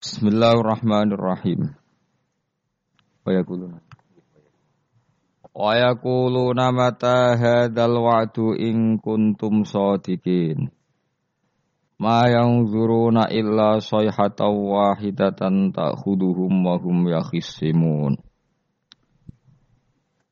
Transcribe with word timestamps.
Bismillahirrahmanirrahim. 0.00 1.76
Wa 3.20 3.30
yaquluna 3.36 3.84
Wa 5.52 5.76
yaquluna 5.76 6.72
mata 6.72 7.36
hadzal 7.36 8.00
wa'du 8.00 8.56
in 8.56 8.96
kuntum 8.96 9.60
shadiqin. 9.68 10.72
Ma 12.00 12.32
yanzuruna 12.32 13.28
illa 13.28 13.76
sayhatan 13.76 14.72
wahidatan 14.72 15.76
ta'khuduhum 15.76 16.64
wa 16.64 16.80
hum 16.80 17.04
yakhisimun. 17.04 18.16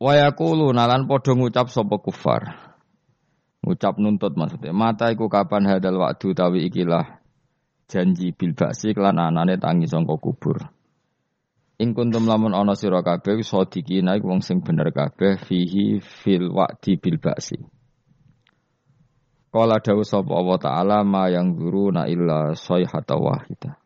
Wa 0.00 0.12
yaquluna 0.16 0.89
lan 0.89 1.05
padha 1.05 1.37
ngucap 1.37 1.69
sapa 1.69 2.00
kufar. 2.00 2.73
Ngucap 3.61 4.00
nuntut 4.00 4.32
maksudnya. 4.32 4.73
Mata 4.73 5.12
iku 5.12 5.29
kapan 5.29 5.69
hadal 5.69 6.00
wa'du 6.00 6.32
tawi 6.32 6.73
ikilah 6.73 7.21
janji 7.89 8.36
bil 8.36 8.52
baksi 8.52 8.93
kelan 8.93 9.16
anane 9.16 9.57
tangi 9.57 9.89
sangka 9.89 10.21
kubur. 10.21 10.61
Ing 11.81 11.96
kuntum 11.96 12.29
lamun 12.29 12.53
ana 12.53 12.76
sira 12.76 13.00
kabeh 13.00 13.40
sadikina 13.40 14.18
iku 14.18 14.35
wong 14.35 14.43
sing 14.44 14.61
bener 14.61 14.93
kabeh 14.93 15.40
fihi 15.40 16.03
fil 16.03 16.53
wa'di 16.53 17.00
bil 17.00 17.16
baksi. 17.16 17.58
Kala 19.49 19.80
dawuh 19.80 20.04
sapa 20.04 20.29
Allah 20.36 20.58
taala 20.61 20.99
ma 21.08 21.32
yang 21.32 21.57
na 21.94 22.04
illa 22.04 22.53
sayhata 22.53 23.16
wahida. 23.16 23.80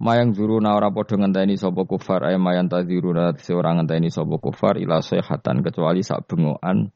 Ma 0.00 0.16
yang 0.16 0.34
na 0.34 0.74
ora 0.74 0.90
padha 0.90 1.20
ngenteni 1.20 1.54
sapa 1.54 1.86
kufar 1.86 2.26
ay 2.26 2.40
ma 2.40 2.56
yang 2.56 2.66
tadziruna 2.66 3.36
ora 3.36 3.70
ngenteni 3.76 4.10
sapa 4.10 4.40
kufar 4.42 4.80
ila 4.80 5.04
sayhatan 5.04 5.62
kecuali 5.62 6.02
sak 6.02 6.26
bengokan 6.26 6.90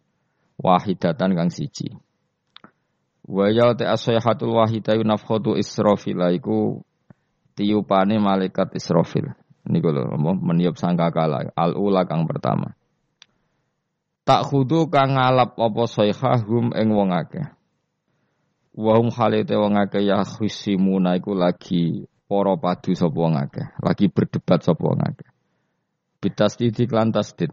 wahidatan 0.58 1.36
kang 1.36 1.52
siji. 1.52 1.92
Wa 3.24 3.48
ya 3.48 3.72
ta 3.72 3.96
asyahatul 3.96 4.52
wahida 4.52 5.00
nafkhatu 5.00 5.56
Israfil 5.56 6.20
iku 6.36 6.84
tiupane 7.56 8.20
malaikat 8.20 8.76
Israfil. 8.76 9.32
Niku 9.64 9.88
lho 9.88 10.12
meniup 10.44 10.76
sangkakala 10.76 11.48
al 11.56 11.72
ula 11.72 12.04
kang 12.04 12.28
pertama. 12.28 12.76
Tak 14.28 14.52
khudu 14.52 14.92
kang 14.92 15.16
ngalap 15.16 15.56
apa 15.56 15.82
sayhahum 15.88 16.76
ing 16.76 16.88
wong 16.92 17.16
akeh. 17.16 17.48
Wa 18.76 19.00
hum 19.00 19.08
halite 19.08 19.56
wong 19.56 19.80
akeh 19.80 20.04
ya 20.04 20.20
khusimuna 20.20 21.16
iku 21.16 21.32
lagi 21.32 22.04
para 22.28 22.56
padu 22.60 22.92
sapa 22.92 23.16
wong 23.16 23.36
akeh, 23.40 23.72
lagi 23.80 24.12
berdebat 24.12 24.64
sapa 24.64 24.80
wong 24.84 25.00
akeh. 25.00 25.28
Bitasdid 26.20 26.76
lan 26.92 27.12
tasdid. 27.12 27.52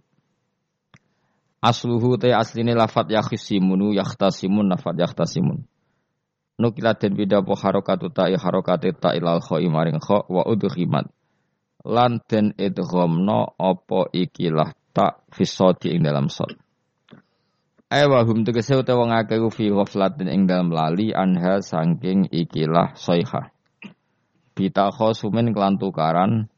Asluhu 1.62 2.18
te 2.18 2.34
asline 2.34 2.74
lafat 2.74 3.14
yakhisimunu 3.14 3.94
yakhtasimun 3.94 4.66
lafat 4.74 4.98
yakhtasimun. 4.98 5.62
Nukilat 6.58 6.98
den 7.02 7.14
bida 7.14 7.46
po 7.46 7.54
harokatu 7.54 8.10
ta'i 8.10 8.34
harokate 8.34 8.98
ta'i 8.98 9.22
lal 9.22 9.46
kha'i 9.46 9.70
maring 9.70 10.02
kha 10.02 10.26
wa 10.26 10.42
udhimat. 10.50 11.06
Lan 11.86 12.18
den 12.26 12.58
idghamna 12.58 13.54
apa 13.62 14.10
ikilah 14.10 14.74
tak 14.94 15.22
fisoti 15.30 15.94
ing 15.94 16.02
dalam 16.02 16.34
sot. 16.34 16.50
Ewa 17.94 18.26
hum 18.26 18.42
tegese 18.42 18.74
utawa 18.78 19.06
wong 19.06 19.12
akeh 19.14 19.42
fi 19.54 19.70
ghaflatin 19.70 20.34
ing 20.34 20.50
dalam 20.50 20.74
lali 20.74 21.14
anha 21.14 21.62
saking 21.62 22.26
ikilah 22.34 22.98
soiha. 22.98 23.54
Bita 24.58 24.90
khosumin 24.90 25.54
kelan 25.54 25.78
tukaran 25.78 26.50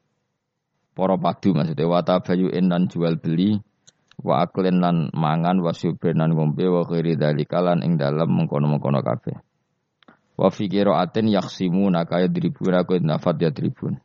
para 0.95 1.15
padu 1.19 1.51
maksudnya 1.51 1.91
wata 1.91 2.23
bayu 2.23 2.47
dan 2.53 2.87
jual 2.87 3.17
beli 3.17 3.59
wa 4.21 4.45
aklin 4.45 4.77
lan 4.77 5.09
mangan 5.15 5.57
wa 5.63 5.73
syubrin 5.73 6.21
lan 6.21 6.37
ngombe 6.37 6.67
wa 6.69 6.85
khairi 6.85 7.17
dalika 7.17 7.63
lan 7.63 7.81
ing 7.81 7.97
dalem 7.97 8.29
mengkono-mengkono 8.29 9.01
kabeh. 9.01 9.37
Wa 10.37 10.49
fi 10.49 10.69
qiraatin 10.69 11.29
yakhsimuna 11.29 12.05
kaya 12.05 12.29
dribuna 12.29 12.85
ku 12.85 12.97
nafat 12.97 13.37
ya 13.41 13.49
dribun. 13.49 13.97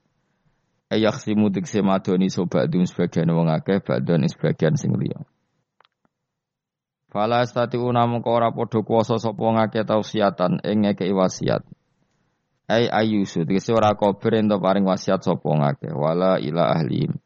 Ay 0.89 1.05
yakhsimu 1.05 1.53
dikse 1.53 1.85
madoni 1.85 2.29
dum 2.73 2.85
sebagian 2.89 3.29
wong 3.29 3.53
akeh 3.53 3.85
ba'don 3.85 4.25
sebagian 4.25 4.77
sing 4.77 4.97
liya. 4.97 5.21
Fala 7.09 7.41
stati 7.49 7.81
unam 7.81 8.21
kok 8.21 8.29
ora 8.33 8.53
padha 8.53 8.85
kuwasa 8.85 9.17
sapa 9.17 9.41
ngake 9.41 9.85
tausiatan 9.85 10.61
ing 10.61 10.85
ngekeki 10.85 11.13
wasiat. 11.17 11.65
Ai 12.69 12.85
ayusu 12.85 13.49
dikse 13.49 13.73
ora 13.73 13.97
kober 13.97 14.37
ento 14.37 14.61
paring 14.61 14.85
wasiat 14.85 15.25
sapa 15.25 15.49
ngake 15.49 15.89
wala 15.97 16.37
ila 16.37 16.77
ahlihim. 16.77 17.17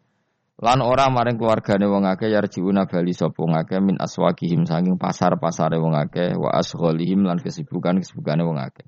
Lan 0.63 0.79
ora 0.79 1.11
maring 1.11 1.43
keluargane 1.43 1.91
wong 1.91 2.07
akeh 2.07 2.31
yarjiuna 2.31 2.87
bali 2.87 3.11
sapa 3.11 3.43
ngakeh 3.43 3.83
min 3.83 3.99
aswakihim 3.99 4.63
saking 4.63 4.95
pasar-pasare 4.95 5.75
wong 5.83 5.99
akeh 5.99 6.39
wa 6.39 6.55
asghalihim 6.55 7.27
lan 7.27 7.43
kesibukan-kesibukane 7.43 8.47
wong 8.47 8.63
akeh. 8.63 8.87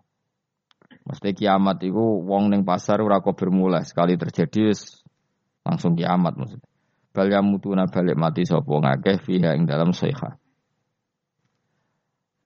Mesti 1.02 1.34
kiamat 1.34 1.82
itu 1.82 1.98
wong 1.98 2.54
ning 2.54 2.62
pasar 2.62 3.02
ora 3.02 3.18
kok 3.18 3.34
bermula 3.34 3.82
sekali 3.82 4.14
terjadi 4.14 4.70
langsung 5.66 5.98
kiamat 5.98 6.38
maksudnya. 6.38 6.70
Bal 7.10 7.26
yamutuna 7.26 7.90
balik 7.90 8.14
mati 8.14 8.46
sapa 8.46 8.70
ngakeh 8.70 9.18
fiha 9.18 9.58
ing 9.58 9.66
dalam 9.66 9.90
sayha. 9.90 10.38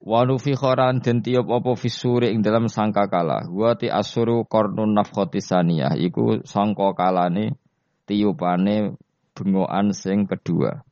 Wa 0.08 0.24
nufi 0.24 0.56
khoran 0.56 1.04
den 1.04 1.20
tiup 1.20 1.52
apa 1.52 1.76
fisuri 1.76 2.32
ing 2.32 2.40
dalam 2.40 2.72
sangkakala. 2.72 3.44
Wa 3.52 3.76
ti 3.76 3.92
asuru 3.92 4.48
qarnun 4.48 4.96
nafkhati 4.96 5.44
saniyah 5.44 6.00
iku 6.00 6.40
sangka 6.48 6.96
kalane 6.96 7.60
tiupane 8.08 8.96
bengokan 9.38 9.94
sing 9.94 10.26
kedua. 10.26 10.82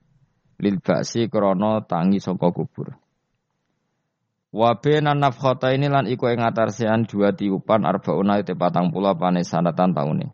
Lil 0.62 0.78
baksi 0.78 1.26
krana 1.26 1.82
tangi 1.82 2.22
saka 2.22 2.54
kubur. 2.54 2.94
Wa 4.54 4.78
bena 4.78 5.12
nafkhata 5.12 5.74
ini 5.74 5.90
lan 5.90 6.06
iku 6.06 6.30
ing 6.30 6.40
atarsian 6.40 7.04
dua 7.04 7.34
tiupan 7.34 7.82
arbauna 7.84 8.40
patang 8.40 8.94
pula 8.94 9.18
pane 9.18 9.42
sanatan 9.42 9.92
taune. 9.92 10.32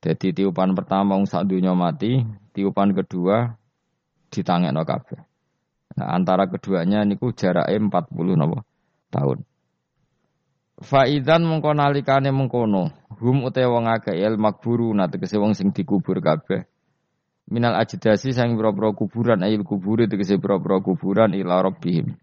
Jadi 0.00 0.34
tiupan 0.34 0.74
pertama 0.74 1.14
wong 1.14 1.28
sak 1.28 1.46
dunya 1.46 1.72
mati, 1.72 2.24
tiupan 2.56 2.92
kedua 2.96 3.54
ditangekno 4.28 4.82
kabeh. 4.82 5.20
Nah, 5.94 6.08
antara 6.18 6.50
keduanya 6.50 7.06
niku 7.06 7.30
jarake 7.30 7.78
40 7.78 8.34
napa 8.34 8.66
tahun. 9.14 9.46
Faizan 10.82 11.46
mengko 11.46 11.70
nalikane 11.70 12.34
mengkono, 12.34 12.90
hum 13.22 13.46
utawa 13.46 13.78
wong 13.78 13.86
akeh 13.86 14.18
el 14.18 14.34
makburu 14.34 14.90
tegese 15.06 15.38
wong 15.38 15.54
sing 15.54 15.70
dikubur 15.70 16.18
kabeh 16.18 16.66
minal 17.48 17.76
ajdasi 17.76 18.32
sang 18.32 18.56
boro-boro 18.56 18.96
kuburan. 18.96 19.44
Ayil 19.44 19.64
kuburi 19.64 20.08
tegese 20.08 20.40
boro-boro 20.40 20.80
kuburan 20.80 21.36
ila 21.36 21.60
rabbihim. 21.60 22.16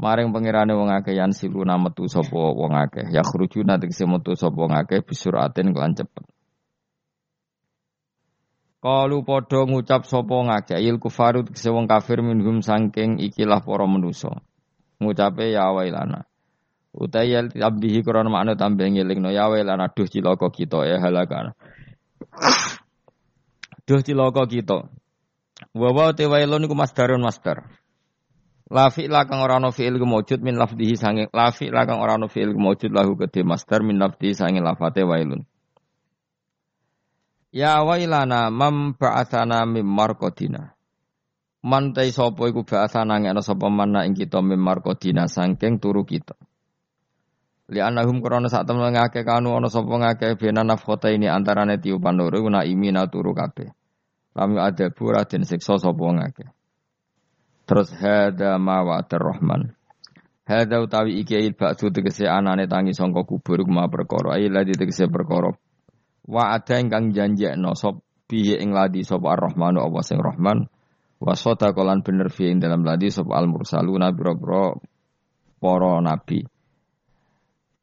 Maring 0.00 0.32
pangerane 0.32 0.72
wong 0.72 0.88
akeh 0.88 1.12
yan 1.12 1.36
siluna 1.36 1.76
metu 1.76 2.08
sapa 2.08 2.32
wong 2.32 2.72
akeh. 2.72 3.12
Ya 3.12 3.20
khrujuna 3.20 3.76
tegese 3.76 4.08
metu 4.08 4.32
sapa 4.32 4.56
wong 4.56 4.72
akeh 4.72 5.04
bisuratin 5.04 5.76
kelan 5.76 5.92
cepet. 5.92 6.24
Kalu 8.80 9.20
padha 9.28 9.60
ngucap 9.68 10.08
sapa 10.08 10.36
ngakeh 10.40 10.80
il 10.80 10.96
kufaru 10.96 11.44
tegese 11.44 11.68
wong 11.68 11.84
kafir 11.84 12.24
minhum 12.24 12.64
sangking 12.64 13.20
ikilah 13.20 13.60
para 13.60 13.84
manusa. 13.84 14.40
Ngucape 15.00 15.52
ya 15.52 15.68
wailana. 15.68 16.24
Utai 16.90 17.30
yal 17.30 17.52
tambihi 17.52 18.02
krana 18.02 18.26
makna 18.32 18.58
tambah 18.58 18.88
ngelingno 18.88 19.30
ya 19.30 19.46
wailana 19.46 19.92
duh 19.94 20.10
cilaka 20.10 20.50
kita 20.50 20.90
ya 20.90 20.98
halakan 20.98 21.54
Duh 23.90 24.06
cilaka 24.06 24.46
kita. 24.46 24.86
Wa 25.74 25.88
wa 25.90 26.14
te 26.14 26.30
wailun 26.30 26.62
iku 26.62 26.78
masdarun 26.78 27.26
masdar. 27.26 27.66
La 28.70 28.86
fi'la 28.86 29.26
kang 29.26 29.42
ora 29.42 29.58
ana 29.58 29.74
fi'il 29.74 29.98
min 29.98 30.54
lafdihi 30.54 30.94
sange 30.94 31.26
la 31.34 31.50
fi'la 31.50 31.90
kang 31.90 31.98
ora 31.98 32.14
ana 32.14 32.30
fi'il 32.30 32.54
kemujud 32.54 32.94
lahu 32.94 33.18
kedhe 33.18 33.42
masdar 33.42 33.82
min 33.82 33.98
lafdihi 33.98 34.30
sange 34.30 34.62
lafate 34.62 35.02
wailun. 35.02 35.42
Ya 37.50 37.82
wailana 37.82 38.46
mam 38.54 38.94
ba'atsana 38.94 39.66
mim 39.66 39.90
marqadina. 39.90 40.78
Man 41.66 41.90
ta 41.90 42.06
sapa 42.06 42.46
iku 42.46 42.62
ba'atsana 42.62 43.18
ngene 43.26 43.42
sapa 43.42 43.66
mana 43.66 44.06
ing 44.06 44.14
kita 44.14 44.38
mim 44.38 44.62
marqadina 44.62 45.26
saking 45.26 45.82
turu 45.82 46.06
kita. 46.06 46.38
Li 47.74 47.82
anahum 47.82 48.22
krana 48.22 48.46
sak 48.46 48.70
temen 48.70 48.94
ngake 48.94 49.26
kanu 49.26 49.50
ana 49.58 49.66
sapa 49.66 49.90
ngake 49.90 50.38
bena 50.38 50.62
nafkhota 50.62 51.10
ini 51.10 51.26
antarane 51.26 51.82
tiupan 51.82 52.14
loro 52.14 52.38
na 52.46 52.62
imina 52.62 53.10
turu 53.10 53.34
kabeh. 53.34 53.79
Lam 54.34 54.54
ada 54.58 54.86
pura 54.94 55.26
den 55.26 55.42
siksa 55.42 55.78
sapa 55.78 56.06
ngake. 56.06 56.46
Terus 57.66 57.90
hada 57.98 58.58
ma 58.62 58.82
wa'adur 58.86 59.22
rahman. 59.22 59.74
Hada 60.46 60.82
utawi 60.82 61.22
iki 61.22 61.38
il 61.38 61.54
ba'du 61.54 61.90
tegese 61.94 62.26
anane 62.26 62.66
tangi 62.66 62.90
sangka 62.90 63.22
kubur 63.26 63.62
ma 63.70 63.86
perkara 63.86 64.38
ai 64.38 64.50
ladi 64.50 64.74
tegese 64.74 65.06
perkara. 65.06 65.50
Wa 66.26 66.54
ada 66.54 66.78
ingkang 66.78 67.14
janjekno 67.14 67.74
sop 67.74 68.02
piye 68.30 68.58
ing 68.62 68.70
ladi 68.70 69.02
sapa 69.02 69.34
ar-rahmanu 69.34 69.82
apa 69.82 69.98
sing 70.06 70.22
rahman. 70.22 70.66
Wa 71.18 71.34
kolan 71.74 72.06
bener 72.06 72.30
fi 72.30 72.54
ing 72.54 72.62
dalam 72.62 72.86
ladi 72.86 73.10
sapa 73.10 73.34
al-mursaluna 73.34 74.14
biro-biro 74.14 74.78
para 75.58 75.98
nabi. 76.02 76.46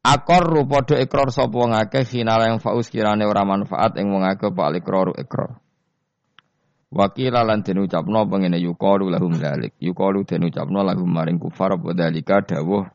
Akor 0.04 0.64
padha 0.64 0.96
ikrar 0.96 1.28
sapa 1.28 1.52
wong 1.52 1.76
akeh 1.76 2.08
final 2.08 2.40
yang 2.40 2.58
faus 2.60 2.88
kirane 2.88 3.28
ora 3.28 3.44
manfaat 3.44 4.00
ing 4.00 4.08
wong 4.08 4.24
akeh 4.24 4.48
pak 4.48 4.80
ikrar 4.80 5.12
ikrar. 5.20 5.60
Wakila 6.88 7.44
lan 7.44 7.60
den 7.60 7.84
ucapno 7.84 8.24
pengene 8.24 8.56
lahum 8.56 9.32
dalik. 9.36 9.76
Yuqalu 9.76 10.24
den 10.24 10.48
ucapno 10.48 10.80
lahum 10.80 11.08
maring 11.12 11.36
kufar 11.36 11.76
apa 11.76 11.92
dalika 11.92 12.40
dawuh 12.40 12.88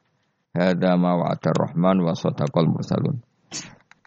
hadza 0.53 0.97
ma 0.97 1.13
wa'ada 1.13 1.53
rahman 1.53 2.01
wa 2.01 2.17
sadaqal 2.17 2.65
mursalun. 2.65 3.21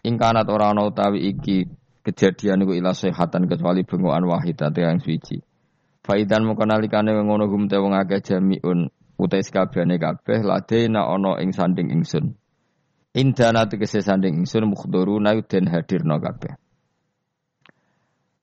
Ingkanat 0.03 0.47
ora 0.51 0.75
ana 0.75 0.87
utawi 0.87 1.31
iki 1.31 1.71
kejadian 2.03 2.67
iku 2.67 2.75
ila 2.75 2.91
sehatan 2.91 3.47
kecuali 3.47 3.87
bengokan 3.87 4.27
wahidate 4.27 4.83
yang 4.83 4.99
suci. 4.99 5.39
Faidan 6.03 6.43
moko 6.43 6.63
nalikane 6.67 7.11
ngono 7.11 7.47
gum 7.47 7.67
te 7.67 7.79
wong 7.79 7.95
akeh 7.95 8.23
jamiun 8.23 8.91
utai 9.19 9.43
sekabehane 9.43 9.99
kabeh 9.99 10.43
ladena 10.43 11.07
ana 11.07 11.39
ing 11.39 11.51
sanding 11.51 11.91
ingsun. 11.95 12.35
Indana 13.15 13.67
tegese 13.67 14.03
sanding 14.03 14.39
ingsun 14.43 14.67
mukhduruna 14.67 15.35
den 15.47 15.67
hadirna 15.67 16.19
kabeh. 16.19 16.59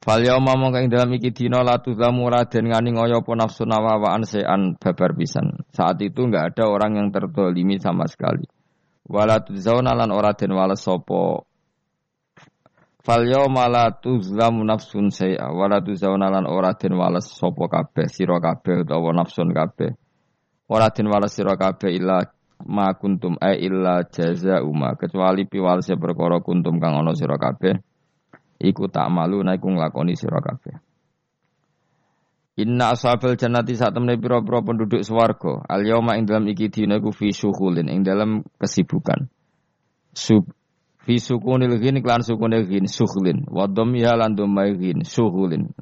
Fal 0.04 0.20
yauma 0.20 0.52
mongko 0.52 0.84
ing 0.84 0.92
dalam 0.92 1.16
iki 1.16 1.32
dina 1.32 1.64
la 1.64 1.80
tuzamu 1.80 2.28
raden 2.28 2.68
ngani 2.68 2.92
ngoyo 2.92 3.24
apa 3.24 3.32
nafsu 3.40 3.64
nawawaan 3.64 4.28
sean 4.28 4.76
babar 4.76 5.16
pisan. 5.16 5.64
Saat 5.72 6.04
itu 6.04 6.28
enggak 6.28 6.52
ada 6.52 6.68
orang 6.68 7.00
yang 7.00 7.08
terdolimi 7.08 7.80
sama 7.80 8.04
sekali. 8.04 8.44
Wala 9.08 9.40
tuzzauna 9.40 9.96
lan 9.96 10.12
ora 10.12 10.36
den 10.36 10.52
wales 10.52 10.84
sapa 10.84 11.48
Fal 13.00 13.24
yauma 13.24 13.64
la 13.64 13.96
tuzlamu 13.96 14.60
nafsun 14.68 15.08
say'a 15.08 15.48
wala 15.56 15.80
tuzzauna 15.80 16.28
lan 16.28 16.44
ora 16.52 16.76
den 16.76 17.00
wales 17.00 17.24
sapa 17.24 17.64
kabeh 17.64 18.04
sira 18.04 18.36
kabeh 18.44 18.84
utawa 18.84 19.08
nafsun 19.16 19.56
kabeh. 19.56 19.96
Ora 20.68 20.92
den 20.92 21.08
wales 21.08 21.32
sira 21.32 21.56
kabeh 21.56 21.88
illa 21.88 22.28
ma 22.68 22.92
kuntum 22.92 23.40
ai 23.40 23.56
illa 23.56 24.04
jazaa'u 24.04 24.68
ma 24.68 25.00
kecuali 25.00 25.48
piwalese 25.48 25.96
perkara 25.96 26.44
kuntum 26.44 26.76
kang 26.76 26.92
ana 26.92 27.16
sira 27.16 27.40
kabeh 27.40 27.93
iku 28.64 28.88
tak 28.88 29.12
malu 29.12 29.44
naiku 29.44 29.68
nglakoni 29.68 30.16
sira 30.16 30.40
kabeh. 30.40 30.80
Inna 32.54 32.94
ashabal 32.94 33.34
jannati 33.34 33.74
saat 33.74 33.98
temne 33.98 34.14
pira-pira 34.14 34.62
penduduk 34.62 35.02
swarga 35.02 35.66
al 35.66 35.82
yauma 35.82 36.14
ing 36.14 36.30
dalam 36.30 36.46
iki 36.46 36.70
dina 36.70 37.02
iku 37.02 37.10
fi 37.10 37.34
syughulin 37.34 37.90
ing 37.90 38.06
dalam 38.06 38.46
kesibukan. 38.62 39.26
Sub 40.14 40.46
fi 41.02 41.18
sukunil 41.18 41.82
ghin 41.82 41.98
klan 41.98 42.22
sukunil 42.22 42.70
ghin 42.70 42.86
syughlin 42.86 43.42
wa 43.50 43.66
dhammiha 43.66 44.14
lan 44.14 44.38
dhammai 44.38 44.78
ghin 44.78 45.02
syughulin. 45.02 45.74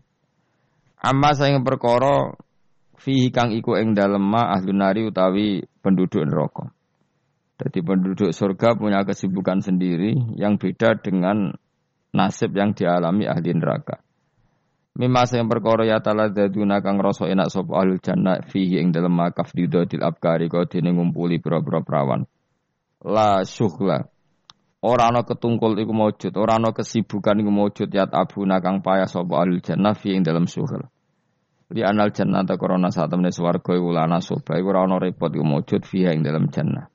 Amma 0.96 1.36
saing 1.36 1.60
perkara 1.60 2.32
fi 2.96 3.28
kang 3.28 3.52
iku 3.52 3.76
ing 3.76 3.92
dalem 3.92 4.24
ma 4.24 4.56
ahli 4.56 4.72
nari 4.72 5.04
utawi 5.04 5.60
penduduk 5.84 6.24
neraka. 6.24 6.72
Jadi 7.60 7.78
penduduk 7.84 8.30
surga 8.32 8.80
punya 8.80 9.04
kesibukan 9.04 9.60
sendiri 9.60 10.16
yang 10.40 10.56
beda 10.56 10.98
dengan 10.98 11.54
nasib 12.12 12.52
yang 12.54 12.76
dialami 12.76 13.24
ahli 13.26 13.50
neraka. 13.56 14.00
Mimma 14.92 15.24
sing 15.24 15.48
perkara 15.48 15.88
ya 15.88 16.04
daduna 16.04 16.84
kang 16.84 17.00
rasa 17.00 17.24
enak 17.24 17.48
sapa 17.48 17.80
ahli 17.80 17.96
jannah 17.96 18.44
fihi 18.44 18.76
ing 18.76 18.92
dalem 18.92 19.16
makaf 19.16 19.56
didodil 19.56 20.04
abkari 20.04 20.52
kau 20.52 20.68
dene 20.68 20.92
ngumpuli 20.92 21.40
pira-pira 21.40 21.80
prawan. 21.80 22.28
La 23.00 23.40
syughla. 23.42 24.04
Ora 24.82 25.08
ana 25.08 25.24
ketungkul 25.24 25.78
iku 25.80 25.94
maujud, 25.96 26.34
ora 26.36 26.60
ana 26.60 26.76
kesibukan 26.76 27.38
iku 27.40 27.50
maujud 27.54 27.88
yat 27.88 28.12
abuna 28.12 28.60
kang 28.60 28.84
payah 28.84 29.08
sapa 29.08 29.32
ahli 29.40 29.64
jannah 29.64 29.96
fihi 29.96 30.20
ing 30.20 30.28
dalem 30.28 30.44
syughla. 30.44 30.92
Li 31.72 31.80
anal 31.80 32.12
jannah 32.12 32.44
ta 32.44 32.60
saat 32.92 33.08
temne 33.08 33.32
swarga 33.32 33.72
iku 33.72 33.96
lana 33.96 34.20
soba 34.20 34.60
iku 34.60 34.76
ora 34.76 34.84
ana 34.84 35.00
repot 35.00 35.32
iku 35.32 35.40
maujud 35.40 35.88
fihi 35.88 36.12
ing 36.12 36.20
dalem 36.20 36.52
jannah. 36.52 36.91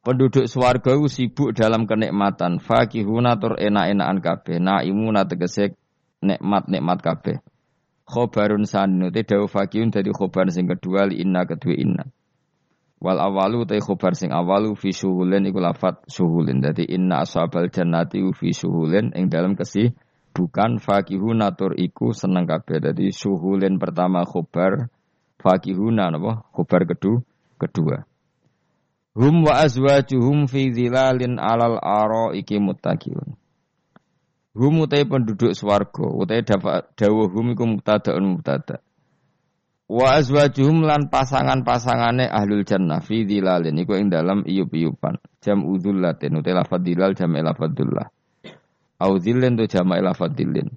Penduduk 0.00 0.48
swarga 0.48 0.96
sibuk 1.12 1.52
dalam 1.52 1.84
kenikmatan. 1.84 2.56
Fakihuna 2.56 3.36
tur 3.36 3.60
enak-enakan 3.60 4.18
kabeh. 4.24 4.56
Naimuna 4.56 5.28
tegese 5.28 5.76
nikmat-nikmat 6.24 6.98
kabeh. 7.04 7.36
Khobarun 8.08 8.64
sanu 8.64 9.12
te 9.12 9.22
dawu 9.28 9.44
fakihun 9.44 9.92
dadi 9.92 10.08
khobar 10.10 10.48
sing 10.48 10.66
kedua 10.66 11.04
li 11.04 11.20
inna 11.20 11.44
kedua 11.44 11.76
inna. 11.76 12.08
Wal 12.96 13.20
awalu 13.20 13.68
te 13.68 13.76
khobar 13.76 14.16
sing 14.16 14.32
awalu 14.32 14.72
fi 14.72 14.88
suhulin 14.88 15.44
iku 15.44 15.60
lafat 15.60 16.00
suhulin. 16.08 16.64
Dadi 16.64 16.88
inna 16.88 17.20
ashabal 17.22 17.68
jannati 17.68 18.24
fi 18.32 18.56
suhulin 18.56 19.12
ing 19.12 19.28
dalam 19.28 19.52
kesih 19.52 19.92
bukan 20.32 20.80
fakihuna 20.80 21.52
tur 21.52 21.76
iku 21.76 22.16
seneng 22.16 22.48
kabeh. 22.48 22.80
Dadi 22.82 23.12
suhulin 23.12 23.76
pertama 23.76 24.24
khobar 24.24 24.88
fakihuna 25.38 26.08
napa? 26.08 26.40
Khobar 26.56 26.88
kedua 26.88 27.20
kedua. 27.60 28.09
Hum 29.20 29.44
wa 29.44 29.60
azwajuhum 29.60 30.48
fi 30.48 30.72
zilalin 30.72 31.36
alal 31.36 31.76
aro 31.76 32.32
iki 32.32 32.56
muttaqiyun. 32.56 33.36
Hum 34.56 34.80
utai 34.80 35.04
penduduk 35.04 35.52
swarga, 35.52 36.08
utai 36.08 36.40
dawuh 36.96 37.28
hum 37.28 37.52
iku 37.52 37.68
mubtadaun 37.68 38.24
mubtada. 38.24 38.80
Wa 39.92 40.16
azwajuhum 40.16 40.88
lan 40.88 41.12
pasangan-pasangane 41.12 42.32
ahlul 42.32 42.64
jannah 42.64 43.04
fi 43.04 43.28
zilalin 43.28 43.76
iku 43.76 44.00
ing 44.00 44.08
dalam 44.08 44.40
iyup-iyupan. 44.48 45.20
Jam 45.44 45.68
udzullatin 45.68 46.40
utai 46.40 46.56
lafadz 46.56 46.88
dilal 46.88 47.12
jam 47.12 47.36
lafadzullah. 47.36 48.08
Au 49.04 49.20
dzillin 49.20 49.52
tu 49.52 49.68
jam 49.68 49.92
lafadzillin. 49.92 50.72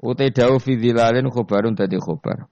Utai 0.00 0.32
dawuh 0.32 0.56
fi 0.56 0.80
zilalin 0.80 1.28
khobarun 1.28 1.76
tadi 1.76 2.00
khobar. 2.00 2.48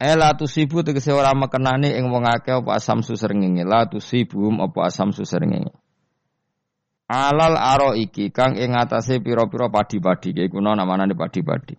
Ela 0.00 0.32
tusibu 0.32 0.80
tegese 0.80 1.12
ora 1.12 1.36
mekenani 1.36 1.92
ing 1.92 2.08
wong 2.08 2.24
akeh 2.24 2.64
apa 2.64 2.80
asam 2.80 3.04
susrengenge 3.04 3.68
la 3.68 3.84
tusibum 3.84 4.56
apa 4.64 4.88
asam 4.88 5.12
susrengenge. 5.12 5.76
Alal 7.04 7.60
aro 7.60 7.92
iki 7.92 8.32
kang 8.32 8.56
ing 8.56 8.72
atase 8.72 9.20
pira-pira 9.20 9.68
padi-padi 9.68 10.32
iki 10.32 10.48
kuna 10.48 10.72
namane 10.72 11.12
padi-padi. 11.12 11.76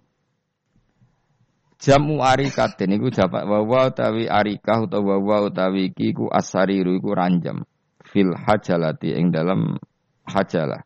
Jamu 1.81 2.21
arikatin 2.21 2.94
iku 2.94 3.09
jamak 3.09 3.41
wawa 3.41 3.89
utawi 3.89 4.29
arikah 4.29 4.85
utawa 4.85 5.17
wawa 5.17 5.50
utawi 5.50 5.89
iki 5.89 6.13
iku 6.13 6.29
asariru 6.29 6.94
iku 6.94 7.17
ranjam 7.17 7.65
fil 8.06 8.38
hajalati 8.38 9.17
ing 9.17 9.33
dalam 9.33 9.81
hajalah. 10.29 10.85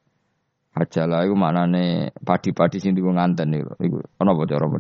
Hajalah 0.72 1.28
iku 1.28 1.36
maknane 1.36 2.16
padi-padi 2.16 2.80
sing 2.80 2.96
dienggo 2.96 3.12
nganten 3.12 3.52
iku. 3.60 3.76
Iku 3.76 3.98
ana 4.24 4.32
apa 4.32 4.44
cara? 4.48 4.72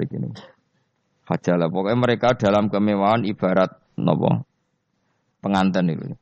Hajalah 1.25 1.74
pokoknya 1.74 1.98
mereka 1.98 2.38
dalam 2.38 2.69
kemewahan 2.69 3.25
ibarat 3.25 3.74
nopo 3.98 4.45
pengantin 5.42 5.89
itu. 5.89 6.13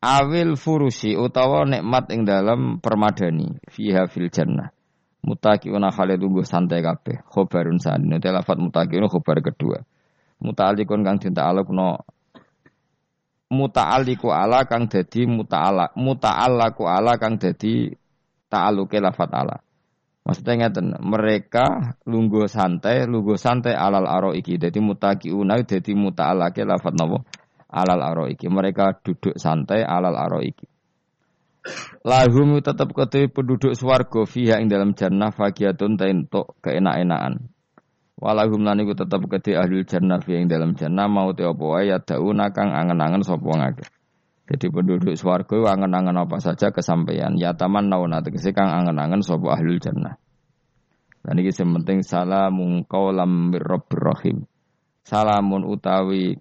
Awil 0.00 0.56
furusi 0.56 1.12
utawa 1.12 1.68
nikmat 1.68 2.08
ing 2.14 2.24
dalam 2.24 2.80
permadani 2.80 3.60
fiha 3.68 4.08
fil 4.08 4.32
jannah. 4.32 4.72
Mutaqiuna 5.20 5.92
khalidun 5.92 6.40
santai 6.40 6.80
kabeh. 6.80 7.20
Khobarun 7.28 7.76
sani. 7.76 8.08
Nanti 8.08 8.32
lafat 8.32 8.56
mutaqiuna 8.56 9.12
khobar 9.12 9.44
kedua. 9.44 9.76
Muta'alikun 10.40 11.04
kang 11.04 11.20
dinta-alukno 11.20 12.00
muta'alliku 13.52 14.32
ala 14.32 14.64
kang 14.64 14.88
dadi 14.88 15.28
muta'ala 15.28 15.92
muta'allaku 15.98 16.88
ala 16.88 17.20
kang 17.20 17.36
dadi 17.36 17.92
ta'aluke 18.48 18.96
lafat 19.04 19.30
ala. 19.36 19.60
Maksudnya 20.30 20.70
ngeten, 20.70 20.94
mereka 21.02 21.98
lungguh 22.06 22.46
santai, 22.46 23.02
lungguh 23.02 23.34
santai 23.34 23.74
alal 23.74 24.06
aro 24.06 24.30
iki. 24.30 24.62
Jadi 24.62 24.78
unai, 25.34 25.66
jadi 25.66 25.90
muta'alake 25.90 26.62
lafat 26.62 26.94
nopo 26.94 27.26
alal 27.66 27.98
aro 27.98 28.30
iki. 28.30 28.46
Mereka 28.46 29.02
duduk 29.02 29.34
santai 29.34 29.82
alal 29.82 30.14
aro 30.14 30.38
iki. 30.38 30.70
Lahum 32.06 32.62
tetap 32.62 32.94
ketui 32.94 33.26
penduduk 33.26 33.74
swargo 33.74 34.22
fiha 34.22 34.62
ing 34.62 34.70
dalam 34.70 34.94
jannah 34.94 35.34
fagiatun 35.34 35.98
untuk 35.98 36.54
keenak-enakan. 36.62 37.50
Walahum 38.14 38.62
lan 38.62 38.78
iku 38.86 38.94
tetep 38.94 39.26
kedhe 39.26 39.58
ahli 39.58 39.82
jannah 39.82 40.22
fi 40.22 40.38
ing 40.38 40.46
dalam 40.46 40.78
jannah 40.78 41.10
mau 41.10 41.34
te 41.34 41.42
apa 41.42 41.58
wae 41.58 41.90
ya 41.90 41.98
dauna 41.98 42.54
kang 42.54 42.70
angen-angen 42.70 43.26
sapa 43.26 43.50
ngake. 43.50 43.82
Jadi 44.50 44.66
penduduk 44.66 45.14
swarga 45.14 45.78
angen-angen 45.78 46.26
apa 46.26 46.42
saja 46.42 46.74
kesampaian. 46.74 47.38
Ya 47.38 47.54
taman 47.54 47.86
nauna 47.86 48.18
tegese 48.18 48.50
kang 48.50 48.66
angen-angen 48.66 49.22
sapa 49.22 49.54
ahlul 49.54 49.78
jannah. 49.78 50.18
Dan 51.22 51.38
ini 51.38 51.54
yang 51.54 51.78
penting 51.78 52.02
salamun 52.02 52.82
qaulam 52.82 53.54
rahim. 53.54 54.50
Salamun 55.06 55.62
utawi 55.62 56.34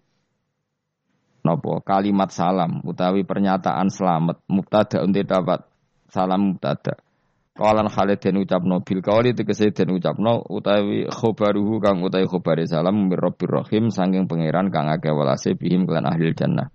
nopo 1.45 1.85
kalimat 1.85 2.33
salam 2.33 2.81
utawi 2.81 3.21
pernyataan 3.23 3.93
selamat 3.93 4.41
mubtada 4.49 5.05
untuk 5.05 5.29
dapat 5.29 5.69
salam 6.09 6.57
mubtada. 6.57 6.97
Kawalan 7.53 7.91
Khalid 7.91 8.23
den 8.23 8.41
ucapno 8.41 8.81
bil 8.81 9.05
kawali 9.05 9.37
tegese 9.37 9.69
den 9.69 9.93
ucapno 9.93 10.49
utawi 10.49 11.05
khobaruhu 11.11 11.77
kang 11.77 12.01
utawi 12.01 12.25
khobare 12.25 12.65
salam 12.65 13.11
mirrabbir 13.11 13.51
rahim 13.51 13.93
saking 13.93 14.25
pangeran 14.25 14.73
kang 14.73 14.89
akeh 14.89 15.13
welase 15.13 15.53
bihim 15.53 15.85
kelan 15.85 16.09
ahli 16.09 16.33
jannah. 16.33 16.71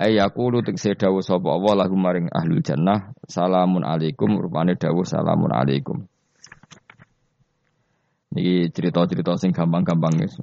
Ayakulu 0.00 0.64
tegese 0.64 0.96
dawuh 0.96 1.20
sapa 1.20 1.52
Allah 1.52 1.84
lahum 1.84 2.00
maring 2.00 2.32
ahlul 2.32 2.64
jannah 2.64 3.12
salamun 3.28 3.84
alaikum 3.84 4.32
rupane 4.40 4.72
dawuh 4.72 5.04
salamun 5.04 5.52
alaikum. 5.52 6.08
Niki 8.32 8.72
cerita-cerita 8.72 9.36
sing 9.36 9.52
gampang-gampang 9.52 10.24
guys. 10.24 10.40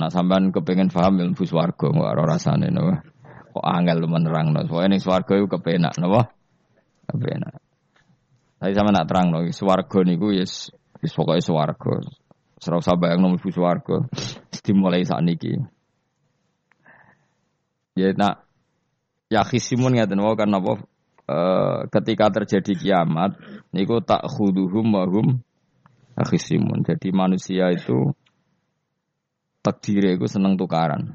Nah 0.00 0.08
sampean 0.08 0.56
kepengen 0.56 0.88
paham 0.88 1.20
ilmu 1.20 1.44
swarga 1.44 1.92
kok 1.92 2.00
ora 2.00 2.24
rasane 2.24 2.72
no. 2.72 2.96
Kok 3.52 3.60
angel 3.60 4.08
menerangno. 4.08 4.64
Pokoke 4.64 4.88
ning 4.88 5.04
swarga 5.04 5.36
iku 5.36 5.60
kepenak 5.60 6.00
napa? 6.00 6.32
Kepenak. 7.12 7.60
Tapi 8.56 8.72
sama 8.72 8.88
nak 8.88 9.04
terang 9.04 9.28
no, 9.28 9.44
swarga 9.52 10.00
niku 10.00 10.32
yes, 10.32 10.72
wis 11.04 11.12
pokoke 11.12 11.44
swarga. 11.44 12.08
Serau 12.56 12.80
bayang 12.96 13.20
nomor 13.20 13.36
swarga. 13.52 14.08
Dimulai 14.64 15.04
saat 15.04 15.20
niki. 15.28 15.60
Ya 17.92 18.16
nak 18.16 18.47
Ya 19.28 19.44
khisimun 19.44 19.92
ngeten 19.92 20.24
wae 20.24 20.36
kan 20.40 20.48
eh, 21.28 21.78
ketika 21.92 22.32
terjadi 22.32 22.72
kiamat 22.72 23.36
niku 23.76 24.00
tak 24.00 24.24
khuduhum 24.24 24.88
wahum 24.96 25.44
akhisimun. 26.16 26.82
Jadi 26.82 27.14
manusia 27.14 27.70
itu 27.70 28.16
takdir 29.62 30.18
itu 30.18 30.26
seneng 30.26 30.58
tukaran. 30.58 31.14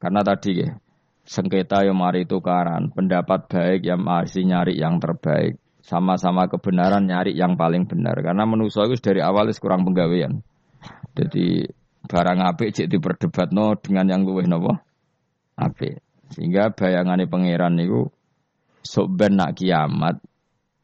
Karena 0.00 0.24
tadi 0.24 0.64
ya, 0.64 0.80
sengketa 1.28 1.84
yang 1.84 1.98
mari 2.00 2.24
tukaran, 2.24 2.88
pendapat 2.94 3.50
baik 3.52 3.84
yang 3.84 4.00
masih 4.00 4.48
nyari 4.48 4.80
yang 4.80 4.96
terbaik, 4.96 5.60
sama-sama 5.84 6.48
kebenaran 6.48 7.04
nyari 7.04 7.36
yang 7.36 7.60
paling 7.60 7.84
benar. 7.84 8.16
Karena 8.24 8.48
manusia 8.48 8.88
itu 8.88 8.96
dari 8.96 9.20
awal 9.20 9.52
kurang 9.60 9.84
penggawean. 9.84 10.40
Jadi 11.12 11.68
barang 12.08 12.40
apik 12.40 12.72
cek 12.72 12.88
no 13.52 13.76
dengan 13.76 14.08
yang 14.08 14.24
luwih 14.24 14.48
nopo 14.48 14.72
apik. 15.60 16.00
Sehingga 16.30 16.70
bayangannya 16.70 17.26
pangeran 17.26 17.78
itu 17.82 18.06
sok 18.80 19.06
ben 19.18 19.36
nak 19.36 19.58
kiamat 19.58 20.22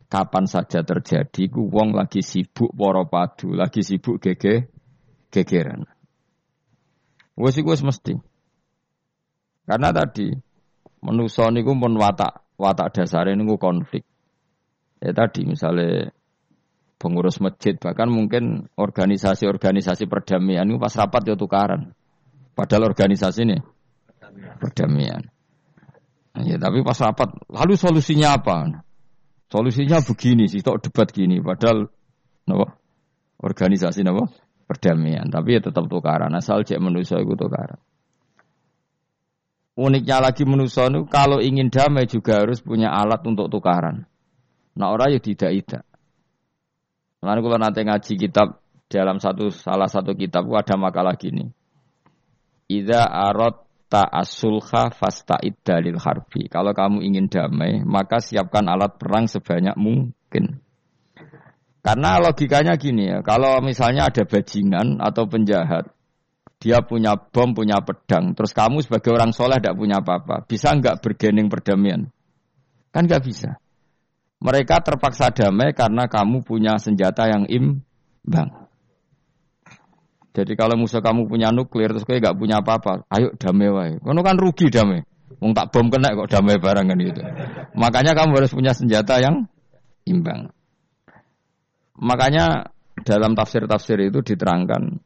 kapan 0.07 0.45
saja 0.47 0.87
terjadi 0.87 1.51
ku 1.51 1.67
wong 1.67 1.95
lagi 1.95 2.23
sibuk 2.23 2.71
poro 2.75 3.07
padu, 3.11 3.55
lagi 3.55 3.83
sibuk 3.83 4.23
gege 4.23 4.71
gegeran. 5.31 5.87
Wes 7.37 7.59
iku 7.59 7.75
wis 7.75 7.85
mesti. 7.85 8.15
Karena 9.67 9.91
tadi 9.91 10.31
manusa 11.03 11.51
niku 11.51 11.75
pun 11.77 11.99
watak 11.99 12.57
watak 12.57 12.95
dasare 12.97 13.35
niku 13.35 13.59
konflik. 13.59 14.07
Ya 15.03 15.13
tadi 15.13 15.45
misalnya 15.45 16.09
pengurus 16.97 17.43
masjid 17.45 17.77
bahkan 17.77 18.09
mungkin 18.09 18.73
organisasi-organisasi 18.81 20.09
perdamaian 20.09 20.65
itu 20.65 20.81
pas 20.81 20.95
rapat 20.97 21.23
ya 21.29 21.37
tukaran. 21.37 21.93
Padahal 22.57 22.89
organisasi 22.89 23.45
ini 23.45 23.59
perdamaian. 24.57 25.36
Ya 26.45 26.61
tapi 26.61 26.85
pas 26.85 26.99
rapat 27.01 27.33
lalu 27.49 27.81
solusinya 27.81 28.37
apa? 28.37 28.85
Solusinya 29.49 30.03
begini 30.05 30.51
sih, 30.51 30.61
tok 30.61 30.85
debat 30.85 31.09
gini. 31.09 31.41
Padahal 31.41 31.89
nopo 32.45 32.67
organisasi 33.41 34.05
nopo 34.05 34.29
perdamaian. 34.69 35.31
Tapi 35.33 35.57
ya 35.57 35.61
tetap 35.65 35.89
tukaran. 35.89 36.35
Asal 36.37 36.67
cek 36.67 36.83
manusia 36.83 37.23
itu 37.23 37.33
tukaran. 37.33 37.81
Uniknya 39.77 40.25
lagi 40.25 40.49
manusia 40.49 40.89
itu 40.89 41.05
kalau 41.05 41.37
ingin 41.41 41.69
damai 41.69 42.09
juga 42.09 42.41
harus 42.41 42.65
punya 42.65 42.93
alat 42.93 43.21
untuk 43.29 43.53
tukaran. 43.53 44.09
Nah 44.77 44.89
orang 44.93 45.17
ya 45.17 45.21
tidak 45.21 45.53
tidak. 45.53 45.85
Lalu 47.21 47.41
kalau 47.45 47.59
nanti 47.61 47.81
ngaji 47.85 48.13
kitab 48.17 48.61
dalam 48.89 49.21
satu 49.21 49.53
salah 49.53 49.89
satu 49.89 50.17
kitab 50.17 50.49
ada 50.53 50.77
makalah 50.81 51.17
gini. 51.17 51.53
Ida 52.67 53.05
arot 53.05 53.66
ta'asulha 53.87 54.91
fasta'id 54.91 55.63
dalil 55.63 55.99
harbi. 55.99 56.51
Kalau 56.51 56.75
kamu 56.75 57.07
ingin 57.07 57.31
damai, 57.31 57.87
maka 57.87 58.19
siapkan 58.19 58.67
alat 58.67 58.99
perang 58.99 59.31
sebanyak 59.31 59.79
mungkin. 59.79 60.61
Karena 61.87 62.19
logikanya 62.19 62.75
gini 62.75 63.07
ya, 63.07 63.23
kalau 63.23 63.63
misalnya 63.63 64.11
ada 64.11 64.27
bajingan 64.27 64.99
atau 64.99 65.31
penjahat, 65.31 65.87
dia 66.59 66.83
punya 66.83 67.15
bom, 67.15 67.55
punya 67.55 67.79
pedang, 67.79 68.35
terus 68.35 68.51
kamu 68.51 68.83
sebagai 68.83 69.15
orang 69.15 69.31
soleh 69.31 69.63
tidak 69.63 69.79
punya 69.79 70.03
apa-apa, 70.03 70.43
bisa 70.51 70.75
nggak 70.75 70.99
bergening 70.99 71.47
perdamaian? 71.47 72.11
Kan 72.91 73.07
nggak 73.07 73.23
bisa. 73.23 73.63
Mereka 74.43 74.83
terpaksa 74.83 75.31
damai 75.31 75.79
karena 75.79 76.11
kamu 76.11 76.43
punya 76.43 76.75
senjata 76.83 77.31
yang 77.31 77.47
imbang. 77.47 78.66
Jadi 80.37 80.53
kalau 80.53 80.77
musuh 80.77 81.01
kamu 81.01 81.33
punya 81.33 81.49
nuklir 81.49 81.97
terus 81.97 82.05
kayak 82.05 82.29
gak 82.29 82.37
punya 82.37 82.61
apa-apa, 82.61 83.09
ayo 83.09 83.33
damai 83.41 83.73
wae. 83.73 83.93
Kono 84.05 84.21
kan 84.21 84.37
rugi 84.37 84.69
damai. 84.69 85.01
Wong 85.41 85.57
tak 85.57 85.73
bom 85.73 85.89
kena 85.89 86.13
kok 86.13 86.29
damai 86.29 86.61
barang 86.61 86.87
kan 86.93 86.99
itu. 87.01 87.25
Makanya 87.73 88.13
kamu 88.13 88.37
harus 88.37 88.53
punya 88.53 88.77
senjata 88.77 89.17
yang 89.17 89.49
imbang. 90.05 90.53
Makanya 91.97 92.69
dalam 93.01 93.33
tafsir-tafsir 93.33 94.13
itu 94.13 94.21
diterangkan 94.21 95.01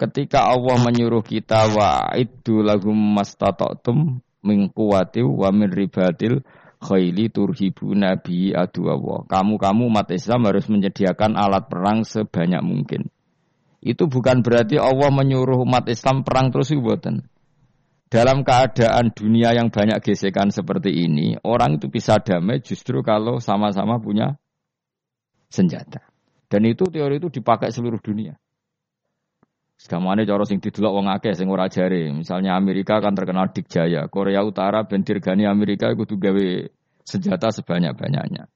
ketika 0.00 0.50
Allah 0.50 0.76
menyuruh 0.82 1.22
kita 1.22 1.70
wa 1.72 2.10
itu 2.18 2.64
lahum 2.64 2.96
mastata'tum 3.14 4.24
min 4.44 4.68
quwwati 4.72 5.22
wa 5.22 5.48
min 5.54 5.70
ribatil 5.70 6.42
khaili 6.82 7.30
turhibu 7.32 7.94
nabi 7.96 8.52
adu 8.52 8.90
Allah. 8.90 9.24
Kamu-kamu 9.30 9.88
umat 9.88 10.08
Islam 10.12 10.50
harus 10.50 10.66
menyediakan 10.68 11.38
alat 11.38 11.70
perang 11.70 12.02
sebanyak 12.04 12.60
mungkin. 12.60 13.13
Itu 13.84 14.08
bukan 14.08 14.40
berarti 14.40 14.80
Allah 14.80 15.12
menyuruh 15.12 15.60
umat 15.60 15.84
Islam 15.92 16.24
perang 16.24 16.48
terus 16.48 16.72
ibuatan. 16.72 17.28
Dalam 18.08 18.40
keadaan 18.40 19.12
dunia 19.12 19.52
yang 19.52 19.68
banyak 19.68 20.00
gesekan 20.00 20.48
seperti 20.48 21.04
ini, 21.04 21.36
orang 21.44 21.76
itu 21.76 21.92
bisa 21.92 22.16
damai 22.16 22.64
justru 22.64 23.04
kalau 23.04 23.44
sama-sama 23.44 24.00
punya 24.00 24.40
senjata. 25.52 26.00
Dan 26.48 26.64
itu 26.64 26.88
teori 26.88 27.20
itu 27.20 27.28
dipakai 27.28 27.68
seluruh 27.68 28.00
dunia. 28.00 28.40
Segamane 29.74 30.24
cara 30.24 30.46
sing 30.46 30.62
didelok 30.62 30.92
wong 30.94 31.06
akeh 31.10 31.34
sing 31.36 31.50
ora 31.50 31.68
jare. 31.68 32.08
Misalnya 32.14 32.56
Amerika 32.56 33.02
kan 33.04 33.12
terkenal 33.12 33.52
dikjaya, 33.52 34.08
Korea 34.08 34.40
Utara 34.40 34.86
ben 34.88 35.04
dirgani 35.04 35.44
Amerika 35.44 35.92
kudu 35.92 36.16
gawe 36.16 36.48
senjata 37.04 37.52
sebanyak-banyaknya. 37.52 38.48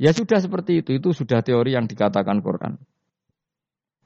Ya 0.00 0.10
sudah 0.16 0.40
seperti 0.40 0.82
itu, 0.82 0.98
itu 0.98 1.12
sudah 1.14 1.44
teori 1.44 1.76
yang 1.76 1.86
dikatakan 1.86 2.40
Quran. 2.40 2.80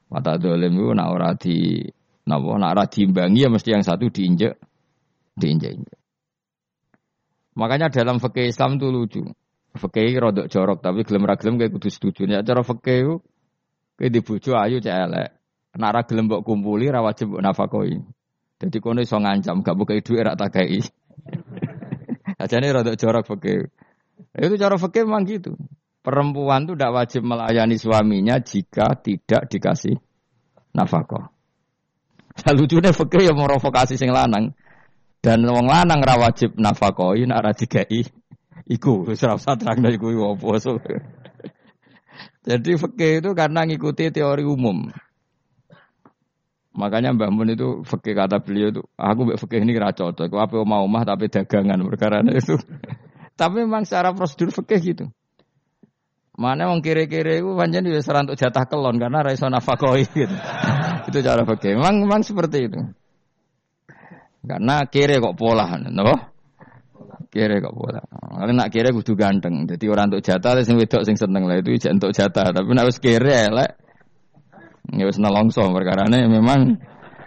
Mata 0.06 0.38
dolim 0.38 0.70
itu 0.70 0.94
nak 0.94 1.08
ora 1.10 1.30
di 1.34 1.82
nak 2.26 2.40
ora 2.42 2.86
diimbangi 2.86 3.42
ya 3.42 3.50
mesti 3.50 3.74
yang 3.74 3.82
satu 3.82 4.06
diinjek 4.06 4.54
diinjek-injek. 5.34 5.98
Makanya 7.56 7.88
dalam 7.88 8.20
fikih 8.20 8.52
Islam 8.52 8.76
itu 8.76 8.88
lucu. 8.92 9.22
Fikih 9.76 10.16
rodok 10.16 10.46
jorok 10.48 10.78
tapi 10.80 11.04
gelem 11.04 11.24
ra 11.24 11.36
gelem 11.36 11.60
kayak 11.60 11.72
kudu 11.74 11.88
setuju. 11.88 12.22
Ya 12.28 12.40
cara 12.44 12.62
fikih 12.62 12.98
itu 13.02 13.14
kayak 13.96 14.12
dibujuk 14.12 14.56
ayu 14.56 14.78
cek 14.80 14.94
elek. 14.94 15.28
Nek 15.76 15.88
ora 15.92 16.02
gelem 16.04 16.24
mbok 16.28 16.44
kumpuli 16.44 16.88
ra 16.88 17.00
wajib 17.04 17.32
mbok 17.32 17.42
nafakoi. 17.42 18.00
Dadi 18.56 18.78
kono 18.80 19.04
iso 19.04 19.20
ngancam 19.20 19.60
gak 19.60 19.76
buka 19.76 20.00
duit 20.00 20.24
rak 20.24 20.36
takai. 20.40 20.80
Ajane 22.42 22.72
rada 22.72 22.96
jorok 22.96 23.24
fikih. 23.24 23.68
Itu 24.36 24.54
cara 24.56 24.76
fikih 24.80 25.04
memang 25.04 25.28
gitu. 25.28 25.56
Perempuan 26.06 26.70
itu 26.70 26.78
tidak 26.78 26.94
wajib 26.94 27.26
melayani 27.26 27.74
suaminya 27.74 28.38
jika 28.38 28.94
tidak 29.02 29.50
dikasih 29.50 29.98
nafkah. 30.70 31.34
Nah, 32.46 32.52
lucunya 32.54 32.94
fikih 32.94 33.26
yang 33.26 33.34
merovokasi 33.34 33.98
sing 33.98 34.14
lanang. 34.14 34.54
Dan 35.18 35.42
wong 35.42 35.66
lanang 35.66 35.98
ra 36.06 36.14
wajib 36.14 36.54
nafakoi 36.54 37.26
nek 37.26 37.42
ora 37.42 37.50
dikai 37.50 38.06
iku 38.70 39.02
wis 39.10 39.26
ora 39.26 39.34
usah 39.34 39.58
terangno 39.58 39.90
iku 39.90 40.14
opo. 40.14 40.54
Jadi 42.46 42.70
fikih 42.78 43.18
itu 43.18 43.30
karena 43.34 43.66
ngikuti 43.66 44.14
teori 44.14 44.46
umum. 44.46 44.86
Makanya 46.76 47.18
Mbah 47.18 47.34
Mun 47.34 47.50
itu 47.50 47.82
fikih 47.82 48.14
kata 48.14 48.44
beliau 48.44 48.68
itu, 48.68 48.82
aku 48.94 49.26
mbak 49.26 49.40
fikih 49.42 49.64
ini 49.64 49.74
kira 49.74 49.90
cocok. 49.90 50.28
Aku 50.28 50.36
apa 50.38 50.62
mau 50.62 50.86
mah 50.86 51.02
tapi 51.02 51.26
dagangan 51.26 51.82
perkara 51.88 52.22
itu. 52.30 52.54
tapi 53.40 53.66
memang 53.66 53.82
secara 53.82 54.14
prosedur 54.14 54.54
fikih 54.54 54.78
gitu. 54.94 55.06
Mana 56.36 56.68
wong 56.68 56.84
kiri-kiri 56.84 57.40
itu 57.40 57.56
panjang 57.56 57.88
juga 57.88 58.04
serang 58.04 58.28
untuk 58.28 58.36
jatah 58.36 58.68
kelon 58.68 59.00
karena 59.00 59.24
raiso 59.24 59.48
nafakoi 59.48 60.04
gitu. 60.12 60.36
itu 61.08 61.18
cara 61.24 61.42
fikih. 61.48 61.80
Memang 61.80 62.04
memang 62.04 62.20
seperti 62.20 62.68
itu. 62.68 62.80
Karena 64.46 64.84
kiri 64.86 65.16
kok 65.16 65.34
pola, 65.34 65.80
no? 65.80 66.12
Kiri 67.32 67.56
kok 67.58 67.74
pola. 67.74 68.04
Karena 68.12 68.52
nak 68.64 68.68
kiri 68.68 68.92
kudu 68.92 69.16
ganteng. 69.16 69.64
Jadi 69.64 69.84
orang 69.88 70.12
untuk 70.12 70.22
jatah, 70.22 70.60
sing 70.60 70.76
wedok 70.76 71.02
sing 71.08 71.16
seneng 71.16 71.48
lah 71.48 71.58
itu 71.58 71.72
untuk 71.88 72.12
jatah. 72.12 72.52
Tapi 72.52 72.68
nak 72.70 72.86
wis 72.86 73.00
kiri 73.00 73.32
elek, 73.32 73.80
Ya 74.94 75.02
wis 75.02 75.18
nelongso 75.18 75.66
perkarane 75.74 76.30
memang 76.30 76.78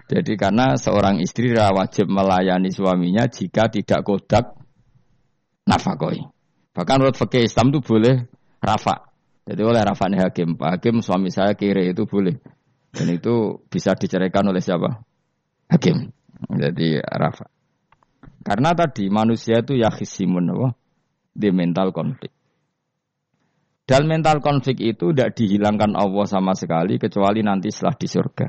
jadi 0.08 0.39
karena 0.39 0.80
seorang 0.80 1.20
istri 1.20 1.51
wajib 1.51 2.08
melayani 2.08 2.72
suaminya 2.72 3.28
jika 3.28 3.68
tidak 3.68 4.08
kodak 4.08 4.56
nafakoi. 5.68 6.24
Bahkan 6.72 6.96
menurut 6.98 7.20
fakih 7.20 7.46
Islam 7.46 7.75
itu 7.75 7.84
boleh 7.84 8.25
rafa. 8.60 9.12
Jadi 9.50 9.62
oleh 9.66 9.82
rafa 9.82 10.06
nih 10.12 10.22
hakim. 10.30 10.60
Pak 10.60 10.78
hakim 10.78 11.01
suami 11.01 11.34
saya 11.34 11.58
kiri 11.58 11.89
itu 11.89 12.06
boleh. 12.06 12.38
Dan 12.94 13.10
itu 13.10 13.66
bisa 13.66 13.98
diceraikan 13.98 14.46
oleh 14.46 14.62
siapa? 14.62 15.01
Hakim. 15.72 16.13
Jadi 16.54 17.01
rafa. 17.01 17.50
Karena 18.46 18.72
tadi 18.72 19.12
manusia 19.12 19.60
itu 19.60 19.75
ya 19.75 19.92
khisimun 19.92 20.54
di 21.34 21.50
mental 21.51 21.92
konflik. 21.92 22.32
Dan 23.89 24.06
mental 24.06 24.38
konflik 24.38 24.78
itu 24.86 25.10
tidak 25.10 25.34
dihilangkan 25.34 25.98
Allah 25.98 26.25
sama 26.30 26.54
sekali 26.54 27.01
kecuali 27.01 27.42
nanti 27.42 27.74
setelah 27.74 27.98
di 27.98 28.06
surga. 28.06 28.48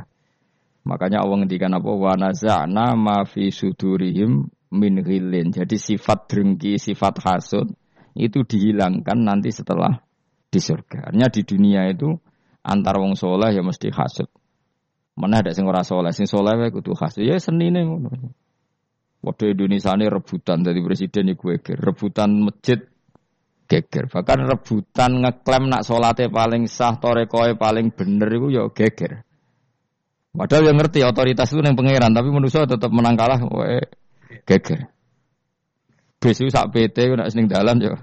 Makanya 0.85 1.25
Allah 1.25 1.37
ngendikan 1.41 1.73
apa? 1.73 1.91
Wa 1.97 2.13
naza'na 2.17 2.93
ma 2.93 3.25
fi 3.25 3.49
sudurihim 3.49 4.45
min 4.77 4.95
ghillin. 5.01 5.49
Jadi 5.49 5.81
sifat 5.81 6.29
drengki, 6.29 6.77
sifat 6.77 7.25
hasud 7.25 7.73
itu 8.15 8.43
dihilangkan 8.43 9.19
nanti 9.23 9.55
setelah 9.55 10.03
di 10.51 10.59
surga. 10.59 11.11
Artinya 11.11 11.29
di 11.31 11.43
dunia 11.47 11.87
itu 11.91 12.11
antar 12.67 12.99
wong 12.99 13.15
soleh 13.15 13.55
ya 13.55 13.63
mesti 13.63 13.89
hasud. 13.95 14.29
Mana 15.15 15.45
ada 15.45 15.53
sing 15.53 15.69
ora 15.69 15.87
soleh, 15.87 16.11
sing 16.11 16.27
soleh 16.27 16.59
wae 16.59 16.71
kudu 16.75 16.97
hasud. 16.99 17.23
Ya 17.23 17.39
senine 17.39 17.87
ngono. 17.87 18.11
Waduh 19.21 19.53
Indonesia 19.53 19.93
ini 20.01 20.09
rebutan 20.09 20.65
dari 20.65 20.81
presiden 20.81 21.29
iku 21.37 21.53
geger, 21.53 21.77
rebutan 21.77 22.41
masjid 22.41 22.81
geger. 23.69 24.09
Bahkan 24.09 24.39
rebutan 24.49 25.21
ngeklaim 25.21 25.69
nak 25.69 25.85
solatnya 25.85 26.33
paling 26.33 26.65
sah, 26.65 26.97
torekoe 26.97 27.53
paling 27.61 27.93
bener 27.93 28.33
itu 28.33 28.49
ya 28.57 28.65
geger. 28.73 29.29
Padahal 30.31 30.73
yang 30.73 30.79
ngerti 30.79 31.05
otoritas 31.05 31.51
itu 31.53 31.61
yang 31.61 31.75
pangeran, 31.75 32.15
tapi 32.15 32.31
manusia 32.31 32.63
tetap 32.65 32.89
menang 32.95 33.19
kalah, 33.19 33.45
wae 33.45 33.85
geger. 34.49 34.89
Besu 36.21 36.53
sak 36.53 36.69
PT 36.77 37.17
nak 37.17 37.33
seneng 37.33 37.49
dalan 37.49 37.81
ya 37.81 37.97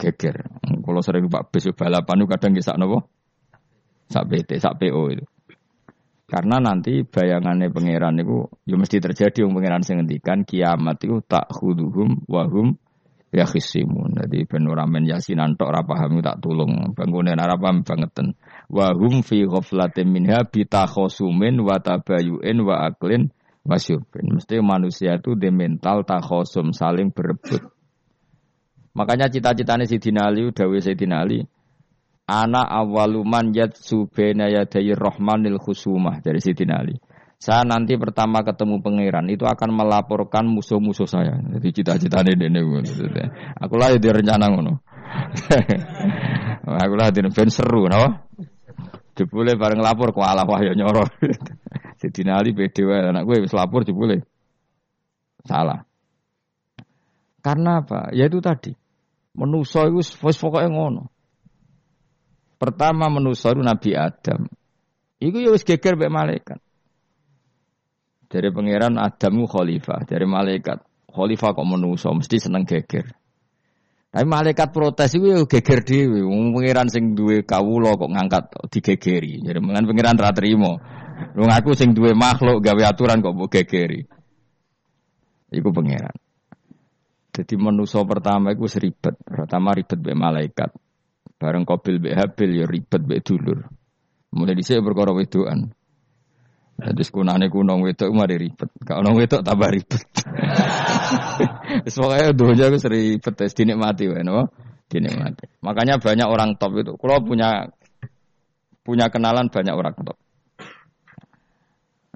geger. 0.00 0.40
Kalau 0.64 1.04
sering 1.04 1.28
Pak 1.28 1.52
besu 1.52 1.76
balapan 1.76 2.24
itu 2.24 2.26
kadang 2.32 2.52
kisah 2.56 2.80
nopo 2.80 3.12
sak 4.08 4.24
PT, 4.26 4.56
sak 4.56 4.80
PO 4.80 5.02
itu. 5.12 5.24
Karena 6.24 6.62
nanti 6.62 7.02
bayangannya 7.02 7.74
pangeran 7.74 8.22
itu 8.22 8.46
ya 8.64 8.78
mesti 8.78 9.02
terjadi 9.02 9.44
yang 9.44 9.52
pangeran 9.52 9.82
sing 9.82 9.98
ngendikan 9.98 10.46
kiamat 10.46 11.02
itu 11.02 11.18
tak 11.26 11.50
khuduhum 11.50 12.22
wahum 12.30 12.78
ya 13.34 13.44
khisimun. 13.44 14.14
Jadi 14.14 14.46
penuramen 14.46 15.04
yasinan 15.10 15.58
tok 15.58 15.74
ora 15.74 15.82
paham 15.82 16.22
tak 16.22 16.38
tulung 16.38 16.94
bangunan 16.94 17.34
ora 17.34 17.58
paham 17.58 17.82
bangeten. 17.82 18.38
Wahum 18.70 19.26
fi 19.26 19.42
ghaflatin 19.42 20.06
minha 20.06 20.46
bitakhosumin 20.46 21.58
wa 21.66 21.82
tabayuin 21.82 22.58
wa 22.62 22.88
aklin 22.88 23.34
wasyubin. 23.66 24.40
Mesti 24.40 24.60
manusia 24.60 25.16
itu 25.16 25.36
di 25.36 25.48
mental 25.52 26.04
takhosum 26.04 26.72
saling 26.72 27.12
berebut. 27.12 27.60
Makanya 28.96 29.30
cita-citanya 29.30 29.86
si 29.86 30.02
Dinali, 30.02 30.50
Dawe 30.50 30.78
si 30.82 30.92
Dinali, 30.98 31.38
Ana 32.30 32.62
awaluman 32.62 33.50
yat 33.50 33.74
subena 33.74 34.46
yadayi 34.46 34.94
rohmanil 34.94 35.58
khusumah 35.58 36.22
dari 36.22 36.38
Sidin 36.38 36.70
Ali. 36.70 36.94
Saya 37.40 37.66
nanti 37.66 37.98
pertama 37.98 38.46
ketemu 38.46 38.78
pangeran 38.78 39.26
itu 39.32 39.48
akan 39.48 39.74
melaporkan 39.74 40.46
musuh-musuh 40.46 41.10
saya. 41.10 41.40
Jadi 41.40 41.82
cita-citanya 41.82 42.36
ini. 42.38 42.62
Aku 43.58 43.74
lah 43.80 43.96
di 43.98 44.08
rencana 44.12 44.46
ngono. 44.46 44.78
Aku 46.86 46.94
lah 46.94 47.10
di 47.10 47.24
ben 47.24 47.50
seru, 47.50 47.90
no? 47.90 48.30
Jebule 49.18 49.58
bareng 49.58 49.82
lapor 49.82 50.14
ku 50.14 50.22
ala 50.22 50.46
wahyo 50.46 50.76
nyoro. 50.76 51.02
Sidin 52.00 52.32
Ali 52.32 52.56
beda 52.56 52.80
wae 52.88 53.12
anak 53.12 53.28
gue 53.28 53.44
wis 53.44 53.52
lapor 53.52 53.84
jebule. 53.84 54.24
Salah. 55.44 55.84
Karena 57.44 57.84
apa? 57.84 58.08
Ya 58.16 58.24
itu 58.24 58.40
tadi. 58.40 58.72
Menuso 59.36 59.84
itu 59.84 60.00
wis 60.00 60.36
pokoknya 60.40 60.72
ngono. 60.72 61.12
Pertama 62.56 63.12
menusa 63.12 63.52
Nabi 63.52 63.92
Adam. 63.92 64.48
Iku 65.20 65.44
ya 65.44 65.52
wis 65.52 65.64
geger 65.64 66.00
mek 66.00 66.12
malaikat. 66.12 66.60
Dari 68.30 68.48
pangeran 68.48 68.96
Adamu 68.96 69.44
khalifah, 69.44 70.08
dari 70.08 70.24
malaikat. 70.24 70.80
Khalifah 71.10 71.50
kok 71.52 71.68
menusa 71.68 72.14
mesti 72.16 72.36
seneng 72.40 72.64
geger. 72.64 73.12
Tapi 74.10 74.26
malaikat 74.26 74.74
protes 74.74 75.14
itu 75.14 75.30
ya 75.30 75.38
geger 75.44 75.86
dhewe. 75.86 76.26
Wong 76.26 76.56
pangeran 76.56 76.88
sing 76.88 77.14
duwe 77.14 77.46
kawula 77.46 77.94
kok 77.94 78.10
ngangkat 78.10 78.44
digegeri. 78.72 79.38
Jadi 79.44 79.58
mengan 79.62 79.86
pangeran 79.86 80.16
ra 80.18 80.34
trimo. 80.34 80.82
Lu 81.36 81.46
ngaku 81.46 81.76
sing 81.76 81.92
duwe 81.92 82.16
makhluk 82.16 82.60
gawe 82.64 82.82
aturan 82.90 83.20
kok 83.20 83.34
mbok 83.34 83.50
gegeri. 83.50 84.00
Iku 85.50 85.68
pangeran. 85.74 86.14
Jadi 87.30 87.54
manusia 87.54 88.02
pertama 88.02 88.50
itu 88.50 88.66
seribet. 88.66 89.14
Pertama 89.22 89.74
ribet 89.74 89.98
be 90.02 90.12
malaikat. 90.14 90.70
Bareng 91.40 91.64
Kobil 91.64 92.02
be 92.02 92.12
Habil 92.12 92.60
ya 92.62 92.66
ribet 92.66 93.02
be 93.06 93.22
dulur. 93.22 93.70
Mulai 94.34 94.54
dhisik 94.58 94.82
perkara 94.82 95.14
wedokan. 95.14 95.74
Jadi 96.80 97.02
sekunane 97.04 97.52
kunong 97.52 97.84
wedok 97.84 98.08
mari 98.12 98.40
ribet. 98.40 98.72
Kalau 98.82 99.04
nong 99.04 99.20
wedok 99.20 99.44
tambah 99.44 99.68
ribet. 99.68 100.02
Wis 101.86 101.96
pokoke 101.96 102.36
donya 102.36 102.66
wis 102.70 102.84
ribet 102.86 103.34
wis 103.36 103.54
dinikmati 103.56 104.08
wae 104.08 104.22
no. 104.24 104.48
Dinikmati. 104.90 105.62
Makanya 105.62 106.02
banyak 106.02 106.28
orang 106.28 106.56
top 106.58 106.72
itu. 106.80 106.92
Kalau 106.98 107.22
punya 107.22 107.68
punya 108.82 109.06
kenalan 109.12 109.52
banyak 109.52 109.74
orang 109.76 109.94
top. 110.02 110.18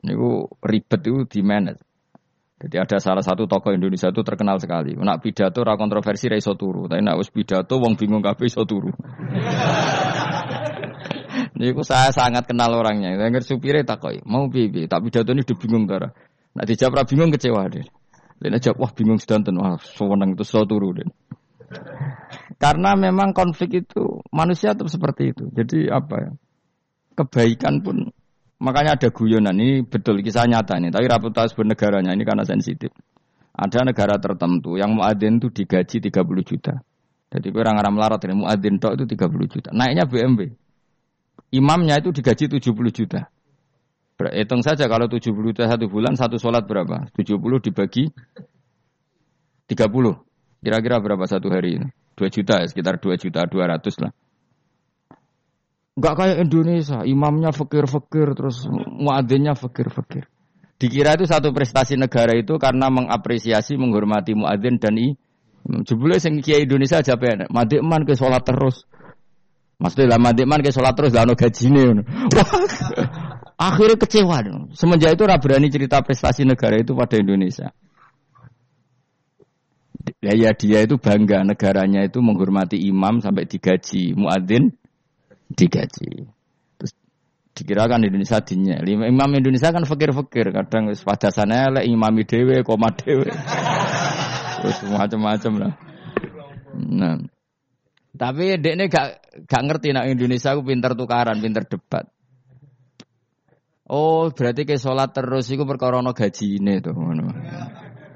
Niku 0.05 0.53
ribet 0.61 1.01
itu 1.01 1.25
di 1.25 1.41
manage. 1.41 1.81
Jadi 2.61 2.77
ada 2.81 2.97
salah 3.03 3.25
satu 3.25 3.49
tokoh 3.49 3.75
Indonesia 3.75 4.09
itu 4.09 4.23
terkenal 4.25 4.57
sekali. 4.61 4.95
Nak 4.97 5.21
pidato 5.21 5.61
ra 5.65 5.77
kontroversi 5.77 6.31
ra 6.31 6.37
iso 6.39 6.55
turu, 6.57 6.87
tapi 6.89 7.03
nak 7.03 7.19
wis 7.21 7.29
pidato 7.29 7.77
wong 7.81 7.97
bingung 7.99 8.23
kabeh 8.25 8.47
iso 8.47 8.65
turu. 8.65 8.93
Niku 11.59 11.83
saya 11.83 12.15
sangat 12.15 12.47
kenal 12.47 12.73
orangnya. 12.73 13.17
Saya 13.19 13.29
ngerti 13.33 13.59
supire 13.59 13.83
takoki, 13.83 14.23
mau 14.25 14.49
piye 14.49 14.87
tak 14.87 15.03
pidato 15.03 15.35
ini 15.35 15.43
udah 15.43 15.57
bingung 15.59 15.85
cara. 15.91 16.09
Nak 16.55 16.65
dijawab 16.69 17.03
ra 17.03 17.05
bingung 17.05 17.31
kecewa 17.35 17.67
deh. 17.69 17.85
Lena 18.43 18.59
jawab 18.59 18.87
wah 18.87 18.93
bingung 18.95 19.19
sedanten 19.19 19.57
wah 19.59 19.79
sewenang 19.81 20.39
itu 20.39 20.45
iso 20.47 20.63
turu 20.65 20.95
deh. 20.95 21.09
Karena 22.59 22.95
memang 22.95 23.35
konflik 23.35 23.83
itu 23.83 24.23
manusia 24.31 24.73
tetap 24.73 24.89
seperti 24.89 25.35
itu. 25.35 25.51
Jadi 25.51 25.91
apa 25.91 26.17
ya? 26.23 26.31
Kebaikan 27.15 27.83
pun 27.83 28.11
Makanya 28.65 28.97
ada 28.97 29.13
guyonan 29.13 29.61
ini 29.61 29.85
betul 29.85 30.25
kisah 30.25 30.49
nyata 30.49 30.81
ini, 30.81 30.89
tapi 30.89 31.05
reputasi 31.05 31.53
bernegaranya 31.53 32.17
ini 32.17 32.25
karena 32.25 32.49
sensitif. 32.49 32.89
Ada 33.53 33.85
negara 33.85 34.17
tertentu 34.17 34.81
yang 34.81 34.97
muadzin 34.97 35.37
itu 35.37 35.53
digaji 35.53 36.01
30 36.01 36.25
juta. 36.43 36.81
Jadi 37.29 37.53
orang 37.53 37.77
orang 37.77 37.93
melarat 37.93 38.25
ini 38.25 38.41
muadzin 38.41 38.81
tok 38.81 38.97
itu 38.97 39.05
30 39.05 39.53
juta. 39.53 39.69
Naiknya 39.69 40.09
BMW. 40.09 40.57
Imamnya 41.53 42.01
itu 42.01 42.09
digaji 42.11 42.57
70 42.57 42.89
juta. 42.89 43.29
Hitung 44.33 44.65
saja 44.65 44.89
kalau 44.89 45.13
70 45.13 45.29
juta 45.53 45.69
satu 45.69 45.85
bulan 45.87 46.17
satu 46.17 46.41
sholat 46.41 46.65
berapa? 46.65 47.13
70 47.13 47.37
dibagi 47.69 48.09
30. 49.69 49.77
Kira-kira 50.65 50.97
berapa 51.05 51.25
satu 51.29 51.53
hari 51.53 51.85
ini? 51.85 51.89
2 52.17 52.33
juta 52.33 52.63
ya, 52.63 52.67
sekitar 52.71 52.97
2 52.97 53.21
juta 53.21 53.45
200 53.45 54.01
lah. 54.01 54.13
Enggak 55.95 56.15
kayak 56.19 56.39
Indonesia, 56.43 57.07
imamnya 57.07 57.55
fakir-fakir 57.55 58.35
terus 58.35 58.67
muadzinnya 58.71 59.55
fakir-fakir. 59.55 60.27
Dikira 60.75 61.15
itu 61.15 61.23
satu 61.31 61.55
prestasi 61.55 61.95
negara 61.95 62.35
itu 62.35 62.59
karena 62.59 62.91
mengapresiasi, 62.91 63.79
menghormati 63.79 64.35
muadzin 64.35 64.83
dan 64.83 64.99
i. 64.99 65.15
Jebule 65.87 66.19
sing 66.19 66.43
kiai 66.43 66.67
Indonesia 66.67 66.99
aja 66.99 67.15
penak. 67.15 67.49
Madikman 67.49 68.03
ke 68.03 68.19
sholat 68.19 68.43
terus. 68.43 68.85
Maksudnya 69.79 70.19
lah 70.19 70.21
madikman 70.21 70.61
ke 70.61 70.75
sholat 70.75 70.99
terus 70.99 71.15
lah 71.15 71.25
gajine. 71.31 72.03
Akhirnya 73.71 73.97
kecewa. 73.97 74.39
Semenjak 74.75 75.15
itu 75.15 75.25
berani 75.25 75.71
cerita 75.71 76.03
prestasi 76.03 76.43
negara 76.43 76.75
itu 76.75 76.93
pada 76.93 77.17
Indonesia. 77.17 77.71
Ya, 80.21 80.37
ya 80.37 80.51
dia 80.53 80.85
itu 80.85 81.01
bangga 81.01 81.47
negaranya 81.49 82.05
itu 82.05 82.21
menghormati 82.21 82.77
imam 82.77 83.25
sampai 83.25 83.49
digaji 83.49 84.13
muadzin 84.13 84.77
digaji. 85.55 86.27
Terus 86.79 86.93
dikirakan 87.55 88.05
Indonesia 88.05 88.43
dinya. 88.43 88.83
Imam 88.85 89.31
Indonesia 89.33 89.71
kan 89.71 89.87
fakir-fakir, 89.87 90.51
kadang 90.51 90.91
pada 90.93 91.31
sana 91.31 91.71
lah 91.71 91.83
imami 91.87 92.27
dewe, 92.27 92.61
koma 92.67 92.91
dewe. 92.93 93.31
Terus 94.61 94.79
macam-macam 94.93 95.53
lah. 95.63 95.73
Nah. 96.75 97.17
Tapi 98.15 98.63
dek 98.63 98.75
ini 98.79 98.87
gak, 98.87 99.07
gak 99.51 99.63
ngerti 99.67 99.91
nak 99.91 100.07
Indonesia 100.07 100.55
aku 100.55 100.63
pinter 100.63 100.95
tukaran, 100.95 101.43
pinter 101.43 101.67
debat. 101.67 102.07
Oh, 103.91 104.31
berarti 104.31 104.65
ke 104.65 104.79
sholat 104.79 105.13
terus 105.13 105.51
itu 105.51 105.67
perkara 105.67 106.01
gaji 106.01 106.63
ini 106.63 106.81
tuh. 106.81 106.97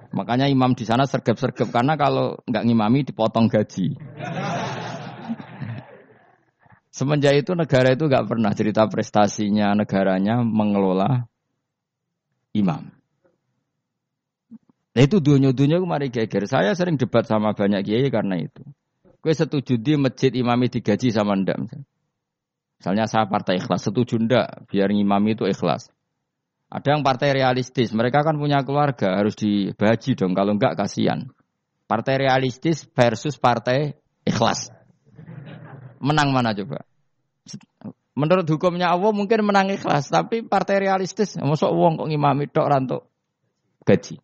Makanya 0.09 0.48
imam 0.48 0.72
di 0.72 0.88
sana 0.88 1.05
sergap-sergap 1.05 1.68
karena 1.68 2.01
kalau 2.01 2.40
nggak 2.48 2.64
ngimami 2.64 3.05
dipotong 3.05 3.53
gaji. 3.53 3.92
Semenjak 6.99 7.47
itu 7.47 7.55
negara 7.55 7.95
itu 7.95 8.11
nggak 8.11 8.27
pernah 8.27 8.51
cerita 8.59 8.83
prestasinya 8.91 9.71
negaranya 9.79 10.43
mengelola 10.43 11.31
imam. 12.59 12.91
Nah 14.99 15.03
itu 15.07 15.23
dunia-dunia 15.23 15.79
kemarin 15.79 16.11
geger. 16.11 16.51
Saya 16.51 16.75
sering 16.75 16.99
debat 16.99 17.23
sama 17.23 17.55
banyak 17.55 17.87
kiai 17.87 18.11
karena 18.11 18.43
itu. 18.43 18.67
Gue 19.23 19.31
setuju 19.31 19.79
di 19.79 19.95
masjid 19.95 20.35
imami 20.35 20.67
digaji 20.67 21.15
sama 21.15 21.39
ndak. 21.39 21.71
Misalnya 22.83 23.07
saya 23.07 23.31
partai 23.31 23.63
ikhlas, 23.63 23.87
setuju 23.87 24.19
ndak 24.19 24.67
biar 24.67 24.91
imami 24.91 25.39
itu 25.39 25.47
ikhlas. 25.47 25.95
Ada 26.67 26.99
yang 26.99 27.07
partai 27.07 27.31
realistis, 27.31 27.95
mereka 27.95 28.27
kan 28.27 28.35
punya 28.43 28.67
keluarga, 28.67 29.23
harus 29.23 29.39
dibaji 29.39 30.19
dong, 30.19 30.35
kalau 30.35 30.59
enggak 30.59 30.75
kasihan. 30.75 31.31
Partai 31.87 32.27
realistis 32.27 32.91
versus 32.91 33.39
partai 33.39 33.95
ikhlas. 34.27 34.78
Menang 35.99 36.31
mana 36.31 36.55
coba? 36.55 36.87
Menurut 38.19 38.47
hukumnya 38.51 38.91
Allah 38.91 39.15
mungkin 39.15 39.47
menang 39.47 39.71
ikhlas, 39.71 40.11
tapi 40.11 40.43
partai 40.43 40.83
realistis, 40.83 41.39
masuk 41.39 41.71
uang 41.71 42.03
kok 42.03 42.09
ngimami 42.11 42.51
tok 42.51 42.67
rantuk 42.67 43.03
gaji. 43.87 44.19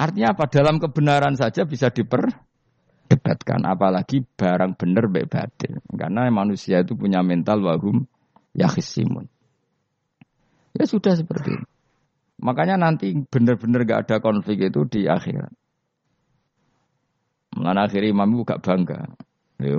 Artinya 0.00 0.34
apa? 0.34 0.50
Dalam 0.50 0.82
kebenaran 0.82 1.36
saja 1.38 1.62
bisa 1.68 1.92
diperdebatkan, 1.92 3.68
apalagi 3.68 4.24
barang 4.24 4.74
benar 4.74 5.12
baik 5.12 5.28
batil. 5.28 5.78
Karena 5.92 6.26
manusia 6.32 6.82
itu 6.82 6.96
punya 6.96 7.20
mental 7.20 7.62
wahum 7.62 8.08
yakhisimun. 8.56 9.28
Ya 10.74 10.88
sudah 10.88 11.14
seperti 11.14 11.54
itu. 11.54 11.66
Makanya 12.40 12.80
nanti 12.80 13.12
benar-benar 13.28 13.84
gak 13.84 14.00
ada 14.08 14.16
konflik 14.24 14.72
itu 14.72 14.88
di 14.88 15.04
akhirat. 15.04 15.52
Mulane 17.60 17.84
akhirnya 17.84 18.08
imam 18.08 18.28
ibu 18.32 18.42
gak 18.48 18.64
bangga. 18.64 19.04
Ya, 19.60 19.76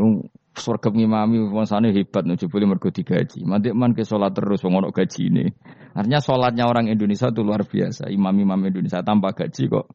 surga 0.54 0.94
ngimami 0.94 1.50
sana 1.66 1.90
hebat 1.90 2.30
nih 2.30 2.38
jebule 2.38 2.70
mergo 2.70 2.94
digaji. 2.94 3.42
Mandi 3.42 3.74
man 3.74 3.98
ke 3.98 4.06
sholat 4.06 4.38
terus 4.38 4.62
wong 4.62 4.78
ono 4.78 4.94
ini. 4.94 5.50
Artinya 5.98 6.22
sholatnya 6.22 6.70
orang 6.70 6.94
Indonesia 6.94 7.34
itu 7.34 7.42
luar 7.42 7.66
biasa. 7.66 8.14
Imam-imam 8.14 8.62
Indonesia 8.70 9.02
tanpa 9.02 9.34
gaji 9.34 9.66
kok. 9.66 9.90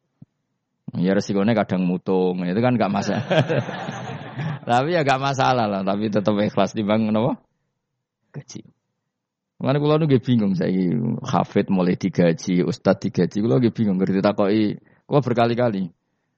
Ya 0.99 1.15
resikonya 1.15 1.55
kadang 1.55 1.87
mutung, 1.87 2.43
itu 2.43 2.59
kan 2.59 2.75
gak 2.75 2.91
masalah. 2.91 3.23
tapi 4.67 4.95
ya 4.95 5.03
gak 5.07 5.19
masalah 5.19 5.67
lah, 5.67 5.81
tapi 5.83 6.07
tetap 6.11 6.35
ikhlas 6.39 6.75
di 6.75 6.83
bang 6.83 7.07
kenapa? 7.11 7.39
Gaji. 8.35 8.63
Mana 9.57 9.79
kulo 9.83 9.99
nunggu 9.99 10.19
bingung 10.23 10.55
saya 10.55 10.95
hafid 11.27 11.67
mulai 11.67 11.99
digaji, 11.99 12.63
ustad 12.63 13.03
digaji, 13.03 13.39
kulo 13.39 13.59
nunggu 13.59 13.71
bingung 13.75 13.99
ngerti 13.99 14.23
takoi. 14.23 14.79
Kulo 15.07 15.19
berkali-kali 15.23 15.96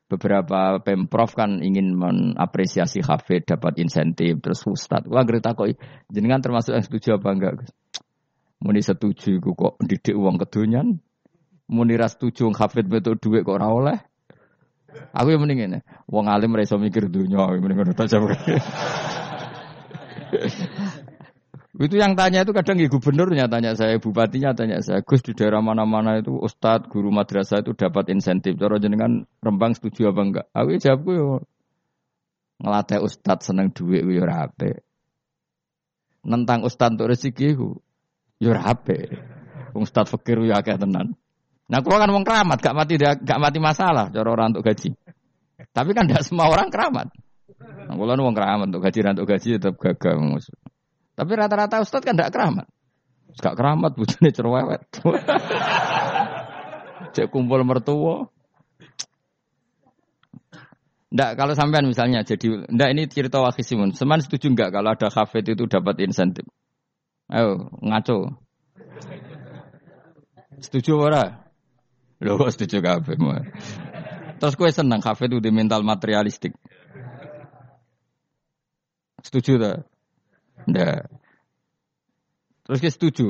beberapa 0.10 0.82
pemprov 0.82 1.38
kan 1.38 1.62
ingin 1.62 1.94
mengapresiasi 1.94 3.06
hafid 3.06 3.46
dapat 3.46 3.78
insentif 3.78 4.42
terus 4.42 4.66
ustad. 4.66 5.06
Kulo 5.06 5.22
ngerti 5.22 5.46
takoi 5.46 5.72
jenengan 6.10 6.42
termasuk 6.42 6.74
yang 6.74 6.84
setuju 6.84 7.22
apa 7.22 7.30
enggak? 7.30 7.54
Muni 8.60 8.82
setuju 8.82 9.38
kok 9.40 9.78
didik 9.86 10.18
uang 10.18 10.42
kedunyan. 10.42 10.98
Muni 11.70 11.94
ras 11.94 12.18
setuju 12.18 12.50
hafid 12.58 12.90
betul 12.90 13.22
duit 13.22 13.46
kok 13.46 13.62
ora 13.62 13.70
oleh. 13.70 13.98
Aku 15.14 15.30
yang 15.30 15.46
mendingin, 15.46 15.86
wong 16.10 16.26
alim 16.26 16.58
reso 16.58 16.82
mikir 16.82 17.14
dunia, 17.14 17.46
mendingan 17.62 17.94
jawab. 18.10 18.34
Itu 21.78 22.02
yang 22.02 22.18
tanya 22.18 22.42
itu 22.42 22.50
kadang 22.50 22.82
ya 22.82 22.90
gubernurnya 22.90 23.46
tanya 23.46 23.78
saya, 23.78 24.02
bupatinya 24.02 24.58
tanya 24.58 24.82
saya, 24.82 25.06
Gus 25.06 25.22
di 25.22 25.38
daerah 25.38 25.62
mana-mana 25.62 26.18
itu 26.18 26.34
ustadz, 26.34 26.90
guru 26.90 27.14
madrasah 27.14 27.62
itu 27.62 27.78
dapat 27.78 28.10
insentif. 28.10 28.58
Cara 28.58 28.82
jenengan 28.82 29.30
Rembang 29.38 29.78
setuju 29.78 30.10
apa 30.10 30.22
enggak? 30.26 30.46
Aku 30.50 30.68
ya 30.74 30.80
jawabku 30.82 31.12
yo 31.14 31.28
ngelatih 32.66 33.06
ustadz 33.06 33.54
seneng 33.54 33.70
duit 33.70 34.02
yo 34.02 34.26
rape. 34.26 34.82
Nentang 36.26 36.66
ustadz 36.66 36.98
untuk 36.98 37.14
rezeki 37.14 37.48
ku 37.54 37.78
yo 38.42 38.50
rape. 38.50 39.14
Ustadz 39.78 40.10
fakir 40.10 40.42
yo 40.42 40.58
akeh 40.58 40.74
tenan. 40.74 41.14
Nah, 41.70 41.86
kalau 41.86 42.02
kan 42.02 42.10
wong 42.10 42.26
keramat, 42.26 42.58
gak 42.66 42.74
mati 42.74 42.98
gak 42.98 43.38
mati 43.38 43.62
masalah 43.62 44.10
cara 44.10 44.26
orang 44.26 44.58
untuk 44.58 44.66
gaji. 44.66 44.90
Tapi 45.70 45.94
kan 45.94 46.10
tidak 46.10 46.26
semua 46.26 46.50
orang 46.50 46.74
keramat. 46.74 47.14
Nah, 47.62 47.94
kalau 47.94 48.34
keramat 48.34 48.74
untuk 48.74 48.82
gaji, 48.82 49.00
untuk 49.06 49.30
gaji 49.30 49.48
tetap 49.62 49.78
gagal. 49.78 50.18
Tapi 51.20 51.32
rata-rata 51.36 51.84
ustadz 51.84 52.08
kan 52.08 52.16
tidak 52.16 52.32
keramat. 52.32 52.64
Gak 53.44 53.60
keramat 53.60 53.92
bujune 53.92 54.32
cerewet. 54.32 54.88
Cek 57.16 57.28
kumpul 57.28 57.68
mertua. 57.68 58.32
Ndak 61.12 61.36
kalau 61.36 61.54
sampean 61.60 61.92
misalnya 61.92 62.24
jadi 62.24 62.64
ndak 62.72 62.90
ini 62.96 63.04
cerita 63.12 63.44
wakisimun. 63.44 63.92
Seman 64.00 64.24
setuju 64.24 64.56
enggak 64.56 64.72
kalau 64.72 64.96
ada 64.96 65.12
kafe 65.12 65.44
itu 65.44 65.68
dapat 65.68 66.00
insentif? 66.00 66.48
Ayo 67.28 67.68
ngaco. 67.84 68.40
Setuju 70.64 71.04
ora? 71.04 71.52
Loh 72.24 72.48
setuju 72.48 72.80
kafe 72.80 73.20
Terus 74.40 74.56
gue 74.56 74.70
senang 74.72 75.04
kafe 75.04 75.28
itu 75.28 75.44
di 75.44 75.52
mental 75.52 75.84
materialistik. 75.84 76.56
Setuju 79.20 79.60
tak? 79.60 79.99
Ndak. 80.70 81.10
Terus 82.66 82.80
kita 82.80 82.94
setuju. 82.94 83.28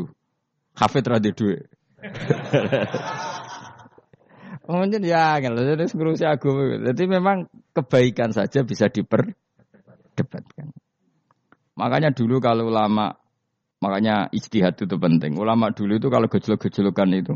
Hafid 0.76 1.08
rada 1.08 1.32
duit. 1.32 1.68
Mungkin 4.70 5.02
ya, 5.02 5.42
kalau 5.42 5.66
jadi 5.66 5.90
ngurusi 5.90 6.30
agama. 6.30 6.78
Jadi 6.94 7.04
memang 7.10 7.50
kebaikan 7.74 8.30
saja 8.30 8.62
bisa 8.62 8.86
diperdebatkan. 8.86 10.78
Makanya 11.74 12.14
dulu 12.14 12.38
kalau 12.38 12.70
ulama, 12.70 13.18
makanya 13.82 14.30
ijtihad 14.30 14.78
itu 14.78 14.96
penting. 15.02 15.42
Ulama 15.42 15.74
dulu 15.74 15.98
itu 15.98 16.14
kalau 16.14 16.30
gejolak-gejolokan 16.30 17.10
itu, 17.18 17.34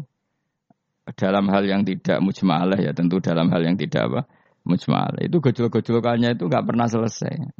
dalam 1.11 1.51
hal 1.51 1.67
yang 1.67 1.83
tidak 1.83 2.23
mujma'alah 2.23 2.79
ya 2.79 2.95
tentu 2.95 3.19
dalam 3.19 3.51
hal 3.51 3.59
yang 3.59 3.75
tidak 3.75 4.07
apa 4.07 4.21
mujma'alah 4.63 5.27
itu 5.27 5.43
gejolak-gejolokannya 5.43 6.39
itu 6.39 6.47
nggak 6.47 6.63
pernah 6.63 6.87
selesai 6.87 7.51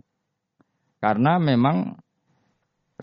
karena 1.04 1.36
memang 1.44 2.00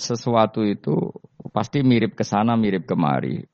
sesuatu 0.00 0.64
itu 0.64 1.12
pasti 1.54 1.84
mirip 1.84 2.16
ke 2.16 2.24
sana, 2.24 2.56
mirip 2.56 2.88
kemari. 2.88 3.44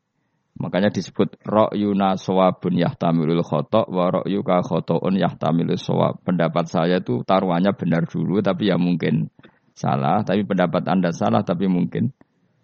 Makanya 0.57 0.89
disebut 0.89 1.37
ra'yuna 1.45 2.17
sawabun 2.17 2.81
yahtamilul 2.81 3.45
khotok 3.45 3.93
wa 3.93 4.09
ra'yuka 4.09 4.65
khotoun 4.65 5.21
yahtamilul 5.21 5.77
sawab. 5.77 6.25
Pendapat 6.25 6.73
saya 6.73 7.05
itu 7.05 7.21
taruhannya 7.29 7.77
benar 7.77 8.09
dulu 8.09 8.41
tapi 8.41 8.73
ya 8.73 8.81
mungkin 8.81 9.29
salah, 9.77 10.25
tapi 10.25 10.49
pendapat 10.49 10.81
Anda 10.89 11.13
salah 11.13 11.45
tapi 11.45 11.69
mungkin 11.69 12.09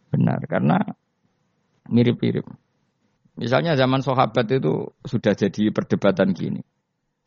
benar 0.09 0.41
karena 0.49 0.81
mirip-mirip. 1.93 2.49
Misalnya 3.37 3.77
zaman 3.77 4.01
sahabat 4.01 4.49
itu 4.49 4.93
sudah 5.05 5.37
jadi 5.37 5.69
perdebatan 5.69 6.33
gini. 6.33 6.65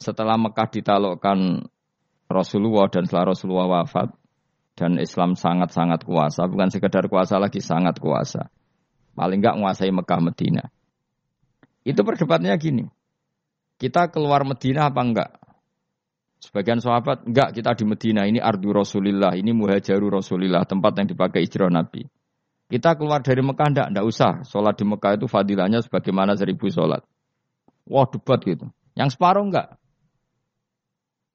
Setelah 0.01 0.37
Mekah 0.37 0.69
ditalokkan 0.73 1.65
Rasulullah 2.25 2.89
dan 2.89 3.05
setelah 3.05 3.37
Rasulullah 3.37 3.69
wafat, 3.81 4.13
dan 4.75 4.99
Islam 4.99 5.39
sangat-sangat 5.39 6.03
kuasa, 6.03 6.45
bukan 6.51 6.67
sekedar 6.67 7.07
kuasa 7.07 7.39
lagi 7.39 7.63
sangat 7.63 7.95
kuasa. 7.97 8.51
Paling 9.15 9.39
enggak 9.39 9.55
menguasai 9.55 9.91
Mekah 9.95 10.19
Medina. 10.19 10.63
Itu 11.87 12.03
perdebatannya 12.03 12.55
gini. 12.59 12.83
Kita 13.79 14.11
keluar 14.11 14.43
Medina 14.43 14.91
apa 14.91 14.99
enggak? 14.99 15.31
Sebagian 16.43 16.83
sahabat, 16.83 17.23
enggak 17.23 17.55
kita 17.55 17.71
di 17.79 17.85
Medina, 17.87 18.27
ini 18.27 18.43
ardu 18.43 18.75
Rasulillah, 18.75 19.39
ini 19.39 19.55
muhajaru 19.55 20.11
Rasulillah, 20.11 20.67
tempat 20.67 20.99
yang 20.99 21.07
dipakai 21.07 21.47
hijrah 21.47 21.71
Nabi. 21.71 22.03
Kita 22.67 22.99
keluar 22.99 23.23
dari 23.23 23.39
Mekah 23.39 23.67
enggak, 23.71 23.87
enggak 23.95 24.05
usah. 24.05 24.31
Sholat 24.43 24.75
di 24.75 24.83
Mekah 24.83 25.15
itu 25.15 25.31
fadilahnya 25.31 25.79
sebagaimana 25.79 26.35
seribu 26.35 26.67
sholat. 26.67 27.05
Wah 27.87 28.09
debat 28.09 28.43
gitu. 28.43 28.67
Yang 28.97 29.15
separuh 29.15 29.47
enggak. 29.47 29.79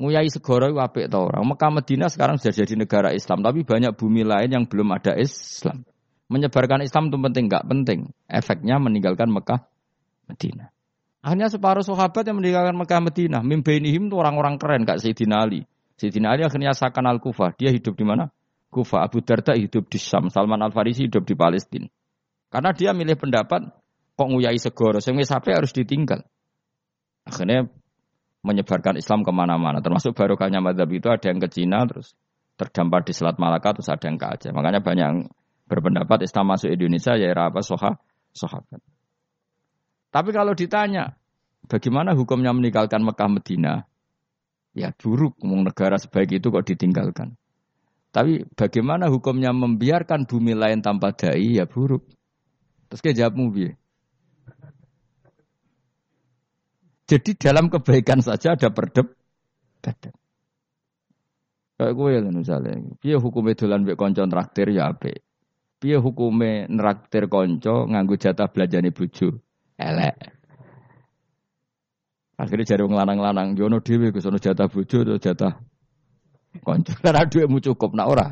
Nguyai 0.00 0.32
segoro 0.32 0.64
itu 0.72 0.80
apik 0.80 1.12
tau 1.12 1.28
orang. 1.28 1.44
Mekah 1.44 1.70
Medina 1.76 2.08
sekarang 2.08 2.40
sudah 2.40 2.56
jadi 2.56 2.72
negara 2.72 3.12
Islam, 3.12 3.44
tapi 3.44 3.68
banyak 3.68 3.92
bumi 4.00 4.24
lain 4.24 4.48
yang 4.48 4.64
belum 4.64 4.96
ada 4.96 5.12
Islam. 5.12 5.84
Menyebarkan 6.32 6.80
Islam 6.80 7.12
itu 7.12 7.20
penting, 7.20 7.44
nggak 7.52 7.64
penting. 7.68 8.00
Efeknya 8.24 8.80
meninggalkan 8.80 9.28
Mekah 9.28 9.60
Medina. 10.24 10.72
Hanya 11.20 11.52
separuh 11.52 11.84
sahabat 11.84 12.24
yang 12.24 12.40
meninggalkan 12.40 12.80
Mekah 12.80 13.00
Medina. 13.04 13.38
Mimbainihim 13.44 14.08
itu 14.08 14.16
orang-orang 14.16 14.56
keren, 14.56 14.88
Kak 14.88 15.04
Sayyidina 15.04 15.36
Ali. 15.44 15.68
Sayyidina 16.00 16.32
Ali 16.32 16.48
akhirnya 16.48 16.72
sakan 16.72 17.04
Al-Kufah. 17.04 17.60
Dia 17.60 17.68
hidup 17.68 17.92
di 17.92 18.08
mana? 18.08 18.32
Kufah. 18.72 19.04
Abu 19.04 19.20
Darda 19.20 19.52
hidup 19.52 19.92
di 19.92 20.00
Syam. 20.00 20.32
Salman 20.32 20.64
Al-Farisi 20.64 21.12
hidup 21.12 21.28
di 21.28 21.36
Palestina. 21.36 21.92
Karena 22.48 22.72
dia 22.72 22.96
milih 22.96 23.20
pendapat, 23.20 23.68
kok 24.16 24.28
nguyai 24.32 24.56
segoro, 24.56 24.96
sehingga 24.96 25.28
sampai 25.28 25.60
harus 25.60 25.76
ditinggal. 25.76 26.24
Akhirnya 27.28 27.68
menyebarkan 28.40 28.96
Islam 28.96 29.22
ke 29.22 29.32
mana-mana. 29.32 29.84
Termasuk 29.84 30.16
barokahnya 30.16 30.64
madhab 30.64 30.88
itu 30.88 31.08
ada 31.08 31.26
yang 31.28 31.40
ke 31.40 31.48
Cina, 31.52 31.84
terus 31.84 32.16
terdampar 32.56 33.04
di 33.04 33.12
Selat 33.12 33.36
Malaka, 33.36 33.76
terus 33.76 33.88
ada 33.88 34.04
yang 34.08 34.16
ke 34.16 34.26
Aceh. 34.26 34.50
Makanya 34.52 34.80
banyak 34.80 35.06
yang 35.06 35.18
berpendapat 35.68 36.26
Islam 36.26 36.50
masuk 36.50 36.72
Indonesia 36.72 37.14
ya 37.16 37.30
era 37.30 37.48
apa 37.52 37.60
soha, 37.62 38.00
sahabat. 38.32 38.80
Tapi 40.10 40.30
kalau 40.34 40.52
ditanya, 40.58 41.14
bagaimana 41.70 42.18
hukumnya 42.18 42.50
meninggalkan 42.50 43.06
Mekah 43.06 43.30
Medina? 43.30 43.74
Ya 44.74 44.94
buruk, 44.94 45.38
negara 45.42 45.98
sebaik 45.98 46.42
itu 46.42 46.50
kok 46.50 46.66
ditinggalkan. 46.66 47.38
Tapi 48.10 48.42
bagaimana 48.58 49.06
hukumnya 49.06 49.54
membiarkan 49.54 50.26
bumi 50.26 50.58
lain 50.58 50.82
tanpa 50.82 51.14
dai? 51.14 51.58
Ya 51.58 51.66
buruk. 51.66 52.02
Terus 52.90 53.00
kayak 53.06 53.16
jawabmu 53.22 53.54
biar. 53.54 53.78
Jadi 57.10 57.34
dalam 57.34 57.66
kebaikan 57.66 58.22
saja 58.22 58.54
ada 58.54 58.70
perdebatan. 58.70 60.14
Kayak 61.74 61.92
gue 61.96 62.08
ya 62.14 62.20
misalnya, 62.30 62.76
dia 63.02 63.18
hukumnya 63.18 63.58
dolan 63.58 63.82
mbek 63.82 63.98
konco 63.98 64.22
traktir 64.30 64.70
ya 64.70 64.94
ape. 64.94 65.26
Dia 65.82 65.98
hukumnya 65.98 66.70
neraktir 66.70 67.26
konco 67.26 67.90
nganggu 67.90 68.14
jatah 68.14 68.46
belanjane 68.46 68.94
bojo. 68.94 69.42
Elek. 69.74 70.16
Akhirnya 72.38 72.78
jadi 72.78 72.84
ngelanang-lanang, 72.86 73.58
jono 73.58 73.82
dewi 73.82 74.14
ke 74.14 74.22
sono 74.22 74.38
jatah 74.38 74.70
bojo 74.70 75.02
atau 75.02 75.18
jatah 75.18 75.58
konco. 76.62 76.94
Karena 76.94 77.26
duitmu 77.32 77.58
cukup, 77.58 77.90
nak 77.98 78.06
ora. 78.06 78.28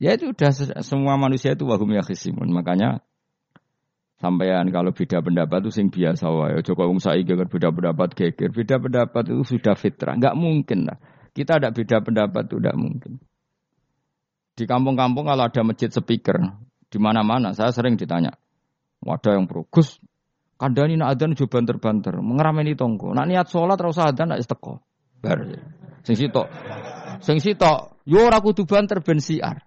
Ya 0.00 0.16
itu 0.16 0.32
udah 0.32 0.52
semua 0.80 1.20
manusia 1.20 1.52
itu 1.52 1.68
wahum 1.68 1.92
ya 1.92 2.04
Makanya 2.48 3.04
Sampean 4.16 4.72
kalau 4.72 4.96
beda 4.96 5.20
pendapat 5.20 5.60
itu 5.60 5.70
sing 5.76 5.92
biasa 5.92 6.24
wae. 6.32 6.56
Joko 6.64 6.88
wong 6.88 7.04
saiki 7.04 7.36
kan 7.36 7.52
beda 7.52 7.68
pendapat 7.68 8.16
geger. 8.16 8.48
Beda 8.48 8.80
pendapat 8.80 9.28
itu 9.28 9.44
sudah 9.44 9.76
fitrah. 9.76 10.16
Enggak 10.16 10.32
mungkin 10.32 10.88
lah. 10.88 10.96
Kita 11.36 11.60
ada 11.60 11.68
beda 11.68 12.00
pendapat 12.00 12.48
itu 12.48 12.56
enggak 12.56 12.76
mungkin. 12.80 13.12
Di 14.56 14.64
kampung-kampung 14.64 15.28
kalau 15.28 15.44
ada 15.44 15.60
masjid 15.60 15.92
speaker 15.92 16.40
di 16.88 16.96
mana-mana, 16.96 17.52
saya 17.52 17.68
sering 17.76 18.00
ditanya. 18.00 18.32
Wadah 19.04 19.36
yang 19.36 19.44
pro. 19.44 19.68
Gus, 19.68 20.00
kandani 20.56 20.96
nak 20.96 21.12
adan 21.12 21.36
juga 21.36 21.60
banter-banter, 21.60 22.16
mengerameni 22.16 22.72
tonggo. 22.72 23.12
Nak 23.12 23.28
niat 23.28 23.52
sholat 23.52 23.76
rasa 23.76 24.16
adan 24.16 24.32
nak 24.32 24.40
isteko. 24.40 24.80
Bar. 25.20 25.44
Sing 26.08 26.16
sitok. 26.16 26.48
Sing 27.20 27.36
sitok, 27.36 28.00
yo 28.08 28.24
ora 28.24 28.40
kudu 28.40 28.64
banter 28.64 29.04
ben 29.04 29.20
siar. 29.20 29.60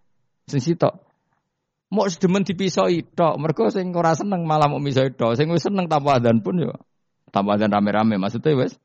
Sing 0.50 0.58
sitok. 0.58 1.09
Mau 1.90 2.06
sedemen 2.06 2.46
dipisoi 2.46 3.02
tok, 3.02 3.42
mergo 3.42 3.74
sing 3.74 3.90
ora 3.98 4.14
seneng 4.14 4.46
malah 4.46 4.70
mau 4.70 4.78
misoi 4.78 5.10
tok. 5.10 5.34
Sing 5.34 5.50
wis 5.50 5.66
seneng 5.66 5.90
tanpa 5.90 6.22
adan 6.22 6.46
pun 6.46 6.62
yo 6.62 6.78
tanpa 7.34 7.58
adan 7.58 7.74
rame-rame 7.74 8.22
maksudnya 8.22 8.54
wes. 8.54 8.78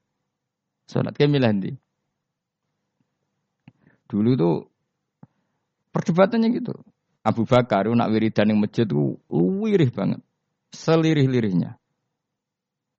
Salat 0.89 1.17
ke 1.17 1.29
milih 1.29 1.53
ndi? 1.53 1.73
Dulu 4.09 4.31
tuh 4.37 4.57
perdebatannya 5.93 6.49
gitu. 6.53 6.77
Abu 7.25 7.49
Bakar 7.49 7.89
nak 7.89 8.13
wiridan 8.13 8.53
yang 8.53 8.61
masjid 8.61 8.85
itu 8.85 9.17
wirih 9.33 9.89
banget. 9.89 10.21
Selirih-lirihnya. 10.77 11.81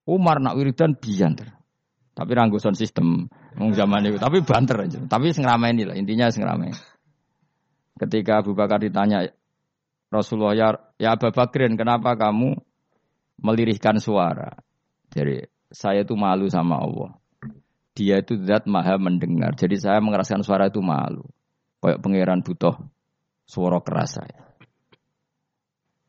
Umar 0.10 0.41
nak 0.41 0.58
wiridan 0.58 0.98
bianter. 0.98 1.54
Tapi 2.15 2.32
ranggusan 2.34 2.74
sistem 2.74 3.30
ngomong 3.54 3.78
zaman 3.78 4.10
itu. 4.10 4.18
Tapi 4.18 4.41
banter 4.41 4.88
aja. 4.89 4.98
Tapi 5.06 5.30
ini 5.30 5.84
lah. 5.86 5.94
Intinya 5.94 6.32
sengrame. 6.34 6.74
Ketika 8.02 8.41
Abu 8.41 8.58
Bakar 8.58 8.82
ditanya 8.82 9.30
Rasulullah 10.15 10.56
ya, 10.56 10.67
ya 10.95 11.19
Abu 11.19 11.28
Bakrin 11.30 11.75
kenapa 11.75 12.15
kamu 12.15 12.56
melirihkan 13.43 13.99
suara? 13.99 14.56
Jadi 15.12 15.43
saya 15.71 16.08
itu 16.08 16.15
malu 16.15 16.47
sama 16.47 16.80
Allah. 16.80 17.12
Dia 17.95 18.19
itu 18.19 18.39
zat 18.43 18.67
maha 18.67 18.99
mendengar. 18.99 19.56
Jadi 19.56 19.80
saya 19.80 19.99
mengeraskan 19.99 20.43
suara 20.43 20.67
itu 20.71 20.80
malu. 20.84 21.23
Kayak 21.80 21.99
pangeran 22.01 22.41
butuh 22.43 22.75
suara 23.45 23.80
keras 23.80 24.19
saya. 24.19 24.41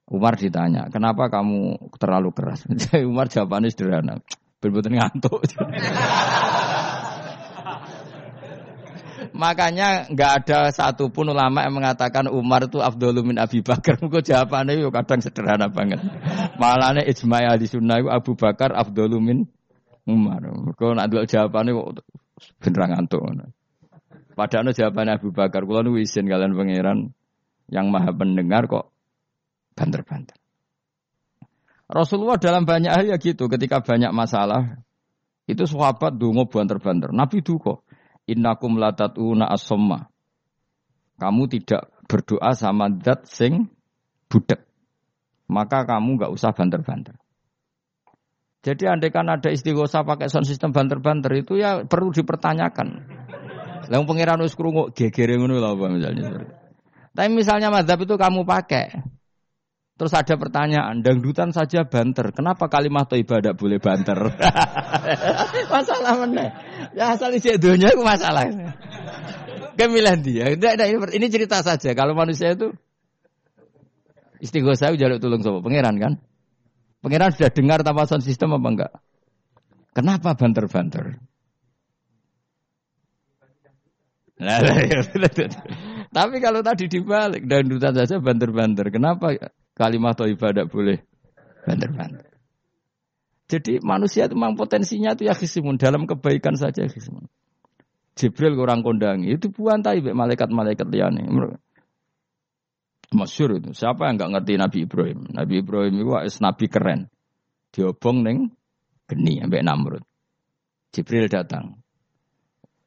Umar 0.06 0.38
ditanya, 0.38 0.86
kenapa 0.86 1.26
kamu 1.26 1.90
terlalu 1.98 2.30
keras? 2.30 2.62
Umar 3.10 3.26
jawabannya 3.26 3.74
sederhana, 3.74 4.22
benar 4.62 4.86
ngantuk. 4.86 5.42
Makanya 9.36 10.08
nggak 10.08 10.32
ada 10.42 10.58
satupun 10.72 11.28
ulama 11.28 11.60
yang 11.60 11.76
mengatakan 11.76 12.24
Umar 12.32 12.64
itu 12.64 12.80
Abdul 12.80 13.20
min 13.20 13.36
Abi 13.36 13.60
Bakar. 13.60 13.98
Mungkin 14.02 14.24
jawabannya 14.24 14.80
itu 14.80 14.88
kadang 14.88 15.20
sederhana 15.20 15.68
banget. 15.68 16.00
Malahnya 16.56 17.04
ijma 17.04 17.52
di 17.60 17.68
sunnah 17.68 18.00
itu 18.00 18.08
Abu 18.08 18.32
Bakar 18.32 18.72
Abdul 18.72 19.20
min 19.20 19.44
Umar. 20.08 20.40
Kalau 20.80 20.96
nak 20.96 21.12
jawabannya 21.12 21.72
beneran 22.64 22.88
ngantuk. 22.96 23.20
Padahal 24.32 24.72
jawabannya 24.72 25.12
Abu 25.20 25.28
Bakar. 25.36 25.62
Kalau 25.68 25.80
nu 25.84 26.00
izin 26.00 26.24
kalian 26.26 26.56
pangeran 26.56 26.98
yang 27.68 27.92
maha 27.92 28.16
pendengar 28.16 28.64
kok 28.66 28.92
banter-banter. 29.76 30.36
Rasulullah 31.86 32.34
dalam 32.40 32.66
banyak 32.66 32.90
hal 32.90 33.04
ya 33.06 33.16
gitu. 33.20 33.46
Ketika 33.46 33.78
banyak 33.78 34.10
masalah, 34.10 34.82
itu 35.46 35.62
sahabat 35.70 36.18
dungo 36.18 36.50
banter-banter. 36.50 37.14
Nabi 37.14 37.46
duko. 37.46 37.85
Innakum 38.26 38.78
latatuna 38.78 39.46
asomma. 39.46 40.10
Kamu 41.16 41.46
tidak 41.48 41.94
berdoa 42.10 42.52
sama 42.52 42.90
dat 42.90 43.26
sing 43.30 43.70
budak. 44.26 44.66
Maka 45.46 45.86
kamu 45.86 46.18
nggak 46.18 46.32
usah 46.34 46.50
banter-banter. 46.50 47.14
Jadi 48.66 48.82
andai 48.90 49.14
kan 49.14 49.30
ada 49.30 49.46
istighosa 49.46 50.02
pakai 50.02 50.26
sound 50.26 50.50
system 50.50 50.74
banter-banter 50.74 51.30
itu 51.38 51.54
ya 51.54 51.86
perlu 51.86 52.10
dipertanyakan. 52.10 53.06
Lalu 53.86 54.02
pengiran 54.02 54.42
wis 54.42 54.58
krungu 54.58 54.90
gegere 54.90 55.38
ngono 55.38 55.62
lho 55.62 55.78
misalnya. 55.86 56.42
Tapi 57.14 57.30
misalnya 57.30 57.70
mazhab 57.70 58.02
itu 58.02 58.18
kamu 58.18 58.42
pakai. 58.42 59.15
Terus 59.96 60.12
ada 60.12 60.36
pertanyaan, 60.36 61.00
dangdutan 61.00 61.56
saja 61.56 61.88
banter. 61.88 62.28
Kenapa 62.36 62.68
kalimat 62.68 63.08
toibah 63.08 63.40
tidak 63.40 63.56
boleh 63.56 63.80
banter? 63.80 64.28
masalah 65.72 66.20
mana? 66.20 66.52
Ya 66.92 67.16
asal 67.16 67.32
isi 67.32 67.56
dunia 67.56 67.96
itu 67.96 68.04
masalah. 68.04 68.44
Kemilah 69.72 70.20
dia. 70.20 70.52
Ini 70.52 71.26
cerita 71.32 71.64
saja. 71.64 71.96
Kalau 71.96 72.12
manusia 72.12 72.52
itu 72.52 72.76
istighosa 74.44 74.92
jaluk 75.00 75.16
tulung 75.16 75.40
sama 75.40 75.64
pangeran 75.64 75.96
kan? 75.96 76.12
Pangeran 77.00 77.32
sudah 77.32 77.48
dengar 77.48 77.80
tanpa 77.80 78.04
sound 78.04 78.20
system 78.20 78.52
apa 78.52 78.68
enggak? 78.68 78.92
Kenapa 79.96 80.36
banter-banter? 80.36 81.16
Iya, 84.36 85.00
Tapi 86.12 86.36
kalau 86.44 86.60
tadi 86.60 86.84
dibalik 86.84 87.48
dan 87.48 87.64
duta 87.64 87.96
saja 87.96 88.20
banter-banter, 88.20 88.92
kenapa 88.92 89.32
kalimat 89.76 90.16
toibah 90.16 90.50
tidak 90.50 90.72
boleh 90.72 90.98
banter-banter? 91.68 92.36
Jadi 93.46 93.78
manusia 93.78 94.26
itu 94.26 94.34
memang 94.34 94.58
potensinya 94.58 95.14
itu 95.14 95.30
ya 95.30 95.34
khisimun 95.36 95.78
dalam 95.78 96.08
kebaikan 96.08 96.58
saja 96.58 96.82
khisimun. 96.82 97.30
Jibril 98.16 98.56
kurang 98.58 98.82
kondangi 98.82 99.36
itu 99.36 99.52
buantai 99.52 100.02
malaikat-malaikat 100.02 100.88
liane. 100.88 101.28
Masyur 103.14 103.62
itu. 103.62 103.70
Siapa 103.70 104.10
yang 104.10 104.18
nggak 104.18 104.30
ngerti 104.34 104.52
Nabi 104.58 104.78
Ibrahim? 104.88 105.18
Nabi 105.30 105.54
Ibrahim 105.62 105.94
itu 106.00 106.10
is 106.26 106.42
nabi 106.42 106.66
keren. 106.66 107.06
Diobong 107.70 108.24
neng 108.26 108.38
geni 109.06 109.38
sampai 109.38 109.62
Namrud. 109.62 110.02
Jibril 110.90 111.30
datang. 111.30 111.78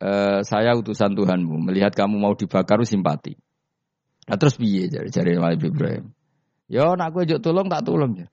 E, 0.02 0.44
saya 0.44 0.76
utusan 0.76 1.16
Tuhanmu. 1.16 1.62
Melihat 1.62 1.96
kamu 1.96 2.20
mau 2.20 2.36
dibakar 2.36 2.84
simpati. 2.84 3.38
Nah, 4.28 4.36
terus 4.36 4.60
piye 4.60 4.92
jari 4.92 5.08
jari 5.08 5.40
Nabi 5.40 5.72
Ibrahim? 5.72 6.12
Yo 6.70 6.94
nak 6.94 7.18
gue 7.18 7.26
juk 7.26 7.42
tolong 7.42 7.66
tak 7.66 7.82
tolong 7.82 8.14
ya. 8.14 8.28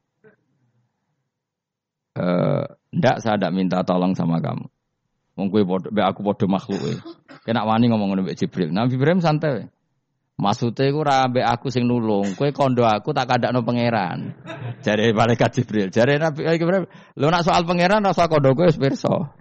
Eh, 2.17 2.65
ndak 2.97 3.17
saya 3.25 3.41
tidak 3.41 3.53
minta 3.57 3.81
tolong 3.81 4.13
sama 4.13 4.41
kamu. 4.45 4.69
Wong 5.37 5.49
kowe 5.53 5.63
aku 6.01 6.21
bodoh 6.25 6.49
makhluk 6.49 6.81
e. 6.81 6.95
Kena 7.45 7.69
wani 7.69 7.93
ngomong 7.93 8.13
ngomong 8.13 8.33
Jibril. 8.33 8.73
Nabi 8.73 8.97
Ibrahim 8.97 9.21
santai. 9.21 9.69
Maksudnya 10.37 10.93
aku 10.93 11.01
rabe 11.01 11.41
aku 11.41 11.73
sing 11.73 11.89
nulung, 11.89 12.37
kue 12.37 12.53
kondo 12.53 12.85
aku 12.85 13.17
tak 13.17 13.41
no 13.57 13.65
pangeran. 13.65 14.37
Jadi 14.85 15.17
malaikat 15.17 15.49
Jibril, 15.57 15.89
jadi 15.89 16.21
Nabi 16.21 16.45
Ibrahim, 16.45 16.85
lo 17.17 17.33
nak 17.33 17.41
soal 17.41 17.65
pangeran, 17.65 18.05
rasa 18.05 18.29
kondo 18.29 18.53
kue 18.53 18.69
pirsa. 18.69 19.33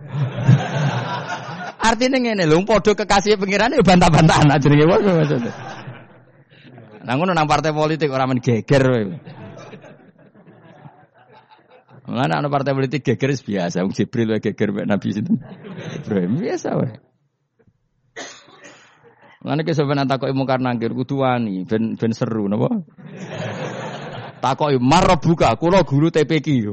Artinya 1.83 2.15
ngene, 2.15 2.47
lo 2.47 2.63
podo 2.63 2.95
kekasih 2.95 3.35
pangeran 3.35 3.75
itu 3.75 3.83
bantah-bantahan 3.83 4.47
aja 4.55 4.67
nih, 4.71 4.87
maksudnya. 4.87 5.51
Namun 7.05 7.37
nang 7.37 7.45
partai 7.45 7.69
politik 7.69 8.09
orang 8.09 8.33
main 8.33 8.41
geger. 8.41 9.13
Mana 12.05 12.37
anak 12.37 12.53
partai 12.53 12.73
politik 12.73 13.01
geger 13.01 13.33
biasa, 13.33 13.85
Wong 13.85 13.93
Jibril 13.93 14.37
geger 14.41 14.69
Nabi 14.85 15.09
itu. 15.13 15.33
Biasa 16.09 16.69
wae. 16.77 16.97
Ngene 19.45 19.61
ki 19.61 19.77
sampeyan 19.77 20.09
takoki 20.09 20.33
mungkar 20.33 20.57
nangkir 20.57 20.89
kudu 20.97 21.21
wani 21.21 21.69
ben 21.69 21.93
ben 22.01 22.11
seru 22.17 22.49
napa? 22.49 22.81
Takoki 24.41 24.81
buka, 25.21 25.53
kula 25.57 25.85
guru 25.85 26.09
TPQ. 26.09 26.65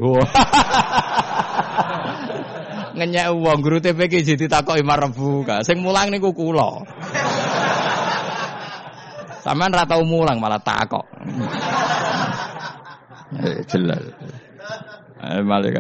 Ngenyek 2.97 3.29
wong 3.33 3.59
guru 3.61 3.81
TPQ 3.81 4.13
jadi 4.25 4.49
takoki 4.49 4.83
buka. 5.13 5.61
Sing 5.65 5.85
mulang 5.85 6.09
niku 6.09 6.33
kula. 6.33 6.85
Sampeyan 9.43 9.75
ra 9.75 9.85
tau 9.91 10.07
mulang 10.07 10.39
malah 10.39 10.63
takok. 10.63 11.03
Eh, 13.43 13.67
jelas. 13.67 14.03
Eh, 15.19 15.43
malah 15.43 15.71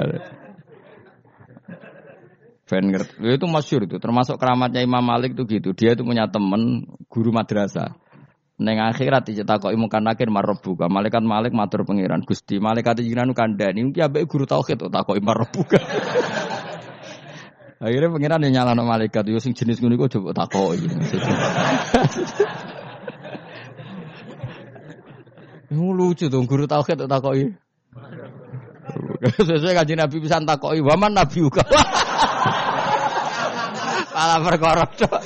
ngerti. 2.72 3.20
Itu 3.20 3.46
masyur 3.46 3.85
itu. 3.85 4.01
Termasuk 4.01 4.40
keramatnya 4.40 4.81
Imam 4.81 5.05
Malik 5.05 5.37
itu 5.37 5.44
gitu. 5.44 5.70
Dia 5.77 5.92
itu 5.92 6.03
punya 6.03 6.27
temen 6.33 6.88
guru 7.12 7.31
madrasah. 7.31 7.92
Neng 8.62 8.79
akhirat 8.79 9.27
kok 9.29 9.75
imu 9.75 9.90
kan 9.90 10.07
akhir 10.09 10.31
marobuka. 10.33 10.87
Malaikat 10.88 11.20
Malik 11.20 11.53
matur 11.53 11.85
pangeran 11.85 12.25
Gusti. 12.25 12.62
Malaikat 12.62 13.03
jinan 13.05 13.35
kandani. 13.37 13.85
Mungkin 13.85 14.03
abe 14.07 14.25
guru 14.25 14.48
tauhid 14.48 14.88
takoki 14.88 15.20
marobuka. 15.20 15.83
Akhirnya 17.83 18.14
pangeran 18.14 18.46
nyala 18.46 18.79
malaikat. 18.79 19.27
Yo 19.27 19.42
sing 19.42 19.59
jenis 19.59 19.83
ngono 19.83 19.98
iku 19.98 20.07
coba 20.07 20.46
takoki. 20.46 20.87
lucu 25.72 26.28
dong 26.28 26.44
guru 26.44 26.68
tauhid 26.68 27.08
takoki. 27.08 27.52
Sesuai 29.22 29.78
kajian 29.78 30.02
Nabi 30.02 30.16
bisa 30.20 30.42
takoki 30.42 30.85
waman 30.85 31.16
Nabi 31.16 31.37
juga. 31.40 31.64
Malah 34.12 34.38
perkara 34.44 34.85
tok. 34.87 35.18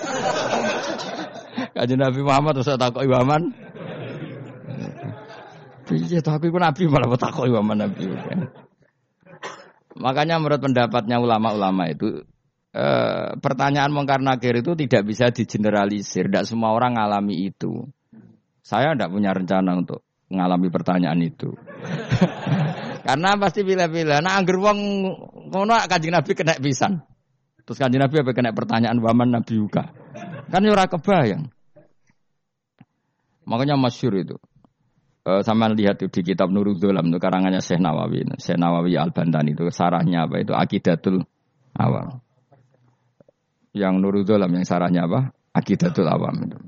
Nabi 1.76 2.20
Muhammad 2.24 2.56
terus 2.56 2.72
takok 2.80 3.04
Iwaman. 3.04 3.52
Piye 5.86 6.18
to 6.18 6.34
aku 6.34 6.50
nabi 6.56 6.88
malah 6.88 7.12
takok 7.18 7.44
Iwaman 7.44 7.84
Nabi. 7.84 8.08
Makanya 10.00 10.40
menurut 10.40 10.64
pendapatnya 10.64 11.20
ulama-ulama 11.20 11.92
itu 11.92 12.24
eh, 12.72 13.36
pertanyaan 13.36 13.92
mungkar 13.92 14.24
nakir 14.24 14.56
itu 14.56 14.72
tidak 14.78 15.02
bisa 15.04 15.28
digeneralisir. 15.28 16.32
Tidak 16.32 16.48
semua 16.48 16.72
orang 16.72 16.96
mengalami 16.96 17.52
itu. 17.52 17.84
Saya 18.64 18.96
tidak 18.96 19.12
punya 19.12 19.36
rencana 19.36 19.76
untuk 19.76 20.05
mengalami 20.30 20.68
pertanyaan 20.70 21.20
itu. 21.22 21.54
Karena 23.06 23.38
pasti 23.38 23.62
pilih-pilih. 23.62 24.18
Nah, 24.18 24.34
angger 24.34 24.58
wong 24.58 24.78
ngono 25.54 25.78
Kanjeng 25.86 26.10
Nabi 26.10 26.34
kena 26.34 26.58
pisan. 26.58 26.98
Terus 27.62 27.78
Kanjeng 27.78 28.02
Nabi 28.02 28.18
apa 28.18 28.34
kena 28.34 28.50
pertanyaan 28.50 28.98
waman 28.98 29.30
Nabi 29.30 29.62
Yuka. 29.62 29.84
Kan 30.50 30.66
ya 30.66 30.74
ora 30.74 30.90
kebayang. 30.90 31.46
Makanya 33.46 33.78
masyur 33.78 34.14
itu. 34.18 34.36
Uh, 35.26 35.42
sama 35.42 35.70
lihat 35.70 35.98
di 35.98 36.22
kitab 36.22 36.50
Nurul 36.54 36.78
Dolam 36.78 37.10
itu 37.10 37.18
karangannya 37.18 37.62
Syekh 37.62 37.82
Nawawi. 37.82 38.26
Syekh 38.38 38.58
Nawawi 38.58 38.94
Al 38.94 39.10
Bantani 39.10 39.54
itu 39.54 39.66
sarahnya 39.70 40.26
apa 40.26 40.42
itu 40.42 40.54
Akidatul 40.54 41.22
Awal. 41.74 42.22
Yang 43.74 43.94
Nurul 44.02 44.22
Dolam 44.26 44.50
yang 44.54 44.66
sarahnya 44.66 45.06
apa? 45.06 45.34
Akidatul 45.50 46.06
Awam 46.06 46.46
itu. 46.46 46.58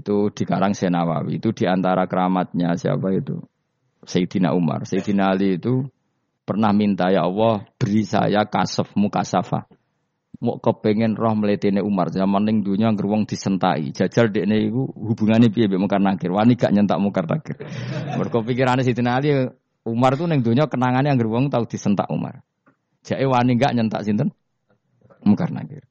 Itu 0.00 0.30
dikarang 0.32 0.76
Syekh 0.76 0.92
Nawawi. 0.92 1.38
Itu 1.40 1.54
di 1.56 1.64
antara 1.64 2.04
keramatnya 2.10 2.76
siapa 2.76 3.12
itu? 3.14 3.40
Sayyidina 4.06 4.54
Umar. 4.54 4.86
Sayyidina 4.86 5.34
Ali 5.34 5.58
itu 5.58 5.86
pernah 6.46 6.70
minta 6.70 7.10
ya 7.10 7.26
Allah 7.26 7.66
beri 7.74 8.06
saya 8.06 8.46
kasaf 8.46 8.94
mukasafa. 8.94 9.66
Mau 10.36 10.60
kepengen 10.60 11.16
roh 11.16 11.32
meletene 11.32 11.80
Umar 11.80 12.12
zaman 12.12 12.44
ning 12.44 12.60
dunia 12.60 12.92
ngeruang 12.92 13.24
disentai. 13.24 13.90
Jajal 13.90 14.28
dekne 14.28 14.68
iku 14.68 14.84
hubungane 14.92 15.48
piye 15.48 15.64
mbek 15.64 15.80
mungkar 15.80 15.98
nakir. 15.98 16.28
Wani 16.28 16.54
gak 16.60 16.76
nyentak 16.76 17.00
mungkar 17.00 17.24
nakir. 17.24 17.56
Mergo 18.20 18.44
Sayyidina 18.44 19.16
Ali 19.16 19.32
Umar 19.86 20.18
tuh 20.18 20.26
neng 20.26 20.42
dunia 20.42 20.66
kenangannya 20.66 21.14
wong 21.14 21.48
tahu 21.48 21.64
disentak 21.64 22.10
Umar. 22.12 22.44
Jadi 23.06 23.22
wani 23.22 23.54
gak 23.54 23.72
nyentak 23.72 24.02
sinten? 24.02 24.34
Mungkar 25.22 25.54
nakir. 25.54 25.85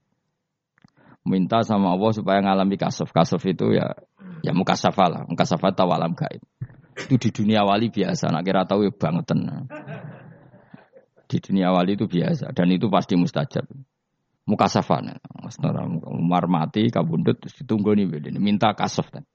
Minta 1.26 1.66
sama 1.66 1.98
Allah 1.98 2.12
supaya 2.14 2.40
ngalami 2.40 2.78
kasaf. 2.78 3.10
Kasaf 3.10 3.42
itu 3.50 3.74
ya 3.74 3.98
ya 4.46 4.54
mukasafa 4.54 5.06
lah. 5.10 5.22
Mukasafa 5.26 5.74
tawalam 5.74 6.14
gaib. 6.14 6.42
Itu 6.96 7.20
di 7.20 7.30
dunia 7.34 7.68
wali 7.68 7.92
biasa, 7.92 8.32
nak 8.32 8.48
kira 8.48 8.64
tahu 8.64 8.88
ya 8.88 8.92
bangetan. 8.96 9.68
Di 11.28 11.38
dunia 11.42 11.76
wali 11.76 12.00
itu 12.00 12.08
biasa 12.08 12.56
dan 12.56 12.72
itu 12.72 12.88
pasti 12.88 13.20
mustajab. 13.20 13.68
Muka 14.46 14.70
safan, 14.70 15.18
Umar 16.06 16.46
mati 16.46 16.94
kabundut 16.94 17.42
ditunggu 17.50 17.98
nih 17.98 18.06
minta 18.38 18.78
kasaf 18.78 19.10
kan. 19.10 19.26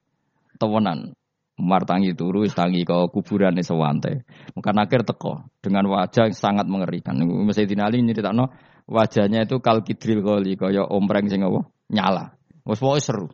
Tawanan. 0.55 1.11
Umar 1.59 1.83
tangi 1.83 2.15
turu, 2.15 2.47
tangi 2.47 2.87
ke 2.87 2.95
kuburan 3.11 3.53
nih 3.53 3.61
sewante. 3.67 4.23
Maka 4.55 4.71
akhir 4.71 5.03
teko 5.03 5.45
dengan 5.59 5.85
wajah 5.91 6.31
yang 6.31 6.33
sangat 6.33 6.65
mengerikan. 6.65 7.19
Mesti 7.21 7.67
dinali 7.67 8.01
no 8.01 8.49
wajahnya 8.87 9.45
itu 9.45 9.59
kal 9.61 9.83
kidril 9.83 10.23
kali 10.25 10.57
kaya 10.57 10.87
ompreng 10.87 11.27
sing 11.29 11.43
apa? 11.43 11.67
Nyala. 11.91 12.31
Wes 12.63 12.79
seru. 13.03 13.27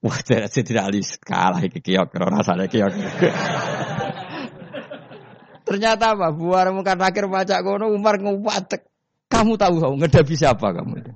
Wah, 0.00 0.16
tidak 0.24 0.80
Ali 0.80 1.04
kalah 1.20 1.60
iki 1.60 1.84
kiok, 1.84 2.16
rasanya 2.16 2.72
kiok. 2.72 2.88
Ternyata 5.68 6.16
apa? 6.16 6.32
Buar 6.32 6.72
muka 6.72 6.96
akhir 6.96 7.28
baca 7.28 7.60
kono 7.60 7.92
Umar 7.92 8.16
ngupatek. 8.16 8.88
Kamu 9.30 9.54
tahu 9.54 9.78
kamu 9.78 9.94
ngedapi 10.02 10.34
siapa 10.34 10.74
kamu? 10.74 11.14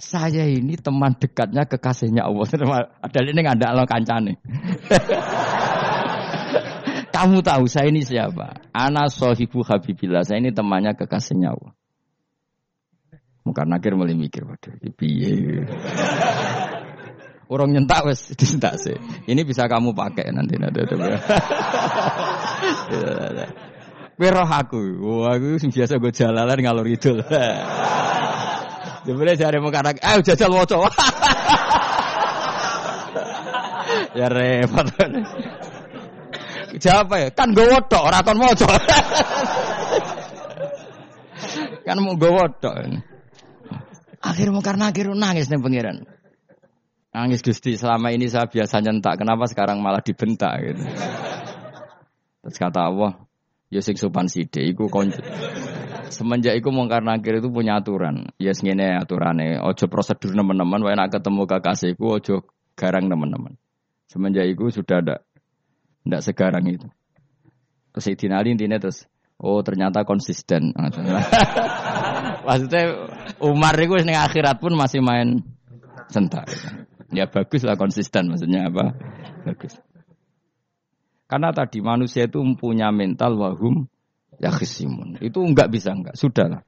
Saya 0.00 0.48
ini 0.48 0.74
teman 0.80 1.14
dekatnya 1.14 1.68
kekasihnya 1.68 2.26
Allah. 2.26 2.46
Ada 3.06 3.18
ini 3.22 3.38
nggak 3.38 3.56
ada 3.62 3.66
Allah 3.76 3.86
kancane. 3.86 4.34
kamu 7.14 7.38
tahu 7.46 7.64
saya 7.70 7.86
ini 7.92 8.02
siapa? 8.02 8.66
Ana 8.74 9.06
sohibu 9.06 9.62
habibillah. 9.62 10.26
Saya 10.26 10.42
ini 10.42 10.50
temannya 10.50 10.98
kekasihnya 10.98 11.54
Allah. 11.54 11.75
Muka 13.46 13.62
nakir 13.62 13.94
mulai 13.94 14.18
mikir, 14.18 14.42
waduh, 14.42 14.74
piye. 14.98 15.62
Orang 17.46 17.70
nyentak 17.70 18.02
wes 18.02 18.34
disentak 18.34 18.74
sih. 18.82 18.98
Ini 19.30 19.46
bisa 19.46 19.70
kamu 19.70 19.94
pakai 19.94 20.34
nanti 20.34 20.58
nanti. 20.58 20.82
Weroh 24.16 24.48
aku, 24.48 24.80
wah 24.98 25.38
aku 25.38 25.60
biasa 25.70 26.02
gue 26.02 26.10
jalalan 26.10 26.58
ngalor 26.58 26.90
itu. 26.90 27.14
Jebule 29.06 29.36
jare 29.40 29.62
mau 29.62 29.70
kanak, 29.70 30.02
ayo 30.02 30.24
jajal 30.26 30.50
woco. 30.50 30.90
ya 34.18 34.26
repot. 34.26 34.90
Siapa 36.82 37.14
ya? 37.14 37.28
Kan 37.30 37.54
gue 37.54 37.62
wodok, 37.62 38.10
raton 38.10 38.42
moco. 38.42 38.66
kan 41.86 41.96
mau 42.02 42.18
gue 42.18 42.30
wodok. 42.32 42.74
Akhir 44.26 44.50
mau 44.50 44.58
karena 44.58 44.90
akhir 44.90 45.14
nangis 45.14 45.46
nih 45.46 45.62
pangeran. 45.62 46.02
Nangis 47.14 47.40
Gusti, 47.40 47.78
selama 47.78 48.10
ini 48.10 48.26
saya 48.26 48.50
biasa 48.50 48.82
nyentak, 48.82 49.16
kenapa 49.22 49.46
sekarang 49.46 49.80
malah 49.80 50.02
dibentak 50.02 50.52
gitu. 50.60 50.82
Terus 52.44 52.56
kata 52.58 52.90
Allah, 52.90 53.16
ya 53.72 53.80
sing 53.80 53.96
sopan 53.96 54.26
sithik 54.26 54.66
iku 54.66 54.90
konco. 54.90 55.22
Semenjak 56.12 56.54
iku 56.58 56.70
mungkar 56.70 57.02
nakir 57.02 57.40
itu 57.40 57.48
punya 57.48 57.80
aturan. 57.80 58.30
Ya 58.36 58.52
yes, 58.52 58.62
ngene 58.62 59.00
aturane, 59.00 59.58
ojo 59.58 59.86
prosedur 59.90 60.34
teman-teman 60.34 60.82
wae 60.82 60.94
nak 60.94 61.10
ketemu 61.10 61.48
kekasihku 61.48 62.06
ojo 62.06 62.46
garang 62.78 63.08
teman-teman. 63.08 63.56
Semenjak 64.06 64.46
iku 64.46 64.70
sudah 64.70 65.02
ada 65.02 65.16
ndak 66.06 66.22
segarang 66.22 66.66
itu. 66.68 66.86
Terus 67.90 68.02
Sayyidina 68.06 68.38
Ali 68.38 68.54
terus 68.54 69.08
oh 69.40 69.64
ternyata 69.64 70.04
konsisten. 70.04 70.70
Maksudnya 72.46 73.10
Umar 73.42 73.74
itu 73.74 73.98
ning 74.06 74.14
akhirat 74.14 74.62
pun 74.62 74.78
masih 74.78 75.02
main 75.02 75.42
sentak. 76.06 76.46
Ya 77.10 77.26
bagus 77.26 77.66
lah 77.66 77.74
konsisten 77.74 78.30
maksudnya 78.30 78.70
apa? 78.70 78.94
Bagus. 79.42 79.74
Karena 81.26 81.50
tadi 81.50 81.82
manusia 81.82 82.30
itu 82.30 82.38
mempunyai 82.38 82.94
mental 82.94 83.34
wahum 83.34 83.90
ya 84.38 84.54
khisimun. 84.54 85.18
Itu 85.18 85.42
enggak 85.42 85.74
bisa 85.74 85.90
enggak. 85.90 86.14
Sudahlah. 86.14 86.62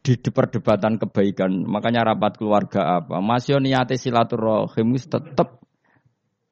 Di 0.00 0.16
perdebatan 0.16 0.96
kebaikan, 0.96 1.68
makanya 1.68 2.08
rapat 2.08 2.40
keluarga 2.40 2.98
apa? 2.98 3.20
Masih 3.20 3.60
niate 3.60 4.00
silaturahim 4.00 4.96
tetap 4.96 5.60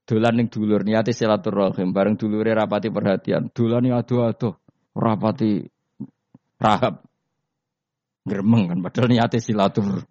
dolan 0.04 0.36
ning 0.36 0.52
dulur 0.52 0.84
niate 0.84 1.16
silaturahim 1.16 1.96
bareng 1.96 2.20
dulure 2.20 2.52
rapati 2.52 2.92
perhatian. 2.92 3.48
Dolan 3.48 3.88
aduh 3.88 4.28
aduh 4.28 4.54
rapati 4.92 5.64
rahab. 6.60 7.07
Gremeng 8.28 8.68
kan 8.68 8.78
padahal 8.84 9.08
niate 9.08 9.40
silatur. 9.40 10.04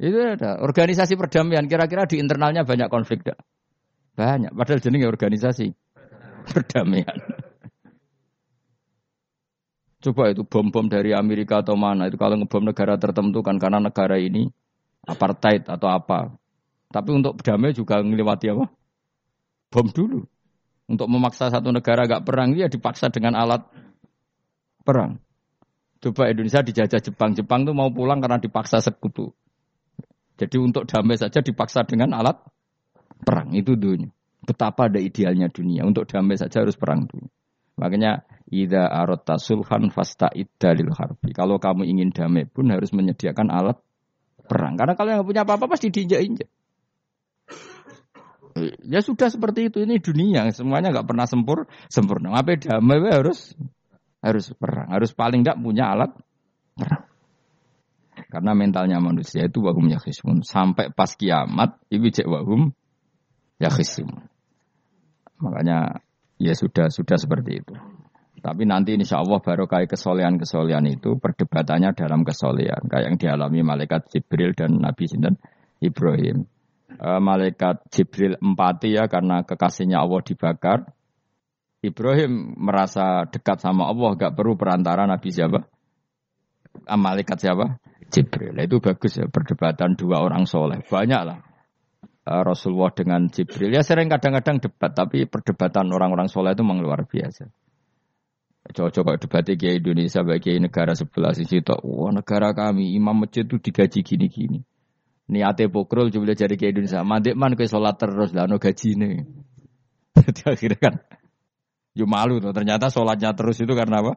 Itu 0.00 0.18
ada 0.18 0.58
organisasi 0.58 1.14
perdamaian. 1.14 1.68
Kira-kira 1.70 2.08
di 2.10 2.18
internalnya 2.18 2.66
banyak 2.66 2.88
konflik 2.90 3.22
dak? 3.22 3.38
Banyak. 4.18 4.50
Padahal 4.56 4.80
jenenge 4.82 5.06
organisasi 5.06 5.70
perdamaian. 6.50 7.14
Coba 10.02 10.34
itu 10.34 10.42
bom-bom 10.42 10.90
dari 10.90 11.14
Amerika 11.14 11.62
atau 11.62 11.78
mana 11.78 12.10
itu 12.10 12.18
kalau 12.18 12.34
ngebom 12.34 12.66
negara 12.66 12.98
tertentu 12.98 13.38
kan 13.46 13.62
karena 13.62 13.78
negara 13.78 14.18
ini 14.18 14.50
apartheid 15.06 15.70
atau 15.70 15.86
apa. 15.86 16.34
Tapi 16.90 17.10
untuk 17.14 17.38
damai 17.38 17.70
juga 17.70 18.02
ngelewati 18.02 18.50
apa? 18.50 18.66
Bom 19.70 19.86
dulu. 19.88 20.26
Untuk 20.90 21.06
memaksa 21.06 21.48
satu 21.48 21.70
negara 21.70 22.04
gak 22.10 22.26
perang 22.26 22.52
dia 22.52 22.66
dipaksa 22.66 23.08
dengan 23.14 23.38
alat 23.38 23.62
perang. 24.82 25.22
Coba 26.02 26.34
Indonesia 26.34 26.66
dijajah 26.66 26.98
Jepang. 26.98 27.38
Jepang 27.38 27.62
tuh 27.62 27.78
mau 27.78 27.86
pulang 27.94 28.18
karena 28.18 28.42
dipaksa 28.42 28.82
sekutu. 28.82 29.30
Jadi 30.34 30.58
untuk 30.58 30.90
damai 30.90 31.14
saja 31.14 31.38
dipaksa 31.38 31.86
dengan 31.86 32.18
alat 32.18 32.42
perang 33.22 33.54
itu 33.54 33.78
dunia. 33.78 34.10
Betapa 34.42 34.90
ada 34.90 34.98
idealnya 34.98 35.46
dunia. 35.46 35.86
Untuk 35.86 36.10
damai 36.10 36.34
saja 36.34 36.66
harus 36.66 36.74
perang 36.74 37.06
dulu. 37.06 37.30
Makanya 37.78 38.26
ida 38.50 38.90
arota 38.90 39.38
sulhan 39.38 39.94
fasta 39.94 40.26
idalil 40.34 40.90
harbi. 40.90 41.30
Kalau 41.30 41.62
kamu 41.62 41.86
ingin 41.86 42.10
damai 42.10 42.50
pun 42.50 42.66
harus 42.74 42.90
menyediakan 42.90 43.54
alat 43.54 43.78
perang. 44.50 44.74
Karena 44.74 44.98
kalau 44.98 45.10
yang 45.14 45.22
punya 45.22 45.46
apa-apa 45.46 45.70
pasti 45.70 45.94
diinjak-injak. 45.94 46.50
Ya 48.82 48.98
sudah 49.00 49.30
seperti 49.30 49.70
itu. 49.70 49.86
Ini 49.86 50.02
dunia. 50.02 50.50
Semuanya 50.50 50.90
nggak 50.90 51.06
pernah 51.06 51.30
sempur, 51.30 51.70
sempurna. 51.86 52.34
Apa 52.34 52.58
damai 52.58 53.06
harus 53.06 53.54
harus 54.22 54.54
perang. 54.54 54.88
Harus 54.88 55.10
paling 55.12 55.42
tidak 55.42 55.58
punya 55.58 55.92
alat 55.92 56.14
perang. 56.78 57.04
Karena 58.32 58.56
mentalnya 58.56 58.96
manusia 59.02 59.44
itu 59.44 59.60
wahum 59.60 59.92
yakhismun. 59.92 60.40
Sampai 60.40 60.88
pas 60.88 61.12
kiamat, 61.12 61.76
itu 61.92 62.08
cek 62.08 62.28
wahum 62.28 62.72
yakhismun. 63.60 64.24
Makanya 65.42 66.00
ya 66.40 66.54
sudah 66.54 66.88
sudah 66.88 67.18
seperti 67.18 67.60
itu. 67.60 67.74
Tapi 68.42 68.66
nanti 68.66 68.98
insya 68.98 69.22
Allah 69.22 69.38
baru 69.38 69.70
kayak 69.70 69.94
kesolehan-kesolehan 69.94 70.82
itu 70.90 71.14
perdebatannya 71.14 71.94
dalam 71.94 72.26
kesolehan. 72.26 72.90
Kayak 72.90 73.04
yang 73.06 73.16
dialami 73.20 73.62
malaikat 73.62 74.10
Jibril 74.10 74.50
dan 74.50 74.82
Nabi 74.82 75.06
Sinten 75.06 75.38
Ibrahim. 75.78 76.42
E, 76.90 77.08
malaikat 77.22 77.86
Jibril 77.94 78.34
empati 78.42 78.98
ya 78.98 79.06
karena 79.06 79.46
kekasihnya 79.46 80.02
Allah 80.02 80.20
dibakar. 80.26 80.90
Ibrahim 81.82 82.54
merasa 82.62 83.26
dekat 83.26 83.58
sama 83.58 83.90
Allah, 83.90 84.14
gak 84.14 84.38
perlu 84.38 84.54
perantara 84.54 85.02
Nabi 85.04 85.34
siapa? 85.34 85.66
Malaikat 86.86 87.42
siapa? 87.42 87.82
Jibril. 88.12 88.54
Itu 88.60 88.78
bagus 88.78 89.18
ya 89.18 89.26
perdebatan 89.26 89.96
dua 89.96 90.20
orang 90.20 90.44
soleh. 90.44 90.84
Banyak 90.84 91.22
lah. 91.24 91.38
Uh, 92.22 92.42
Rasulullah 92.46 92.94
dengan 92.94 93.26
Jibril. 93.26 93.74
Ya 93.74 93.82
sering 93.82 94.06
kadang-kadang 94.06 94.62
debat, 94.62 94.94
tapi 94.94 95.26
perdebatan 95.26 95.90
orang-orang 95.90 96.30
soleh 96.30 96.54
itu 96.54 96.62
memang 96.62 96.84
luar 96.84 97.02
biasa. 97.08 97.50
Cocok 98.62 99.02
kok 99.02 99.18
debatnya 99.26 99.58
kiai 99.58 99.82
Indonesia 99.82 100.22
bagi 100.22 100.54
negara 100.62 100.94
sebelah 100.94 101.34
sisi 101.34 101.66
tok. 101.66 101.82
Wah 101.82 102.14
negara 102.14 102.54
kami 102.54 102.94
imam 102.94 103.26
masjid 103.26 103.42
itu 103.42 103.58
digaji 103.58 104.06
gini-gini. 104.06 104.62
Niate 105.34 105.66
pokrol 105.66 106.14
coba 106.14 106.38
jadi 106.38 106.54
kiai 106.54 106.70
Indonesia. 106.70 107.02
Mandek 107.02 107.34
man 107.34 107.58
ke 107.58 107.66
sholat 107.66 107.98
terus 107.98 108.30
lah 108.30 108.46
no 108.46 108.62
gaji 108.62 108.94
nih. 108.94 109.26
Jadi 110.22 110.42
akhirnya 110.44 110.78
kan, 110.78 110.94
yo 111.92 112.08
malu 112.08 112.40
tuh. 112.40 112.52
Ternyata 112.52 112.88
sholatnya 112.88 113.32
terus 113.36 113.60
itu 113.60 113.72
karena 113.72 114.04
apa? 114.04 114.12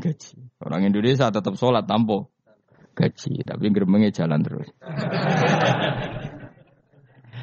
Gaji. 0.00 0.60
Orang 0.62 0.86
Indonesia 0.86 1.30
tetap 1.30 1.54
sholat 1.58 1.84
tampo 1.86 2.30
gaji, 2.94 3.40
tapi 3.46 3.72
gerbangnya 3.72 4.10
jalan 4.12 4.44
terus. 4.44 4.68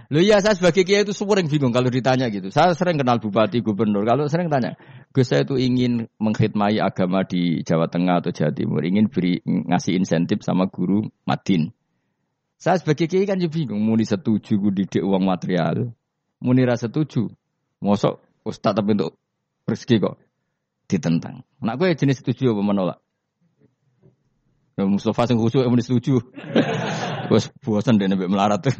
Lo 0.08 0.24
ya 0.24 0.40
saya 0.40 0.56
sebagai 0.56 0.88
kiai 0.88 1.04
itu 1.04 1.12
sering 1.12 1.52
bingung 1.52 1.76
kalau 1.76 1.92
ditanya 1.92 2.32
gitu. 2.32 2.48
Saya 2.48 2.72
sering 2.72 2.96
kenal 2.96 3.20
bupati, 3.20 3.60
gubernur. 3.60 4.08
Kalau 4.08 4.32
sering 4.32 4.48
tanya, 4.48 4.80
Gus 5.12 5.28
saya 5.28 5.44
itu 5.44 5.60
ingin 5.60 6.08
mengkhidmati 6.16 6.80
agama 6.80 7.28
di 7.28 7.60
Jawa 7.68 7.92
Tengah 7.92 8.24
atau 8.24 8.32
Jawa 8.32 8.56
Timur, 8.56 8.80
ingin 8.88 9.12
beri 9.12 9.44
ngasih 9.44 10.00
insentif 10.00 10.48
sama 10.48 10.72
guru 10.72 11.12
Madin. 11.28 11.76
Saya 12.56 12.80
sebagai 12.80 13.12
kiai 13.12 13.28
kan 13.28 13.36
juga 13.36 13.60
bingung, 13.60 13.84
muni 13.84 14.08
setuju 14.08 14.56
gue 14.56 14.74
didik 14.80 15.04
uang 15.04 15.28
material, 15.28 15.92
muni 16.40 16.64
rasa 16.64 16.88
setuju, 16.88 17.28
mosok 17.84 18.24
ustad 18.48 18.80
tapi 18.80 18.96
untuk 18.96 19.20
rezeki 19.68 20.00
kok 20.00 20.16
ditentang. 20.88 21.44
Nak 21.60 21.76
gue 21.78 21.92
jenis 21.94 22.24
setuju 22.24 22.56
apa 22.56 22.64
menolak? 22.64 23.00
Ya 24.80 24.88
Mustafa 24.88 25.28
sing 25.28 25.36
khusyuk 25.42 25.68
emang 25.68 25.84
setuju. 25.84 26.24
Wes 27.34 27.52
bosan 27.60 28.00
deh 28.00 28.08
nabi 28.08 28.32
melarat. 28.32 28.64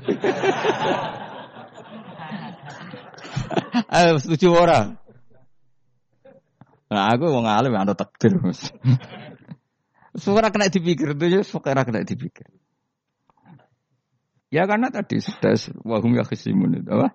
Ayo 3.92 4.16
setuju 4.22 4.56
ora? 4.56 4.96
Nah 6.88 7.12
aku 7.12 7.28
mau 7.28 7.44
ngalim 7.44 7.76
ada 7.76 7.92
takdir. 7.98 8.40
Suara 10.24 10.50
kena 10.50 10.72
dipikir 10.72 11.14
itu 11.14 11.26
ya 11.30 11.46
suara 11.46 11.86
kena 11.86 12.02
dipikir. 12.02 12.50
Ya 14.50 14.66
karena 14.66 14.90
tadi 14.90 15.22
sudah 15.22 15.54
wahum 15.86 16.18
ya 16.18 16.26
khisimun 16.26 16.82
itu 16.82 16.90
apa? 16.90 17.14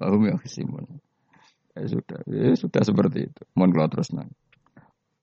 Wahum 0.00 0.26
ya 0.26 0.34
khisimun. 0.42 0.98
Ya 1.74 1.86
sudah, 1.90 2.18
ya 2.30 2.54
sudah 2.54 2.82
seperti 2.86 3.30
itu. 3.30 3.42
Mohon 3.58 3.70
kalau 3.74 3.88
terus 3.90 4.10
nang. 4.14 4.30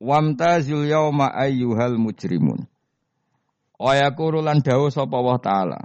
Wamtazil 0.04 0.84
yauma 0.84 1.32
ayyuhal 1.32 1.96
mujrimun. 1.96 2.68
Waya 3.80 4.12
kurulan 4.12 4.60
dawu 4.60 4.92
sapa 4.92 5.16
Allah 5.16 5.40
taala. 5.40 5.80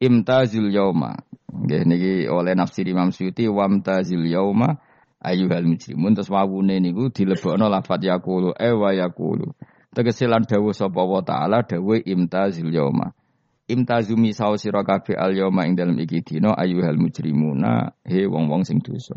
Imtazil 0.00 0.72
yauma. 0.72 1.20
Nggih 1.54 1.82
niki 1.86 2.12
oleh 2.26 2.56
nafsir 2.56 2.88
Imam 2.88 3.12
Suyuti 3.12 3.46
wamtazil 3.46 4.24
yauma 4.26 4.80
ayyuhal 5.20 5.68
mujrimun 5.68 6.16
terus 6.16 6.32
wawune 6.32 6.80
niku 6.80 7.12
dilebokno 7.12 7.68
lafat 7.68 8.00
yaqulu 8.00 8.56
e 8.56 8.70
wa 8.72 8.90
yaqulu. 8.96 9.52
Tegese 9.94 10.26
lan 10.26 10.48
dawuh 10.48 10.74
sapa 10.74 10.98
Allah 11.04 11.22
taala 11.22 11.58
dawuh 11.62 12.00
imtazil 12.00 12.72
yauma. 12.72 13.12
Imtazu 13.64 14.20
misau 14.20 14.60
sira 14.60 14.84
kabeh 14.84 15.16
al 15.16 15.32
yauma 15.32 15.64
ing 15.64 15.72
dalem 15.72 15.96
iki 16.04 16.20
dina 16.20 16.52
ayyuhal 16.52 17.00
mujrimuna 17.00 17.96
he 18.04 18.28
wong-wong 18.28 18.60
sing 18.60 18.84
dosa. 18.84 19.16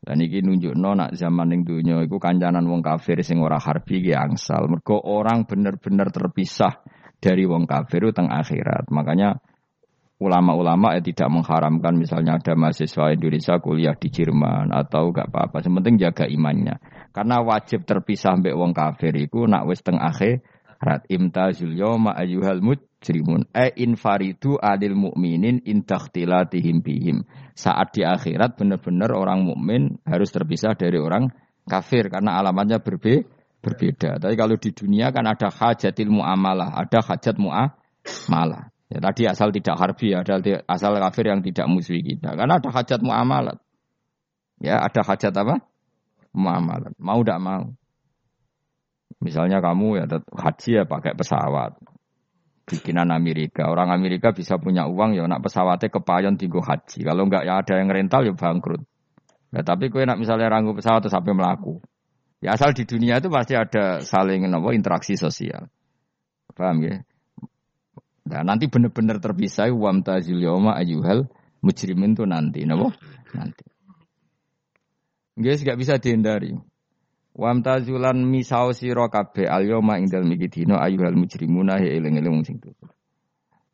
Dan 0.00 0.22
iki 0.22 0.38
nunjukno 0.40 0.94
nak 0.94 1.18
zaman 1.18 1.50
ning 1.50 1.60
donya 1.66 2.00
iku 2.06 2.22
kancanan 2.22 2.64
wong 2.64 2.80
kafir 2.80 3.20
sing 3.26 3.42
ora 3.42 3.58
harbi 3.58 4.06
ki 4.06 4.14
angsal. 4.14 4.70
Mergo 4.70 5.02
orang 5.02 5.50
bener-bener 5.50 6.08
terpisah 6.14 6.78
dari 7.18 7.42
wong 7.44 7.66
kafir 7.66 8.06
teng 8.14 8.30
akhirat. 8.30 8.86
Makanya 8.88 9.42
ulama-ulama 10.22 10.94
ya 10.96 11.04
tidak 11.04 11.28
mengharamkan 11.28 11.98
misalnya 11.98 12.38
ada 12.38 12.56
mahasiswa 12.56 13.12
Indonesia 13.12 13.58
kuliah 13.60 13.98
di 13.98 14.08
Jerman 14.08 14.72
atau 14.72 15.12
gak 15.12 15.28
apa-apa. 15.28 15.58
Sementing 15.60 16.00
jaga 16.00 16.24
imannya. 16.30 16.80
Karena 17.10 17.42
wajib 17.42 17.82
terpisah 17.82 18.38
mbek 18.38 18.54
wong 18.54 18.72
kafir 18.72 19.12
iku 19.18 19.44
nak 19.50 19.66
wis 19.66 19.82
teng 19.82 19.98
akhirat 20.80 21.12
imtazul 21.12 21.76
yawma 21.76 22.16
ayyuhal 22.16 22.64
mujrimun 22.64 23.44
e 23.52 23.68
infaridu 23.84 24.56
adil 24.56 24.96
mukminin 24.96 25.60
indakhtilatihim 25.60 26.80
bihim. 26.80 27.28
Saat 27.52 27.92
di 27.92 28.02
akhirat 28.08 28.56
benar-benar 28.56 29.12
orang 29.12 29.44
mukmin 29.44 30.00
harus 30.08 30.32
terpisah 30.32 30.72
dari 30.72 30.96
orang 30.96 31.28
kafir 31.68 32.08
karena 32.08 32.40
alamatnya 32.40 32.80
berbe 32.80 33.28
berbeda. 33.60 34.16
Tapi 34.24 34.34
kalau 34.40 34.56
di 34.56 34.72
dunia 34.72 35.12
kan 35.12 35.28
ada 35.28 35.52
hajatil 35.52 36.08
muamalah, 36.08 36.72
ada 36.80 37.04
hajat 37.04 37.36
muamalah. 37.36 38.72
Ya, 38.88 38.98
tadi 39.04 39.22
asal 39.28 39.52
tidak 39.52 39.76
harbi, 39.76 40.16
ada 40.16 40.40
asal 40.64 40.96
kafir 40.96 41.28
yang 41.28 41.44
tidak 41.44 41.68
musuhi 41.68 42.00
kita. 42.02 42.32
Karena 42.34 42.56
ada 42.56 42.72
hajat 42.72 43.04
muamalat. 43.04 43.60
Ya, 44.64 44.80
ada 44.80 45.04
hajat 45.04 45.30
apa? 45.36 45.60
Muamalat. 46.32 46.96
Mau 46.96 47.20
tidak 47.20 47.38
mau. 47.38 47.64
Misalnya 49.20 49.60
kamu 49.60 50.00
ya 50.00 50.04
haji 50.16 50.70
ya 50.80 50.84
pakai 50.88 51.12
pesawat 51.12 51.76
bikinan 52.64 53.12
Amerika. 53.12 53.68
Orang 53.68 53.92
Amerika 53.92 54.32
bisa 54.32 54.56
punya 54.56 54.88
uang 54.88 55.18
ya 55.18 55.28
nak 55.28 55.44
pesawatnya 55.44 55.92
kepayon 55.92 56.40
tigo 56.40 56.64
haji. 56.64 57.04
Kalau 57.04 57.28
enggak 57.28 57.44
ya 57.44 57.60
ada 57.60 57.74
yang 57.76 57.92
rental 57.92 58.24
ya 58.24 58.32
bangkrut. 58.32 58.80
Ya, 59.50 59.66
tapi 59.66 59.90
kue 59.90 60.06
nak 60.06 60.22
misalnya 60.22 60.46
ranggu 60.46 60.72
pesawat 60.78 61.04
terus 61.04 61.12
sampai 61.12 61.34
melaku. 61.34 61.82
Ya 62.40 62.56
asal 62.56 62.72
di 62.72 62.88
dunia 62.88 63.20
itu 63.20 63.28
pasti 63.28 63.52
ada 63.52 64.00
saling 64.00 64.48
apa, 64.48 64.72
interaksi 64.72 65.18
sosial. 65.18 65.68
Paham 66.56 66.80
ya? 66.86 67.04
Nah, 68.30 68.46
nanti 68.46 68.70
benar-benar 68.70 69.18
terpisah 69.18 69.68
wam 69.74 70.06
tazil 70.06 70.38
yoma 70.38 70.78
mujrimin 71.60 72.16
itu 72.16 72.24
nanti, 72.24 72.64
nabo 72.64 72.94
nanti. 73.36 73.66
Guys, 75.36 75.60
gak 75.64 75.76
bisa 75.76 75.96
dihindari. 76.00 76.56
Wamtazulan 77.30 78.18
misau 78.26 78.74
sira 78.74 79.06
kabeh 79.06 79.46
al 79.46 79.62
yauma 79.62 80.02
ing 80.02 80.10
dalem 80.10 80.34
iki 80.34 80.50
dina 80.50 80.82
ayyuhal 80.82 81.14
mujrimuna 81.14 81.78
he 81.78 81.94
eling-eling 81.94 82.42
sing 82.42 82.58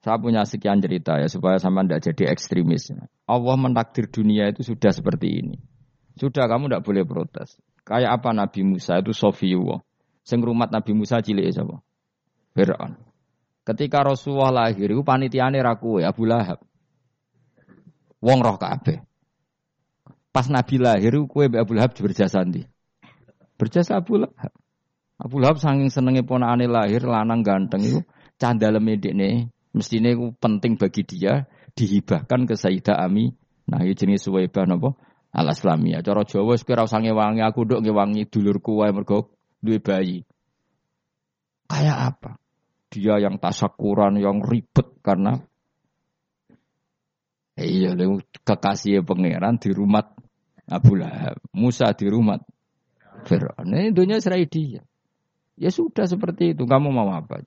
Saya 0.05 0.23
punya 0.23 0.47
sekian 0.47 0.79
cerita 0.79 1.19
ya 1.19 1.27
supaya 1.27 1.59
sama 1.59 1.83
tidak 1.83 2.05
jadi 2.05 2.31
ekstremis. 2.31 2.95
Allah 3.27 3.57
mentakdir 3.59 4.07
dunia 4.07 4.53
itu 4.55 4.63
sudah 4.63 4.95
seperti 4.95 5.43
ini. 5.43 5.57
Sudah 6.15 6.47
kamu 6.47 6.71
tidak 6.71 6.85
boleh 6.87 7.03
protes. 7.03 7.59
Kayak 7.83 8.23
apa 8.23 8.31
Nabi 8.31 8.63
Musa 8.63 9.03
itu 9.03 9.11
Sofiyullah. 9.11 9.83
Sing 10.23 10.39
rumat 10.47 10.71
Nabi 10.71 10.95
Musa 10.95 11.19
cilik 11.19 11.51
sapa? 11.51 11.83
Fir'aun. 12.55 12.95
Ketika 13.67 14.07
Rasulullah 14.07 14.71
lahir 14.71 14.95
itu 14.95 15.03
panitiane 15.03 15.59
ra 15.59 15.75
ya 15.75 16.15
Abu 16.15 16.23
Lahab. 16.23 16.63
Wong 18.23 18.39
roh 18.47 18.59
kabeh. 18.63 19.03
Pas 20.31 20.47
Nabi 20.47 20.79
lahir 20.79 21.19
kowe 21.27 21.43
Abu 21.51 21.75
Lahab 21.75 21.99
berjasa 21.99 22.47
ndi? 22.47 22.63
Berjasa 23.57 24.01
Abu 24.01 24.21
Lahab. 24.21 24.53
Abu 25.17 25.41
Lahab 25.41 25.57
saking 25.57 25.89
senenge 25.89 26.23
ponakane 26.29 26.69
lahir 26.69 27.05
lanang 27.09 27.41
ganteng 27.41 27.81
itu 27.81 28.01
candaleme 28.37 29.01
dekne 29.01 29.49
mestine 29.73 30.13
itu 30.13 30.33
penting 30.37 30.77
bagi 30.77 31.05
dia 31.05 31.49
dihibahkan 31.77 32.49
ke 32.49 32.57
Sayyidah 32.57 32.97
Ami. 33.01 33.33
Nah, 33.69 33.85
ini 33.85 33.93
jenis 33.93 34.25
Suwaibah 34.25 34.65
napa? 34.65 34.97
Al 35.37 35.53
Islamiyah. 35.53 36.01
Cara 36.01 36.25
Jawa 36.25 36.57
wis 36.57 36.65
kira 36.65 36.89
usah 36.89 37.05
ngewangi 37.05 37.45
aku 37.45 37.69
nduk 37.69 37.85
ngewangi 37.85 38.25
dulurku 38.33 38.81
wae 38.81 38.89
mergo 38.89 39.37
duwe 39.61 39.85
bayi. 39.85 40.25
Kayak 41.69 41.99
apa? 42.15 42.31
Dia 42.89 43.21
yang 43.21 43.37
tasakuran, 43.37 44.17
yang 44.17 44.41
ribet 44.41 44.97
karena 45.05 45.37
iya 47.61 47.93
kekasih 48.47 49.05
pangeran 49.05 49.61
di 49.61 49.77
rumah 49.77 50.09
Abu 50.65 50.97
Lahab. 50.97 51.37
Musa 51.53 51.93
di 51.93 52.09
rumah 52.09 52.41
Fir'aun. 53.27 53.67
Ini 53.67 53.91
dunia 53.91 54.23
serai 54.23 54.47
dia. 54.47 54.81
Ya 55.59 55.71
sudah 55.75 56.07
seperti 56.07 56.55
itu. 56.55 56.63
Kamu 56.65 56.95
mau 56.95 57.11
apa? 57.11 57.43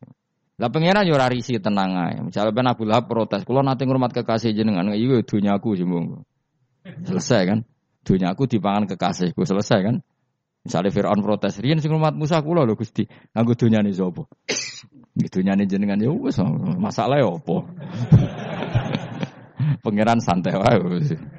Lah 0.59 0.67
pengiran 0.67 1.07
yo 1.07 1.15
risi 1.15 1.55
tenang 1.63 1.95
aja. 1.95 2.19
Misalnya 2.19 2.51
ben 2.51 2.67
Abu 2.67 2.83
Lahab 2.83 3.07
protes, 3.07 3.47
kalau 3.47 3.63
nanti 3.63 3.87
ngurmat 3.87 4.11
kekasih 4.11 4.51
jenengan, 4.51 4.91
iya 4.91 5.23
dunia 5.23 5.55
aku 5.55 5.79
sih 5.79 5.87
Selesai 7.07 7.41
kan? 7.47 7.59
Dunia 8.03 8.35
aku 8.35 8.43
dipangan 8.43 8.83
kekasihku 8.89 9.47
selesai 9.47 9.79
kan? 9.87 9.95
Misalnya 10.67 10.91
Fir'aun 10.91 11.23
protes, 11.23 11.63
rian 11.63 11.79
sing 11.79 11.95
ngurmat 11.95 12.11
Musa 12.19 12.43
kula 12.43 12.67
lho 12.67 12.75
Gusti, 12.75 13.07
nganggo 13.31 13.55
zobo. 13.95 14.27
Dunia 15.15 15.55
nih 15.55 15.67
jenengan 15.67 15.99
ya 15.99 16.11
wes 16.11 16.39
masalah 16.75 17.23
ya 17.23 17.31
apa? 17.31 17.55
Pangeran 19.83 20.19
santai 20.19 20.59
wae. 20.59 21.38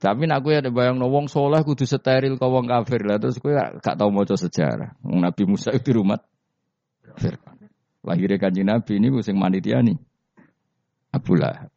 Tapi 0.00 0.24
nak 0.24 0.40
gue 0.40 0.56
ada 0.56 0.72
bayang 0.72 0.96
wong 0.96 1.28
soleh 1.28 1.60
kudu 1.60 1.84
steril 1.84 2.40
kau 2.40 2.48
wong 2.48 2.64
kafir 2.64 3.04
lah 3.04 3.20
terus 3.20 3.36
gue 3.36 3.52
gak 3.52 4.00
tau 4.00 4.08
mau 4.08 4.24
sejarah. 4.24 4.96
Nabi 5.04 5.42
Musa 5.44 5.76
itu 5.76 5.92
rumah 5.92 6.16
Fir'aun. 7.20 7.68
Lahirnya 8.00 8.40
kanji 8.40 8.64
Nabi 8.64 8.96
ini 8.96 9.12
musim 9.12 9.36
manitia 9.36 9.84
nih. 9.84 10.00
Abu 11.12 11.36
Lahab. 11.36 11.68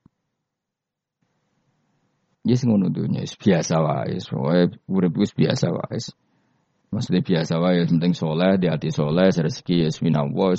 Yes 2.48 2.64
ngono 2.64 2.88
dunya 2.92 3.24
biasa 3.24 3.76
wae, 3.80 4.20
wae 4.20 4.72
urip 4.88 5.16
wis 5.20 5.36
biasa 5.36 5.72
wae. 5.72 6.00
Maksudnya 6.96 7.24
biasa 7.24 7.60
wae, 7.60 7.88
penting 7.88 8.16
soleh, 8.16 8.60
di 8.60 8.68
hati 8.68 8.92
soleh, 8.92 9.32
rezeki 9.32 9.84
ya 9.84 9.90
minallah. 10.00 10.56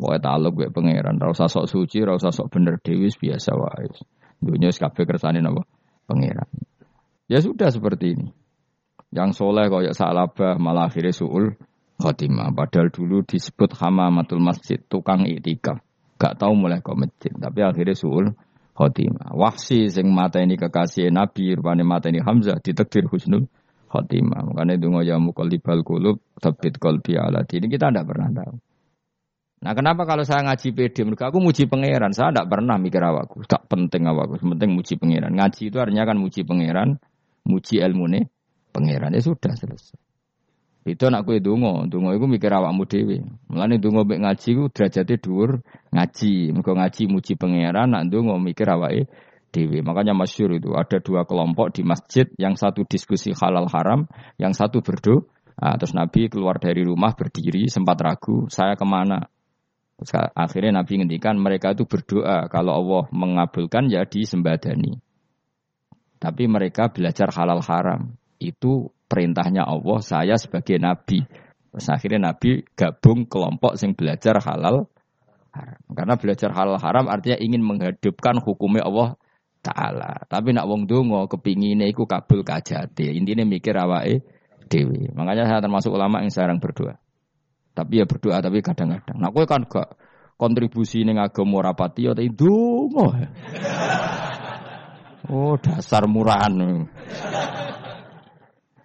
Wae 0.00 0.18
taluk 0.20 0.52
gue 0.56 0.68
pangeran, 0.72 1.16
usah 1.20 1.48
sok 1.48 1.68
suci, 1.68 2.04
usah 2.04 2.32
sok 2.32 2.52
bener 2.52 2.76
dewi 2.80 3.08
biasa 3.08 3.52
wae. 3.56 3.88
Dunya 4.40 4.68
wis 4.72 4.80
kabeh 4.80 5.04
kersane 5.04 5.40
napa? 5.44 5.64
Pangeran. 6.08 6.48
Ya 7.30 7.38
sudah 7.38 7.70
seperti 7.70 8.18
ini. 8.18 8.34
Yang 9.14 9.38
soleh 9.38 9.70
koyok 9.70 9.94
salabah 9.94 10.58
malah 10.58 10.90
akhirnya 10.90 11.14
suul 11.14 11.54
khotimah. 12.02 12.50
Padahal 12.50 12.90
dulu 12.90 13.22
disebut 13.22 13.70
hamamatul 13.78 14.42
masjid, 14.42 14.82
tukang 14.82 15.22
itikaf. 15.30 15.78
Gak 16.18 16.42
tahu 16.42 16.58
mulai 16.58 16.82
ke 16.82 16.90
masjid, 16.90 17.30
tapi 17.38 17.62
akhirnya 17.62 17.94
suul 17.94 18.34
khotimah. 18.74 19.30
Wahsi 19.38 19.86
sing 19.86 20.10
mata 20.10 20.42
ini 20.42 20.58
kekasih 20.58 21.14
Nabi, 21.14 21.54
rupanya 21.54 21.86
mata 21.86 22.10
ini 22.10 22.18
Hamzah, 22.18 22.58
ditekdir 22.58 23.06
husnul 23.06 23.46
khotimah. 23.86 24.50
Makanya 24.50 24.74
itu 24.74 24.90
ya 25.06 25.22
mukolibal 25.22 25.86
kulub, 25.86 26.18
tabit 26.42 26.82
kolbi 26.82 27.14
ala 27.14 27.46
Ini 27.46 27.70
kita 27.70 27.94
tidak 27.94 28.10
pernah 28.10 28.26
tahu. 28.34 28.58
Nah 29.60 29.76
kenapa 29.76 30.08
kalau 30.08 30.24
saya 30.24 30.40
ngaji 30.48 30.72
PD, 30.72 31.04
mereka 31.04 31.28
aku 31.28 31.36
muji 31.36 31.68
pangeran, 31.68 32.16
saya 32.16 32.32
tidak 32.32 32.48
pernah 32.48 32.80
mikir 32.80 33.04
awakku, 33.04 33.44
tak 33.44 33.68
penting 33.68 34.08
awakku, 34.08 34.40
penting 34.40 34.72
muji 34.72 34.96
pangeran. 34.96 35.36
Ngaji 35.36 35.68
itu 35.68 35.76
artinya 35.76 36.08
kan 36.08 36.16
muji 36.16 36.48
pangeran, 36.48 36.96
muji 37.50 37.82
ilmu 37.82 38.06
nih, 38.06 38.24
pangeran 38.70 39.10
ya 39.10 39.22
sudah 39.26 39.58
selesai. 39.58 39.98
Itu 40.86 41.10
anak 41.10 41.28
gue 41.28 41.44
dungo, 41.44 41.84
dungo 41.84 42.16
itu 42.16 42.24
mikir 42.24 42.48
awakmu 42.54 42.88
dewi. 42.88 43.20
Mulane 43.50 43.76
dungo 43.76 44.06
mek 44.06 44.22
ngaji 44.22 44.48
ku 44.56 44.64
derajatnya 44.72 45.20
dhuwur 45.20 45.60
ngaji, 45.92 46.56
mereka 46.56 46.72
ngaji 46.72 47.02
muji 47.10 47.32
pangeran, 47.36 47.92
nak 47.92 48.08
dungo 48.08 48.40
mikir 48.40 48.64
awake 48.70 49.10
dewi. 49.52 49.84
Makanya 49.84 50.16
masyur 50.16 50.56
itu 50.56 50.72
ada 50.72 50.96
dua 51.02 51.28
kelompok 51.28 51.76
di 51.76 51.82
masjid, 51.84 52.24
yang 52.40 52.56
satu 52.56 52.88
diskusi 52.88 53.36
halal 53.36 53.68
haram, 53.68 54.08
yang 54.40 54.56
satu 54.56 54.80
berdoa. 54.80 55.26
Nah, 55.60 55.76
terus 55.76 55.92
Nabi 55.92 56.32
keluar 56.32 56.56
dari 56.56 56.80
rumah 56.80 57.12
berdiri, 57.12 57.68
sempat 57.68 58.00
ragu, 58.00 58.48
saya 58.48 58.80
ke 58.80 58.86
mana? 58.88 59.28
Terus 60.00 60.32
akhirnya 60.32 60.80
Nabi 60.80 61.04
ngendikan 61.04 61.36
mereka 61.36 61.76
itu 61.76 61.84
berdoa 61.84 62.48
kalau 62.48 62.80
Allah 62.80 63.04
mengabulkan 63.12 63.92
ya 63.92 64.08
disembadani. 64.08 64.96
Tapi 66.20 66.44
mereka 66.44 66.92
belajar 66.92 67.32
halal 67.32 67.64
haram. 67.64 68.12
Itu 68.36 68.92
perintahnya 69.08 69.64
Allah, 69.64 69.98
saya 70.04 70.36
sebagai 70.36 70.76
Nabi. 70.76 71.24
Terus 71.72 71.86
akhirnya 71.88 72.30
Nabi 72.30 72.60
gabung 72.76 73.24
kelompok 73.24 73.80
yang 73.80 73.96
belajar 73.96 74.36
halal 74.44 74.84
haram. 75.56 75.80
Karena 75.96 76.14
belajar 76.20 76.52
halal 76.52 76.76
haram 76.76 77.08
artinya 77.08 77.40
ingin 77.40 77.64
menghidupkan 77.64 78.36
hukumnya 78.44 78.84
Allah 78.84 79.16
Ta'ala. 79.60 80.24
Tapi 80.28 80.56
nak 80.56 80.68
wong 80.68 80.88
dongo 80.88 81.24
kepinginnya 81.28 81.88
iku 81.88 82.04
kabul 82.04 82.44
kajati. 82.44 83.16
Intinya 83.16 83.44
mikir 83.48 83.76
awake 83.76 84.24
dewi. 84.68 85.08
Makanya 85.12 85.48
saya 85.48 85.60
termasuk 85.60 85.92
ulama 85.92 86.24
yang 86.24 86.32
sekarang 86.32 86.60
berdoa. 86.60 86.96
Tapi 87.72 88.00
ya 88.00 88.04
berdoa 88.04 88.40
tapi 88.40 88.60
kadang-kadang. 88.60 89.16
Nah 89.20 89.32
kan 89.48 89.64
gak 89.68 89.96
kontribusi 90.40 91.04
ning 91.04 91.20
agama 91.20 91.60
rapati 91.60 92.08
ya 92.08 92.16
ndonga. 92.16 93.08
Oh 95.28 95.60
dasar 95.60 96.08
murahan. 96.08 96.86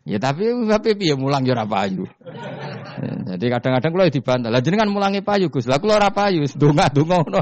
Ya 0.06 0.22
tapi 0.22 0.46
tapi 0.70 0.94
piye 0.94 1.16
mulang 1.18 1.48
ya 1.48 1.58
ora 1.58 1.66
payu. 1.66 2.06
Jadi 3.26 3.46
kadang-kadang 3.50 3.92
kula 3.92 4.14
dibantah. 4.14 4.50
Lah 4.54 4.62
jenengan 4.62 4.92
mulangi 4.92 5.26
payu 5.26 5.50
Gus. 5.50 5.66
Lah 5.66 5.82
kula 5.82 5.98
ora 5.98 6.14
payu, 6.14 6.46
ndonga-ndonga 6.46 7.16
ngono. 7.26 7.42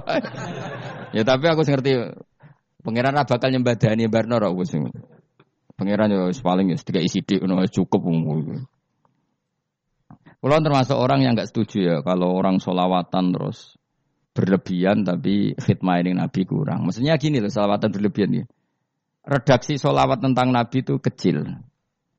Ya 1.12 1.22
tapi 1.28 1.46
aku 1.52 1.62
ngerti 1.66 1.92
pangeran 2.82 3.20
ora 3.20 3.28
bakal 3.28 3.52
nyembadani 3.52 4.08
barno 4.08 4.40
ora 4.40 4.50
wis. 4.54 4.72
Pangeran 5.74 6.14
yo 6.14 6.32
paling 6.40 6.72
ya 6.72 7.02
isi 7.02 7.20
dik 7.26 7.44
ngono 7.44 7.68
cukup. 7.68 8.02
Kalau 10.44 10.60
termasuk 10.60 10.98
orang 11.00 11.20
yang 11.24 11.34
nggak 11.36 11.52
setuju 11.52 11.78
ya 11.84 11.96
kalau 12.04 12.36
orang 12.36 12.60
solawatan 12.60 13.32
terus 13.32 13.80
berlebihan 14.36 15.04
tapi 15.04 15.56
khidmah 15.60 16.00
ini 16.00 16.16
Nabi 16.16 16.42
kurang. 16.48 16.88
Maksudnya 16.88 17.20
gini 17.20 17.44
loh 17.44 17.52
solawatan 17.52 17.92
berlebihan 17.92 18.32
ya. 18.40 18.46
Redaksi 19.24 19.80
solawat 19.80 20.20
tentang 20.20 20.52
Nabi 20.52 20.84
itu 20.84 21.00
kecil. 21.00 21.48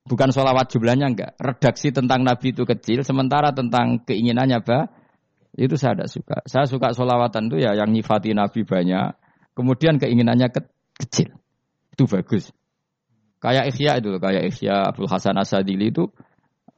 Bukan 0.04 0.28
solawat 0.32 0.72
jumlahnya 0.72 1.12
enggak. 1.12 1.32
Redaksi 1.36 1.92
tentang 1.92 2.24
Nabi 2.24 2.52
itu 2.56 2.64
kecil. 2.64 3.04
Sementara 3.04 3.52
tentang 3.52 4.04
keinginannya 4.04 4.60
bah, 4.64 4.88
itu 5.56 5.76
saya 5.76 5.96
tidak 5.96 6.10
suka. 6.12 6.36
Saya 6.48 6.64
suka 6.64 6.96
solawatan 6.96 7.52
itu 7.52 7.56
ya 7.60 7.76
yang 7.76 7.92
nyifati 7.92 8.32
Nabi 8.32 8.64
banyak. 8.64 9.16
Kemudian 9.52 10.00
keinginannya 10.00 10.48
ke 10.48 10.60
kecil. 11.04 11.36
Itu 11.92 12.08
bagus. 12.08 12.50
Kayak 13.38 13.70
Ikhya 13.70 14.00
itu, 14.00 14.16
kayak 14.16 14.42
Ikhya 14.48 14.88
Abdul 14.88 15.08
Hasan 15.08 15.36
Asadili 15.36 15.92
itu 15.92 16.08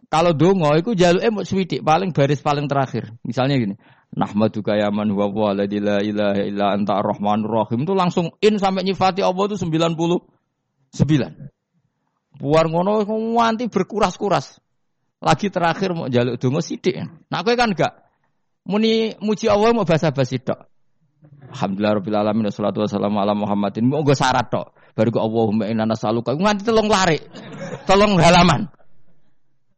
kalau 0.07 0.35
dongo 0.35 0.71
itu 0.79 0.95
jaluk 0.95 1.23
emot 1.23 1.45
swidik 1.47 1.83
paling 1.83 2.15
baris 2.15 2.43
paling 2.43 2.71
terakhir. 2.71 3.11
Misalnya 3.27 3.59
gini, 3.59 3.75
Nahmaduka 4.17 4.81
ya 4.81 4.89
man 4.89 5.13
huwa 5.13 5.29
wa 5.29 5.53
la 5.53 5.69
ilaha 5.69 6.41
illa 6.41 6.73
anta 6.73 6.97
ar-rahmanur 6.97 7.69
rahim 7.69 7.85
itu 7.85 7.93
langsung 7.93 8.33
in 8.41 8.57
sampai 8.57 8.81
nyifati 8.81 9.21
Allah 9.21 9.45
itu 9.53 9.61
99. 9.61 10.97
Buar 12.41 12.65
ngono 12.73 13.05
nganti 13.05 13.69
berkuras-kuras. 13.69 14.57
Lagi 15.21 15.53
terakhir 15.53 15.93
mau 15.93 16.09
jaluk 16.09 16.41
dongo 16.41 16.65
sidik. 16.65 16.97
Nah 17.29 17.41
kowe 17.45 17.53
kan 17.53 17.77
enggak 17.77 17.93
muni 18.65 19.13
muji 19.21 19.53
Allah 19.53 19.77
mau 19.77 19.85
basa-basi 19.85 20.41
tok. 20.41 20.65
Alhamdulillah 21.53 22.01
rabbil 22.01 22.17
alamin 22.17 22.45
wassalatu 22.49 22.89
wassalamu 22.89 23.21
ala 23.21 23.37
Muhammadin. 23.37 23.85
Mau 23.85 24.01
syarat 24.17 24.49
tok. 24.49 24.73
Baru 24.97 25.13
ke 25.13 25.21
Allahumma 25.21 25.69
inna 25.69 25.85
nas'aluka 25.85 26.33
nganti 26.33 26.65
telung 26.65 26.89
lari. 26.89 27.21
Tolong 27.85 28.17
halaman. 28.17 28.73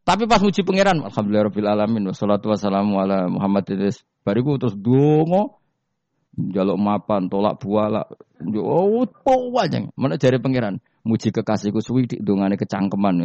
Tapi 0.09 0.25
pas 0.25 0.41
muji 0.41 0.65
pangeran, 0.65 1.05
alhamdulillah 1.05 1.53
rabbil 1.53 1.69
alamin 1.69 2.09
wassalatu 2.09 2.49
wassalamu 2.49 2.97
ala 2.97 3.29
Muhammad 3.29 3.69
idris. 3.69 4.01
Bariku 4.25 4.57
terus 4.57 4.73
dongo 4.73 5.61
jaluk 6.33 6.81
mapan, 6.81 7.29
tolak 7.29 7.61
buala. 7.61 8.09
Oh, 8.57 9.05
wajang. 9.53 9.93
Mana 9.93 10.17
jari 10.17 10.41
pangeran? 10.41 10.81
Muji 11.05 11.29
kekasihku 11.29 11.77
suwi 11.77 12.09
dongane 12.25 12.57
kecangkeman. 12.57 13.21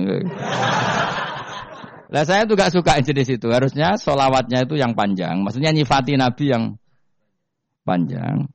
Lah 2.13 2.25
saya 2.29 2.45
tuh 2.45 2.53
gak 2.53 2.69
suka 2.69 3.01
jenis 3.01 3.41
itu. 3.41 3.49
Harusnya 3.49 3.97
solawatnya 3.97 4.69
itu 4.69 4.77
yang 4.77 4.93
panjang. 4.93 5.41
Maksudnya 5.41 5.73
nyifati 5.73 6.21
Nabi 6.21 6.45
yang 6.53 6.77
panjang. 7.89 8.53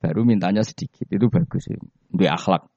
Baru 0.00 0.24
mintanya 0.24 0.64
sedikit. 0.64 1.06
Itu 1.12 1.28
bagus 1.28 1.68
sih. 1.68 1.76
Dia 2.08 2.40
akhlak. 2.40 2.71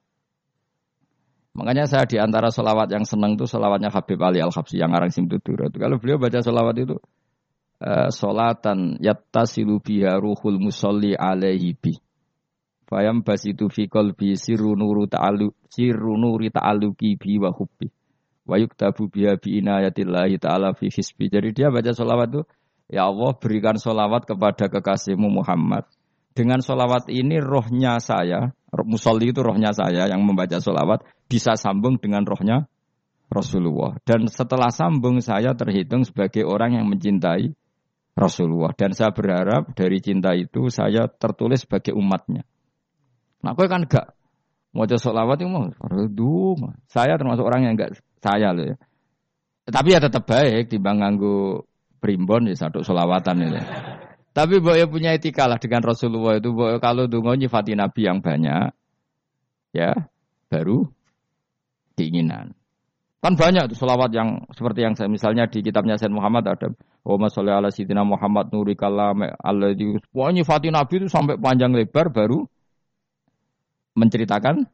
Makanya 1.56 1.88
saya 1.88 2.04
di 2.04 2.20
antara 2.20 2.52
solawat 2.52 2.92
yang 2.92 3.08
senang 3.08 3.40
itu 3.40 3.48
solawatnya 3.48 3.88
Habib 3.88 4.20
Ali 4.20 4.44
Al 4.44 4.52
Habsi 4.52 4.76
yang 4.76 4.92
arang 4.92 5.08
simtutur. 5.08 5.72
Kalau 5.72 5.96
beliau 5.96 6.20
baca 6.20 6.44
solawat 6.44 6.76
itu 6.84 6.96
uh, 7.80 8.12
solatan 8.12 9.00
yattasilu 9.00 9.80
biha 9.80 10.20
ruhul 10.20 10.60
musolli 10.60 11.16
alaihi 11.16 11.72
bi. 11.72 11.96
Fayam 12.86 13.24
basitu 13.24 13.66
fi 13.72 13.88
qalbi 13.88 14.36
sirru 14.36 14.78
nuru 14.78 15.10
ta'alu 15.10 15.50
sirru 15.72 16.14
nuri 16.20 16.52
ta'aluki 16.52 17.16
bi 17.16 17.40
wa 17.40 17.50
hubbi. 17.50 17.88
Wa 18.46 18.60
yuktabu 18.60 19.08
biha 19.08 19.40
bi 19.40 19.58
inayatillahi 19.58 20.36
ta'ala 20.38 20.76
fi 20.76 20.92
hisbi. 20.92 21.32
Jadi 21.32 21.56
dia 21.56 21.72
baca 21.72 21.90
solawat 21.90 22.28
itu 22.30 22.42
Ya 22.86 23.10
Allah 23.10 23.34
berikan 23.34 23.74
solawat 23.74 24.30
kepada 24.30 24.70
kekasihmu 24.70 25.26
Muhammad. 25.26 25.90
Dengan 26.36 26.62
solawat 26.62 27.10
ini 27.10 27.42
rohnya 27.42 27.98
saya, 27.98 28.54
musolli 28.84 29.32
itu 29.32 29.40
rohnya 29.40 29.72
saya 29.72 30.10
yang 30.10 30.20
membaca 30.26 30.60
solawat 30.60 31.06
bisa 31.30 31.56
sambung 31.56 31.96
dengan 31.96 32.26
rohnya 32.26 32.68
Rasulullah. 33.30 33.96
Dan 34.02 34.28
setelah 34.30 34.70
sambung 34.70 35.22
saya 35.24 35.54
terhitung 35.54 36.04
sebagai 36.04 36.44
orang 36.44 36.78
yang 36.78 36.86
mencintai 36.90 37.54
Rasulullah. 38.16 38.72
Dan 38.72 38.96
saya 38.96 39.12
berharap 39.12 39.72
dari 39.76 40.00
cinta 40.00 40.32
itu 40.32 40.72
saya 40.72 41.06
tertulis 41.10 41.64
sebagai 41.64 41.92
umatnya. 41.92 42.42
Nah, 43.44 43.52
aku 43.52 43.68
kan 43.68 43.84
enggak 43.84 44.16
mau 44.76 44.84
solawat 44.84 45.40
itu 45.40 45.48
mau 45.48 45.72
Saya 46.88 47.16
termasuk 47.16 47.44
orang 47.44 47.64
yang 47.64 47.74
enggak 47.76 47.96
saya 48.20 48.52
loh 48.52 48.74
ya. 48.74 48.76
Tapi 49.66 49.88
ya 49.96 49.98
tetap 49.98 50.28
baik 50.30 50.70
dibang 50.70 51.02
nganggu 51.02 51.66
primbon 51.98 52.46
ya 52.46 52.54
satu 52.54 52.86
solawatan 52.86 53.36
ini. 53.50 53.60
Tapi 54.36 54.60
boleh 54.60 54.84
punya 54.84 55.16
etika 55.16 55.48
lah 55.48 55.56
dengan 55.56 55.80
Rasulullah 55.80 56.36
itu. 56.36 56.52
Boyo 56.52 56.76
kalau 56.76 57.08
dungo 57.08 57.32
nyifati 57.32 57.72
Nabi 57.72 58.04
yang 58.04 58.20
banyak, 58.20 58.68
ya 59.72 59.96
baru 60.52 60.84
keinginan. 61.96 62.52
Kan 63.24 63.32
banyak 63.32 63.72
tuh 63.72 63.80
selawat 63.80 64.12
yang 64.12 64.44
seperti 64.52 64.84
yang 64.84 64.92
saya 64.92 65.08
misalnya 65.08 65.48
di 65.48 65.64
kitabnya 65.64 65.96
Sayyid 65.96 66.12
Muhammad 66.12 66.52
ada 66.52 66.68
Allahumma 67.02 67.32
sholli 67.32 67.48
ala 67.48 67.72
sayyidina 67.72 68.04
Muhammad 68.04 68.52
nuri 68.52 68.76
kalam 68.76 69.24
alladzi 69.24 69.98
pokoknya 70.12 70.44
nyifati 70.44 70.68
Nabi 70.68 70.94
itu 71.00 71.06
sampai 71.08 71.34
panjang 71.40 71.72
lebar 71.72 72.12
baru 72.12 72.44
menceritakan 73.96 74.68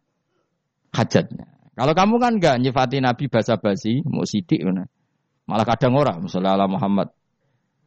hajatnya. 0.90 1.46
Kalau 1.72 1.94
kamu 1.96 2.14
kan 2.20 2.32
enggak 2.36 2.56
nyifati 2.60 2.98
Nabi 3.00 3.30
basa-basi, 3.30 4.04
mau 4.04 4.26
sidik 4.26 4.60
mana. 4.66 4.84
Malah 5.48 5.64
kadang 5.64 5.96
orang, 5.96 6.26
misalnya 6.26 6.58
ala 6.58 6.66
Muhammad. 6.68 7.14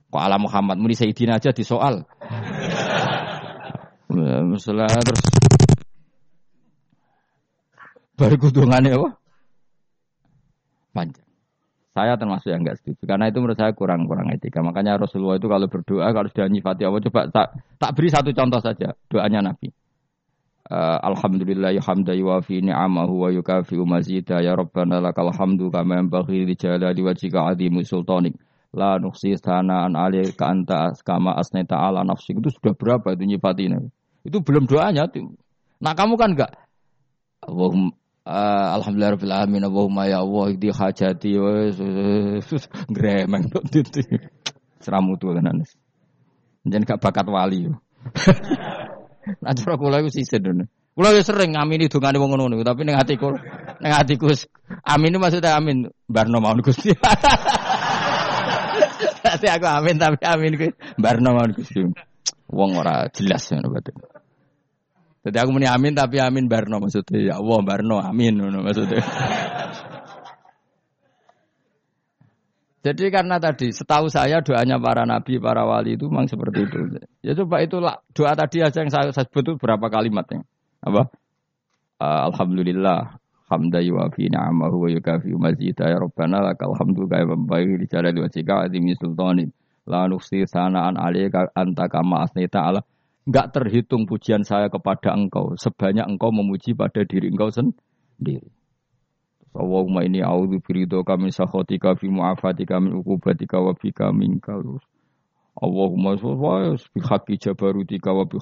Kok 0.09 0.21
ala 0.21 0.37
Muhammad, 0.37 0.77
muni 0.79 0.95
Sayyidina 0.95 1.41
aja 1.41 1.51
disoal. 1.51 2.05
misalnya 4.45 4.87
terus 5.03 5.23
baru 8.15 8.35
kudungannya 8.39 8.95
apa? 8.95 9.09
Panjang. 10.95 11.27
Saya 11.95 12.19
termasuk 12.19 12.51
yang 12.51 12.63
enggak 12.63 12.79
setuju 12.79 13.07
karena 13.07 13.31
itu 13.31 13.39
menurut 13.39 13.55
saya 13.59 13.71
kurang 13.71 14.07
kurang 14.07 14.27
etika. 14.31 14.59
Makanya 14.59 14.99
Rasulullah 14.99 15.39
itu 15.39 15.47
kalau 15.47 15.67
berdoa 15.67 16.07
kalau 16.11 16.27
sudah 16.27 16.47
nyifati 16.51 16.83
Allah 16.83 17.03
coba 17.07 17.21
tak 17.31 17.47
tak 17.79 17.91
beri 17.95 18.09
satu 18.11 18.31
contoh 18.35 18.59
saja 18.59 18.95
doanya 19.07 19.51
Nabi. 19.51 19.71
Uh, 20.65 20.97
Alhamdulillah 20.97 21.77
hamda 21.77 22.17
yuwafi 22.17 22.59
ni'amahu 22.63 23.13
wa 23.21 23.29
yukafi 23.29 23.77
mazida 23.85 24.41
ya 24.41 24.57
Rabbana 24.57 24.97
lakal 24.97 25.29
hamdu 25.29 25.69
kama 25.69 26.01
yanbaghi 26.01 26.41
li 26.41 26.57
jalali 26.57 27.05
wajhika 27.05 27.53
sultanik 27.85 28.33
la 28.75 28.99
nuksi 28.99 29.39
sanaan 29.39 29.95
ka 30.35 30.45
anta 30.51 30.91
kama 31.07 31.39
asnaita 31.39 31.79
ala 31.79 32.03
nafsi. 32.03 32.35
Itu 32.35 32.51
sudah 32.51 32.75
berapa 32.75 33.15
itu 33.15 33.23
nyifatina 33.23 33.79
itu 34.25 34.41
belum 34.41 34.65
doanya. 34.65 35.05
Nah 35.77 35.93
kamu 35.93 36.17
kan 36.17 36.33
enggak? 36.33 36.51
Allahumma 37.45 37.93
uh, 38.25 38.67
alhamdulillah 38.81 39.13
rabbil 39.13 39.33
alamin. 39.37 39.63
Allahumma 39.69 40.09
ya 40.09 40.25
Allah 40.25 40.57
di 40.57 40.69
hajati 40.73 41.31
gremeng 42.89 43.45
seramu 44.83 45.17
tuh 45.21 45.37
jangan 45.37 46.81
gak 46.83 46.99
bakat 46.99 47.25
wali. 47.29 47.69
Nah 49.25 49.57
cara 49.57 49.73
kula 49.73 50.05
iku 50.05 50.13
sisen 50.13 50.37
ngono. 50.37 50.69
Kula 50.93 51.09
yo 51.17 51.25
sering 51.25 51.57
ngamini 51.57 51.89
dongane 51.89 52.21
wong 52.21 52.37
ngono 52.37 52.61
tapi 52.61 52.85
ning 52.85 52.93
atiku 52.93 53.33
ning 53.81 53.89
atiku 53.89 54.29
amin 54.85 55.17
maksudnya 55.17 55.57
amin. 55.57 55.89
Barno 56.05 56.37
mawon 56.37 56.61
Gusti. 56.61 56.93
Tapi 59.25 59.45
aku 59.49 59.65
amin 59.65 59.97
tapi 59.97 60.21
amin 60.21 60.53
ku 60.53 60.67
barno 61.01 61.33
mawon 61.33 61.57
Gusti. 61.57 61.81
Wong 62.53 62.77
ora 62.77 63.09
jelas 63.09 63.49
ngono 63.49 63.73
berarti. 63.73 63.91
Jadi 65.25 65.37
aku 65.41 65.49
muni 65.49 65.65
amin 65.65 65.97
tapi 65.97 66.21
amin 66.21 66.45
barno 66.45 66.77
maksudnya 66.77 67.17
ya 67.17 67.33
Allah 67.41 67.59
barno 67.65 67.97
amin 67.97 68.33
ngono 68.37 68.61
maksudnya. 68.61 69.01
Jadi 72.85 73.09
karena 73.09 73.41
tadi 73.41 73.73
setahu 73.73 74.13
saya 74.13 74.45
doanya 74.45 74.77
para 74.77 75.09
nabi, 75.09 75.41
para 75.41 75.65
wali 75.65 75.97
itu 75.97 76.05
memang 76.05 76.29
seperti 76.29 76.69
itu. 76.69 76.77
Ya 77.25 77.33
coba 77.33 77.65
itu 77.65 77.81
doa 78.13 78.33
tadi 78.37 78.61
aja 78.61 78.77
yang 78.77 78.93
saya, 78.93 79.09
sebut 79.09 79.41
itu 79.41 79.53
berapa 79.57 79.89
kalimatnya? 79.89 80.45
Apa? 80.85 81.09
Uh, 81.97 82.29
Alhamdulillah 82.29 83.17
hamda 83.49 83.79
yuwafi 83.81 84.29
ni'amahu 84.29 84.85
wa 84.85 84.89
yukafi 84.89 85.33
mazida. 85.37 85.89
Ya 85.89 86.01
rabbana 86.01 86.41
lakal 86.41 86.73
hamdu 86.77 87.05
kaya 87.07 87.25
membayi 87.25 87.77
di 87.77 87.85
jalali 87.87 88.21
wajika 88.21 88.65
adimi 88.65 88.97
sultanin 88.97 89.53
la 89.85 90.09
nuksi 90.09 90.49
sanaan 90.49 90.97
alika 90.97 91.53
anta 91.53 91.85
kama 91.85 92.25
asnita 92.25 92.61
ala 92.61 92.81
terhitung 93.25 94.05
pujian 94.09 94.41
saya 94.45 94.69
kepada 94.69 95.13
engkau. 95.13 95.53
Sebanyak 95.57 96.09
engkau 96.09 96.33
memuji 96.33 96.73
pada 96.73 97.05
diri 97.05 97.29
engkau 97.29 97.49
sendiri. 97.53 98.49
Allahumma 99.55 100.03
ini 100.03 100.19
a'udzu 100.19 100.59
biridho 100.59 101.07
kami 101.07 101.31
sakhotika 101.31 101.95
fi 101.95 102.11
mu'afatika 102.11 102.75
min 102.83 102.99
uqubatika 102.99 103.63
wa 103.63 103.71
bika 103.71 104.11
minkal. 104.11 104.83
Allahumma 105.55 106.19
sholli 106.19 106.75
bi 106.91 106.99
haqqi 106.99 107.39
jabarutika 107.39 108.11
wa 108.11 108.27
bi 108.27 108.35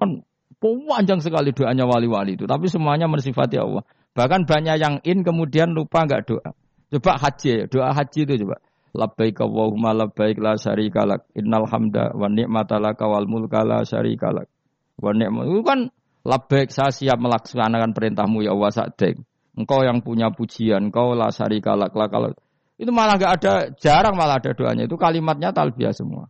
kan 0.00 0.24
panjang 0.56 1.20
sekali 1.20 1.52
doanya 1.52 1.84
wali-wali 1.84 2.40
itu, 2.40 2.48
tapi 2.48 2.72
semuanya 2.72 3.04
mensifati 3.04 3.60
Allah. 3.60 3.84
Bahkan 4.16 4.48
banyak 4.48 4.76
yang 4.80 4.94
in 5.04 5.20
kemudian 5.20 5.76
lupa 5.76 6.08
enggak 6.08 6.24
doa. 6.24 6.56
Coba 6.88 7.20
haji, 7.20 7.68
doa 7.68 7.92
haji 7.92 8.20
itu 8.24 8.34
coba. 8.46 8.56
Labbaik 8.96 9.36
Allahumma 9.44 9.92
labbaik 9.92 10.40
la 10.40 10.56
syarika 10.56 11.04
lak. 11.04 11.28
Innal 11.36 11.68
hamda 11.68 12.16
wa 12.16 12.32
ni'mata 12.32 12.80
laka 12.80 13.04
wal 13.04 13.28
mulka 13.28 13.60
la 13.60 13.84
syarika 13.84 14.32
lak. 14.32 14.48
Wa 14.96 15.12
ni'mat 15.12 15.44
itu 15.44 15.60
kan 15.60 15.92
labbaik 16.24 16.72
saya 16.72 16.88
siap 16.88 17.20
melaksanakan 17.20 17.92
perintahmu 17.92 18.40
ya 18.40 18.56
Allah 18.56 18.72
sa'dek. 18.72 19.20
Engkau 19.56 19.84
yang 19.84 20.00
punya 20.04 20.32
pujian, 20.32 20.92
engkau 20.92 21.16
lah 21.16 21.32
sari 21.32 21.64
kalak 21.64 21.92
kalau 21.92 22.32
itu 22.76 22.92
malah 22.92 23.16
nggak 23.16 23.32
ada, 23.40 23.52
jarang 23.80 24.12
malah 24.12 24.36
ada 24.36 24.52
doanya. 24.52 24.84
Itu 24.84 25.00
kalimatnya 25.00 25.48
talbiah 25.56 25.96
semua. 25.96 26.28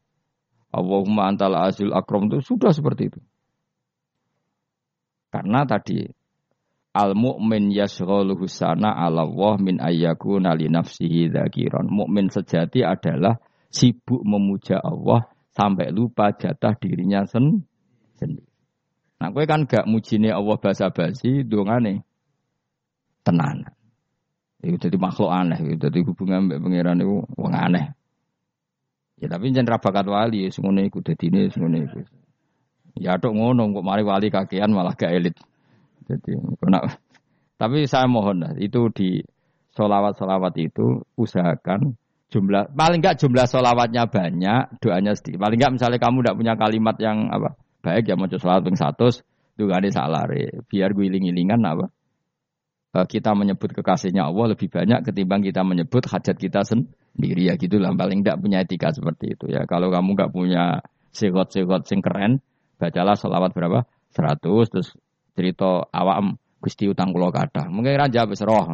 Allahumma 0.70 1.26
antal 1.26 1.58
azul 1.58 1.90
akrom 1.90 2.30
itu 2.30 2.38
sudah 2.38 2.70
seperti 2.70 3.10
itu. 3.10 3.20
Karena 5.34 5.66
tadi 5.66 6.06
al 6.96 7.12
mukmin 7.12 7.68
yashghaluhu 7.68 8.48
sana 8.48 8.96
ala 8.96 9.28
Allah 9.28 9.60
min 9.60 9.76
ayyaku 9.76 10.40
nali 10.40 10.72
nafsihi 10.72 11.28
dzakiran. 11.28 11.92
Mukmin 11.92 12.32
sejati 12.32 12.80
adalah 12.80 13.36
sibuk 13.68 14.24
memuja 14.24 14.80
Allah 14.80 15.28
sampai 15.52 15.92
lupa 15.92 16.32
jatah 16.32 16.72
dirinya 16.80 17.28
sen 17.28 17.68
sendiri. 18.16 18.48
Nah, 19.16 19.32
gue 19.32 19.44
kan 19.48 19.64
gak 19.64 19.88
mujine 19.88 20.28
Allah 20.28 20.56
basa-basi 20.60 21.40
dongane 21.44 22.04
tenan. 23.24 23.64
Itu 24.60 24.76
jadi 24.76 24.96
makhluk 25.00 25.32
aneh, 25.32 25.56
itu 25.64 25.88
jadi 25.88 25.98
hubungan 26.04 26.48
mbak 26.48 26.60
pangeran 26.60 27.00
itu 27.00 27.24
wong 27.24 27.52
aneh. 27.56 27.96
Ya 29.16 29.32
tapi 29.32 29.48
jangan 29.56 29.80
rabakat 29.80 30.04
wali, 30.04 30.52
semuanya 30.52 30.84
ikut 30.92 31.00
jadi 31.00 31.24
ini, 31.32 31.40
semuanya 31.48 31.88
ikut. 31.88 32.06
Ya 33.00 33.16
dok 33.16 33.32
ngono, 33.32 33.72
kok 33.72 33.84
mari 33.84 34.04
wali 34.04 34.28
kakean 34.28 34.76
malah 34.76 34.92
gak 34.92 35.12
elit. 35.12 35.36
Jadi, 36.06 36.38
kena. 36.62 36.80
Tapi 37.56 37.88
saya 37.88 38.06
mohon 38.06 38.44
lah, 38.44 38.52
itu 38.60 38.88
di 38.92 39.20
solawat-solawat 39.74 40.54
itu 40.60 41.04
usahakan 41.16 41.96
jumlah 42.26 42.74
paling 42.74 43.00
enggak 43.00 43.22
jumlah 43.22 43.46
solawatnya 43.46 44.08
banyak, 44.08 44.82
doanya 44.82 45.14
sedikit. 45.16 45.40
Paling 45.40 45.56
enggak 45.56 45.72
misalnya 45.78 45.98
kamu 46.02 46.16
tidak 46.20 46.36
punya 46.36 46.54
kalimat 46.58 46.96
yang 47.00 47.32
apa 47.32 47.56
baik 47.80 48.08
ya 48.08 48.18
mau 48.18 48.26
solawat 48.26 48.66
ping 48.66 48.74
satu, 48.74 49.08
tuh 49.54 49.64
gak 49.70 49.78
ada 49.78 49.90
salah 49.94 50.22
biar 50.66 50.90
gue 50.90 51.06
iling-ilingan 51.06 51.62
apa 51.62 51.86
Eh, 52.96 53.06
kita 53.12 53.36
menyebut 53.36 53.76
kekasihnya 53.76 54.24
Allah 54.24 54.56
lebih 54.56 54.72
banyak 54.72 55.04
ketimbang 55.04 55.44
kita 55.44 55.60
menyebut 55.60 56.08
hajat 56.08 56.32
kita 56.40 56.64
sendiri 56.64 57.52
ya 57.52 57.60
gitulah 57.60 57.92
paling 57.92 58.24
tidak 58.24 58.40
punya 58.40 58.64
etika 58.64 58.88
seperti 58.88 59.36
itu 59.36 59.52
ya 59.52 59.68
kalau 59.68 59.92
kamu 59.92 60.16
nggak 60.16 60.32
punya 60.32 60.80
segot-segot 61.12 61.84
sing 61.84 62.00
keren 62.00 62.40
bacalah 62.80 63.12
selawat 63.12 63.52
berapa 63.52 63.84
100 64.16 64.72
terus 64.72 64.96
cerita 65.36 65.84
awam 65.92 66.32
Gusti 66.56 66.88
utang 66.88 67.12
kulo 67.12 67.28
kata 67.28 67.68
mungkin 67.68 68.00
raja 68.00 68.24
wis 68.24 68.40
roh 68.40 68.64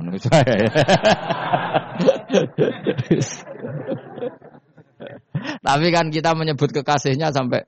tapi 5.66 5.86
kan 5.90 6.06
kita 6.14 6.30
menyebut 6.38 6.70
kekasihnya 6.70 7.34
sampai 7.34 7.66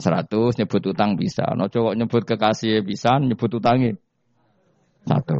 100 0.00 0.32
nyebut 0.32 0.82
utang 0.88 1.20
bisa 1.20 1.44
no 1.52 1.68
cowok 1.68 1.94
nyebut 1.94 2.24
kekasih 2.24 2.80
bisa 2.80 3.20
nyebut 3.20 3.52
utangnya 3.52 3.94
satu. 5.08 5.34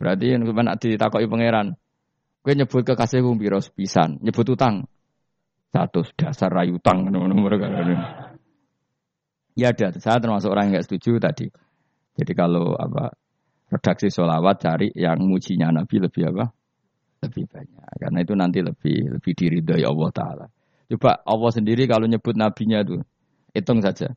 Berarti 0.00 0.26
yang 0.32 0.42
nak 0.48 0.80
ditakoki 0.80 1.28
pangeran. 1.28 1.76
Gue 2.44 2.52
nyebut 2.56 2.84
kekasihku 2.84 3.36
biro 3.36 3.60
pisan, 3.72 4.20
nyebut 4.20 4.48
utang. 4.48 4.88
Satu 5.72 6.04
dasar 6.16 6.52
rayu 6.52 6.80
utang 6.80 7.08
nomor 7.08 7.56
Ya 9.54 9.70
ada, 9.70 9.94
saya 9.94 10.18
termasuk 10.18 10.50
orang 10.50 10.70
yang 10.70 10.72
nggak 10.78 10.86
setuju 10.90 11.22
tadi. 11.22 11.46
Jadi 12.18 12.32
kalau 12.34 12.74
apa 12.74 13.14
redaksi 13.70 14.10
sholawat 14.10 14.62
cari 14.62 14.88
yang 14.94 15.22
mujinya 15.22 15.70
Nabi 15.70 16.02
lebih 16.02 16.30
apa? 16.34 16.50
Lebih 17.22 17.44
banyak. 17.46 17.86
Karena 18.02 18.18
itu 18.22 18.34
nanti 18.34 18.58
lebih 18.62 19.18
lebih 19.18 19.32
diridhoi 19.34 19.82
Allah 19.86 20.10
Taala. 20.10 20.46
Coba 20.90 21.22
Allah 21.22 21.50
sendiri 21.54 21.86
kalau 21.86 22.04
nyebut 22.10 22.34
nabinya 22.34 22.82
itu 22.82 23.02
hitung 23.54 23.80
saja. 23.80 24.12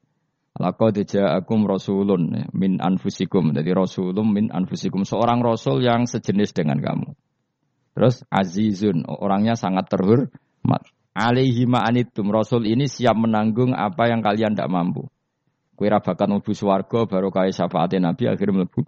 Laqad 0.57 1.05
ja'akum 1.05 1.69
rasulun 1.69 2.49
min 2.57 2.81
anfusikum. 2.81 3.53
Jadi 3.53 3.69
rasulun 3.77 4.25
min 4.25 4.45
anfusikum. 4.49 5.05
Seorang 5.05 5.45
rasul 5.45 5.85
yang 5.85 6.09
sejenis 6.09 6.57
dengan 6.57 6.81
kamu. 6.81 7.13
Terus 7.93 8.25
azizun, 8.29 9.05
orangnya 9.05 9.53
sangat 9.53 9.89
terhormat. 9.89 10.81
Alaihi 11.13 11.65
ma'anitum. 11.69 12.29
Rasul 12.29 12.69
ini 12.69 12.89
siap 12.89 13.17
menanggung 13.17 13.73
apa 13.73 14.09
yang 14.09 14.21
kalian 14.25 14.57
tidak 14.57 14.69
mampu. 14.69 15.09
Kue 15.77 15.93
rabakan 15.93 16.41
mlebu 16.41 16.57
swarga 16.57 17.05
baru 17.05 17.29
kaya 17.29 17.53
syafaatnya 17.53 18.09
Nabi 18.09 18.25
akhirnya 18.25 18.65
mlebu 18.65 18.81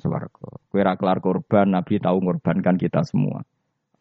swarga. 0.00 0.48
Kue 0.72 0.80
kelar 0.80 1.20
korban 1.20 1.68
Nabi 1.68 2.00
tahu 2.00 2.24
ngorbankan 2.24 2.80
kita 2.80 3.04
semua. 3.04 3.44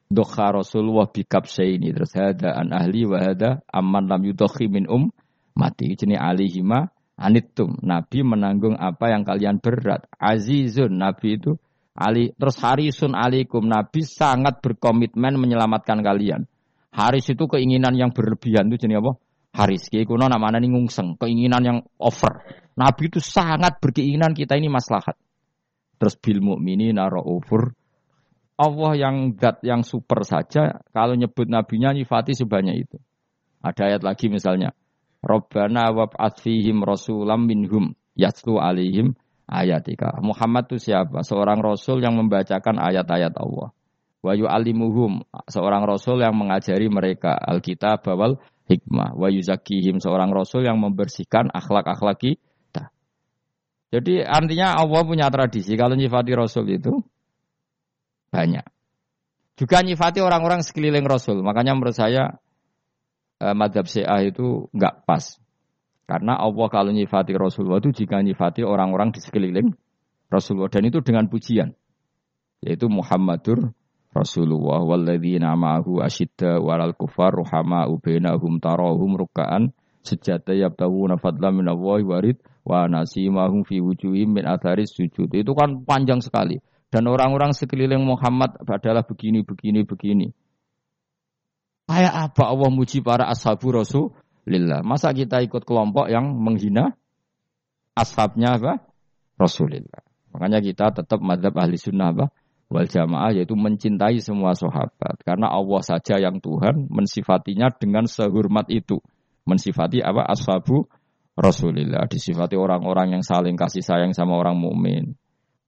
Dokha 0.08 0.56
Rasulullah 0.56 1.12
bikap 1.12 1.44
ini 1.60 1.92
terus 1.92 2.16
hada 2.16 2.56
an 2.56 2.72
ahli 2.72 3.04
wa 3.04 3.20
hada 3.20 3.60
amman 3.68 4.08
lam 4.08 4.24
yudokhi 4.24 4.72
min 4.72 4.88
um 4.88 5.12
mati. 5.60 5.92
Jenis 6.00 6.16
alihima 6.16 6.88
anitum. 7.20 7.84
Nabi 7.84 8.24
menanggung 8.24 8.80
apa 8.80 9.12
yang 9.12 9.28
kalian 9.28 9.60
berat. 9.60 10.08
Azizun. 10.16 10.96
Nabi 10.96 11.36
itu 11.36 11.60
Ali 11.96 12.36
terus 12.36 12.60
harisun 12.60 13.16
alikum 13.16 13.72
Nabi 13.72 14.04
sangat 14.04 14.60
berkomitmen 14.60 15.40
menyelamatkan 15.40 16.04
kalian. 16.04 16.44
Haris 16.92 17.32
itu 17.32 17.48
keinginan 17.48 17.96
yang 17.96 18.12
berlebihan 18.12 18.68
itu 18.68 18.88
jenis 18.88 19.00
apa? 19.00 19.16
Haris 19.56 19.88
kiai 19.88 20.04
kuno 20.04 20.28
namanya 20.28 20.60
ini 20.60 20.76
ngungseng, 20.76 21.16
keinginan 21.16 21.64
yang 21.64 21.78
over. 21.96 22.44
Nabi 22.76 23.08
itu 23.08 23.24
sangat 23.24 23.80
berkeinginan 23.80 24.36
kita 24.36 24.60
ini 24.60 24.68
maslahat. 24.68 25.16
Terus 25.96 26.20
bil 26.20 26.44
mukminin 26.44 27.00
over. 27.00 27.72
Allah 28.56 28.92
yang 28.96 29.36
dat 29.36 29.64
yang 29.64 29.84
super 29.84 30.28
saja 30.28 30.84
kalau 30.92 31.16
nyebut 31.16 31.48
nabinya 31.48 31.96
nyifati 31.96 32.36
sebanyak 32.36 32.88
itu. 32.88 32.98
Ada 33.64 33.96
ayat 33.96 34.02
lagi 34.04 34.28
misalnya 34.28 34.76
Rabbana 35.24 35.92
wab'ats 35.92 36.44
fihim 36.44 36.84
rasulam 36.86 37.48
minhum 37.48 37.96
yatlu 38.16 38.60
alihim 38.60 39.18
ayatika. 39.50 40.20
Muhammad 40.22 40.70
itu 40.70 40.92
siapa? 40.92 41.26
Seorang 41.26 41.60
rasul 41.66 42.04
yang 42.04 42.16
membacakan 42.20 42.78
ayat-ayat 42.78 43.34
Allah. 43.36 43.74
Wa 44.26 44.34
yu'allimuhum, 44.34 45.22
seorang 45.46 45.86
rasul 45.86 46.18
yang 46.18 46.34
mengajari 46.34 46.90
mereka 46.90 47.38
Alkitab 47.38 48.02
bawal 48.02 48.42
hikmah. 48.66 49.14
Wa 49.14 49.30
yuzakihim, 49.30 50.02
seorang 50.02 50.34
rasul 50.34 50.66
yang 50.66 50.82
membersihkan 50.82 51.54
akhlak-akhlak 51.54 52.18
kita. 52.18 52.90
Jadi 53.94 54.26
artinya 54.26 54.82
Allah 54.82 55.06
punya 55.06 55.30
tradisi 55.30 55.78
kalau 55.78 55.94
nyifati 55.94 56.34
Rasul 56.34 56.66
itu 56.74 57.06
banyak. 58.34 58.66
Juga 59.56 59.86
nyifati 59.86 60.20
orang-orang 60.20 60.66
sekeliling 60.66 61.06
Rasul. 61.06 61.46
Makanya 61.46 61.78
menurut 61.78 61.96
saya 61.96 62.42
eh, 63.40 63.54
madhab 63.54 63.86
Syiah 63.86 64.26
itu 64.26 64.68
nggak 64.74 65.06
pas. 65.06 65.38
Karena 66.10 66.36
Allah 66.36 66.68
kalau 66.74 66.92
nyifati 66.92 67.38
Rasulullah 67.38 67.78
itu 67.80 68.04
jika 68.04 68.20
nyifati 68.20 68.66
orang-orang 68.66 69.14
di 69.14 69.22
sekeliling 69.22 69.70
Rasulullah. 70.34 70.74
Dan 70.74 70.90
itu 70.90 71.00
dengan 71.06 71.30
pujian. 71.30 71.72
Yaitu 72.66 72.90
Muhammadur 72.90 73.72
Rasulullah 74.16 74.80
walladzina 74.80 75.60
ma'ahu 75.60 76.00
asyidda 76.00 76.64
walal 76.64 76.96
kufar 76.96 77.36
ruhama 77.36 77.92
ubainahum 77.92 78.64
tarahum 78.64 79.20
ruka'an 79.20 79.76
sejata 80.08 80.56
yabtawuna 80.56 81.20
fadla 81.20 81.52
minallahi 81.52 82.08
warid 82.08 82.38
wa 82.64 82.88
nasimahum 82.88 83.68
fi 83.68 83.84
wujuhim 83.84 84.40
min 84.40 84.48
atharis 84.48 84.96
sujud. 84.96 85.28
Itu 85.36 85.52
kan 85.52 85.84
panjang 85.84 86.24
sekali. 86.24 86.64
Dan 86.88 87.12
orang-orang 87.12 87.52
sekeliling 87.52 88.08
Muhammad 88.08 88.56
adalah 88.64 89.04
begini, 89.04 89.44
begini, 89.44 89.84
begini. 89.84 90.32
Kayak 91.92 92.32
apa 92.32 92.44
Allah 92.48 92.72
muji 92.72 93.04
para 93.04 93.28
ashabu 93.28 93.76
Rasulullah? 93.76 94.80
Masa 94.80 95.12
kita 95.12 95.44
ikut 95.44 95.68
kelompok 95.68 96.08
yang 96.08 96.40
menghina 96.40 96.96
ashabnya 98.00 98.56
apa? 98.56 98.80
Rasulullah. 99.36 100.08
Makanya 100.32 100.64
kita 100.64 101.04
tetap 101.04 101.20
madhab 101.20 101.52
ahli 101.60 101.76
sunnah 101.76 102.16
apa? 102.16 102.26
Wal 102.66 102.90
jamaah 102.90 103.30
yaitu 103.30 103.54
mencintai 103.54 104.18
semua 104.20 104.58
sahabat. 104.58 105.22
Karena 105.22 105.54
Allah 105.54 105.82
saja 105.86 106.18
yang 106.18 106.42
Tuhan 106.42 106.90
mensifatinya 106.90 107.70
dengan 107.70 108.10
sehormat 108.10 108.68
itu. 108.74 108.98
Mensifati 109.46 110.02
apa? 110.02 110.26
Ashabu 110.26 110.90
Rasulullah. 111.38 112.10
Disifati 112.10 112.58
orang-orang 112.58 113.20
yang 113.20 113.24
saling 113.24 113.54
kasih 113.54 113.86
sayang 113.86 114.18
sama 114.18 114.42
orang 114.42 114.58
mukmin. 114.58 115.14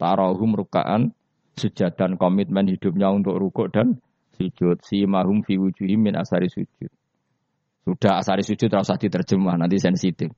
Tarahum 0.02 0.58
rukaan 0.58 1.14
sujud 1.54 1.94
dan 1.94 2.18
komitmen 2.18 2.66
hidupnya 2.66 3.14
untuk 3.14 3.38
rukuk 3.38 3.70
dan 3.70 4.02
sujud. 4.42 4.82
Si 4.82 5.06
mahum 5.06 5.46
fi 5.46 5.62
wujuhim 5.62 6.02
min 6.10 6.18
asari 6.18 6.50
sujud. 6.50 6.90
Sudah 7.86 8.26
asari 8.26 8.42
sujud 8.42 8.74
terus 8.74 8.90
diterjemah 8.90 9.56
nanti 9.62 9.78
sensitif. 9.78 10.34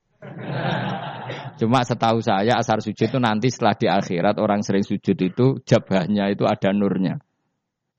Cuma 1.60 1.84
setahu 1.84 2.24
saya 2.24 2.56
asar 2.56 2.80
sujud 2.80 3.12
itu 3.12 3.20
nanti 3.20 3.52
setelah 3.52 3.76
di 3.76 3.92
akhirat 3.92 4.40
orang 4.40 4.64
sering 4.64 4.88
sujud 4.88 5.20
itu 5.20 5.60
jabahnya 5.68 6.32
itu 6.32 6.48
ada 6.48 6.72
nurnya. 6.72 7.20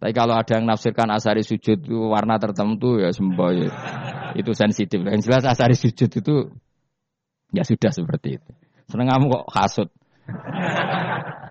Tapi 0.00 0.16
kalau 0.16 0.32
ada 0.32 0.56
yang 0.56 0.64
nafsirkan 0.64 1.12
asari 1.12 1.44
sujud 1.44 1.84
itu 1.84 2.08
warna 2.08 2.40
tertentu 2.40 2.96
ya 2.96 3.12
semboy 3.12 3.68
itu 4.32 4.50
sensitif. 4.56 5.04
Yang 5.04 5.28
jelas 5.28 5.44
asari 5.44 5.76
sujud 5.76 6.08
itu 6.08 6.48
ya 7.52 7.60
sudah 7.68 7.92
seperti 7.92 8.40
itu. 8.40 8.50
Seneng 8.88 9.12
kamu 9.12 9.28
kok 9.28 9.44
hasut. 9.52 9.88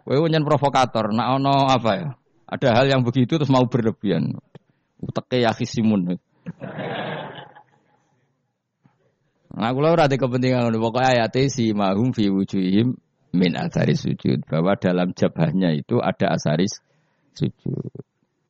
Kowe 0.09 0.25
nyen 0.25 0.41
provokator, 0.41 1.13
nak 1.13 1.37
ono 1.37 1.69
apa 1.69 1.91
ya? 1.93 2.09
Ada 2.49 2.81
hal 2.81 2.85
yang 2.89 3.01
begitu 3.05 3.37
terus 3.37 3.53
mau 3.53 3.69
berlebihan. 3.69 4.33
Uteke 4.97 5.45
ya 5.45 5.53
kisimun. 5.53 6.17
Nah, 9.59 9.75
kula 9.75 9.91
ora 9.91 10.07
kepentingan 10.07 10.71
ngono. 10.71 10.79
Pokoke 10.79 11.03
ayate 11.03 11.51
si 11.51 11.75
mahum 11.75 12.15
fi 12.15 12.31
wujuhim 12.31 12.95
min 13.35 13.51
asari 13.59 13.93
sujud 13.93 14.47
bahwa 14.47 14.79
dalam 14.79 15.11
jabahnya 15.11 15.75
itu 15.75 15.99
ada 15.99 16.33
asaris 16.33 16.79
sujud. 17.35 17.91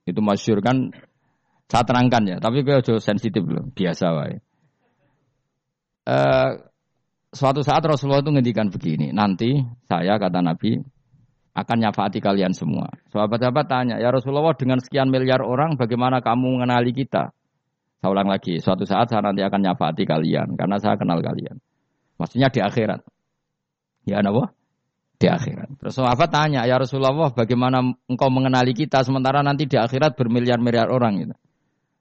Itu 0.05 0.21
masyur 0.21 0.61
kan 0.61 0.93
saya 1.69 1.85
terangkan 1.85 2.23
ya, 2.25 2.37
tapi 2.41 2.65
gue 2.65 2.81
aja 2.81 2.97
sensitif 2.97 3.45
loh, 3.45 3.69
biasa 3.69 4.05
wae. 4.09 4.41
Uh, 6.09 6.65
suatu 7.29 7.61
saat 7.61 7.85
Rasulullah 7.85 8.25
itu 8.25 8.33
ngendikan 8.33 8.73
begini, 8.73 9.13
nanti 9.13 9.61
saya 9.85 10.17
kata 10.17 10.41
Nabi 10.41 10.81
akan 11.53 11.77
nyafaati 11.77 12.25
kalian 12.25 12.57
semua. 12.57 12.89
Sahabat-sahabat 13.13 13.65
tanya, 13.69 13.95
ya 14.01 14.09
Rasulullah 14.09 14.57
dengan 14.57 14.81
sekian 14.81 15.13
miliar 15.13 15.45
orang 15.45 15.77
bagaimana 15.77 16.25
kamu 16.25 16.57
mengenali 16.57 16.89
kita? 16.89 17.29
Saya 17.99 18.09
ulang 18.15 18.31
lagi, 18.31 18.63
suatu 18.63 18.87
saat 18.87 19.11
saya 19.11 19.19
nanti 19.19 19.43
akan 19.43 19.59
nyafaati 19.59 20.03
kalian 20.07 20.55
karena 20.55 20.79
saya 20.79 20.95
kenal 20.95 21.19
kalian. 21.19 21.59
Maksudnya 22.15 22.47
di 22.47 22.59
akhirat. 22.63 23.03
Ya 24.07 24.23
apa? 24.23 24.55
Di 25.19 25.27
akhirat. 25.27 25.83
Terus 25.83 25.99
sahabat 25.99 26.31
tanya, 26.31 26.63
ya 26.63 26.79
Rasulullah 26.79 27.31
bagaimana 27.31 27.83
engkau 28.07 28.31
mengenali 28.31 28.71
kita 28.71 29.03
sementara 29.03 29.43
nanti 29.43 29.67
di 29.67 29.75
akhirat 29.75 30.15
bermiliar-miliar 30.15 30.87
orang 30.87 31.27
gitu. 31.27 31.35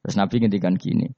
Terus 0.07 0.15
Nabi 0.15 0.47
ngendikan 0.47 0.79
gini, 0.79 1.11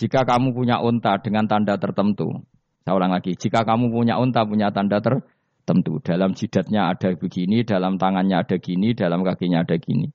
jika 0.00 0.24
kamu 0.24 0.56
punya 0.56 0.80
unta 0.80 1.20
dengan 1.20 1.44
tanda 1.44 1.76
tertentu, 1.76 2.40
saya 2.82 2.96
ulang 2.96 3.12
lagi, 3.12 3.36
jika 3.36 3.68
kamu 3.68 3.92
punya 3.92 4.16
unta 4.16 4.48
punya 4.48 4.72
tanda 4.72 5.04
tertentu, 5.04 5.28
tentu 5.62 6.02
dalam 6.02 6.34
jidatnya 6.34 6.90
ada 6.90 7.14
begini, 7.14 7.62
dalam 7.62 7.96
tangannya 7.98 8.42
ada 8.42 8.56
gini, 8.58 8.94
dalam 8.94 9.22
kakinya 9.22 9.62
ada 9.62 9.76
gini. 9.78 10.10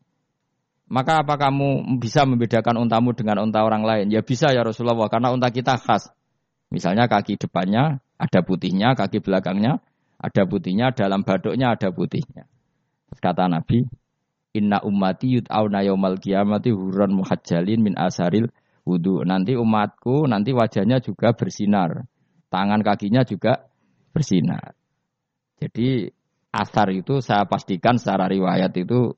Maka 0.88 1.20
apa 1.20 1.36
kamu 1.36 2.00
bisa 2.00 2.24
membedakan 2.24 2.80
untamu 2.80 3.12
dengan 3.12 3.44
unta 3.44 3.60
orang 3.64 3.84
lain? 3.84 4.08
Ya 4.08 4.24
bisa 4.24 4.56
ya 4.56 4.64
Rasulullah, 4.64 5.12
karena 5.12 5.36
unta 5.36 5.52
kita 5.52 5.76
khas. 5.76 6.08
Misalnya 6.72 7.12
kaki 7.12 7.36
depannya 7.36 8.00
ada 8.16 8.40
putihnya, 8.44 8.96
kaki 8.96 9.20
belakangnya 9.20 9.84
ada 10.16 10.44
putihnya, 10.48 10.96
dalam 10.96 11.28
baduknya 11.28 11.76
ada 11.76 11.92
putihnya. 11.92 12.48
Kata 13.20 13.52
Nabi, 13.52 13.84
Inna 14.56 14.82
ummati 14.82 15.38
yud'auna 15.38 15.84
yaumal 15.84 16.18
kiamati 16.18 16.74
huran 16.74 17.14
muhajjalin 17.14 17.84
min 17.84 17.94
asaril 18.00 18.48
wudhu. 18.88 19.28
Nanti 19.28 19.54
umatku, 19.60 20.26
nanti 20.26 20.56
wajahnya 20.56 21.04
juga 21.04 21.36
bersinar. 21.36 22.08
Tangan 22.48 22.80
kakinya 22.82 23.28
juga 23.28 23.68
bersinar. 24.16 24.74
Jadi 25.60 26.10
asar 26.50 26.90
itu 26.96 27.20
saya 27.20 27.44
pastikan 27.46 28.00
secara 28.00 28.32
riwayat 28.32 28.72
itu 28.80 29.14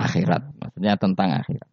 akhirat, 0.00 0.42
maksudnya 0.56 0.96
tentang 0.96 1.36
akhirat. 1.36 1.68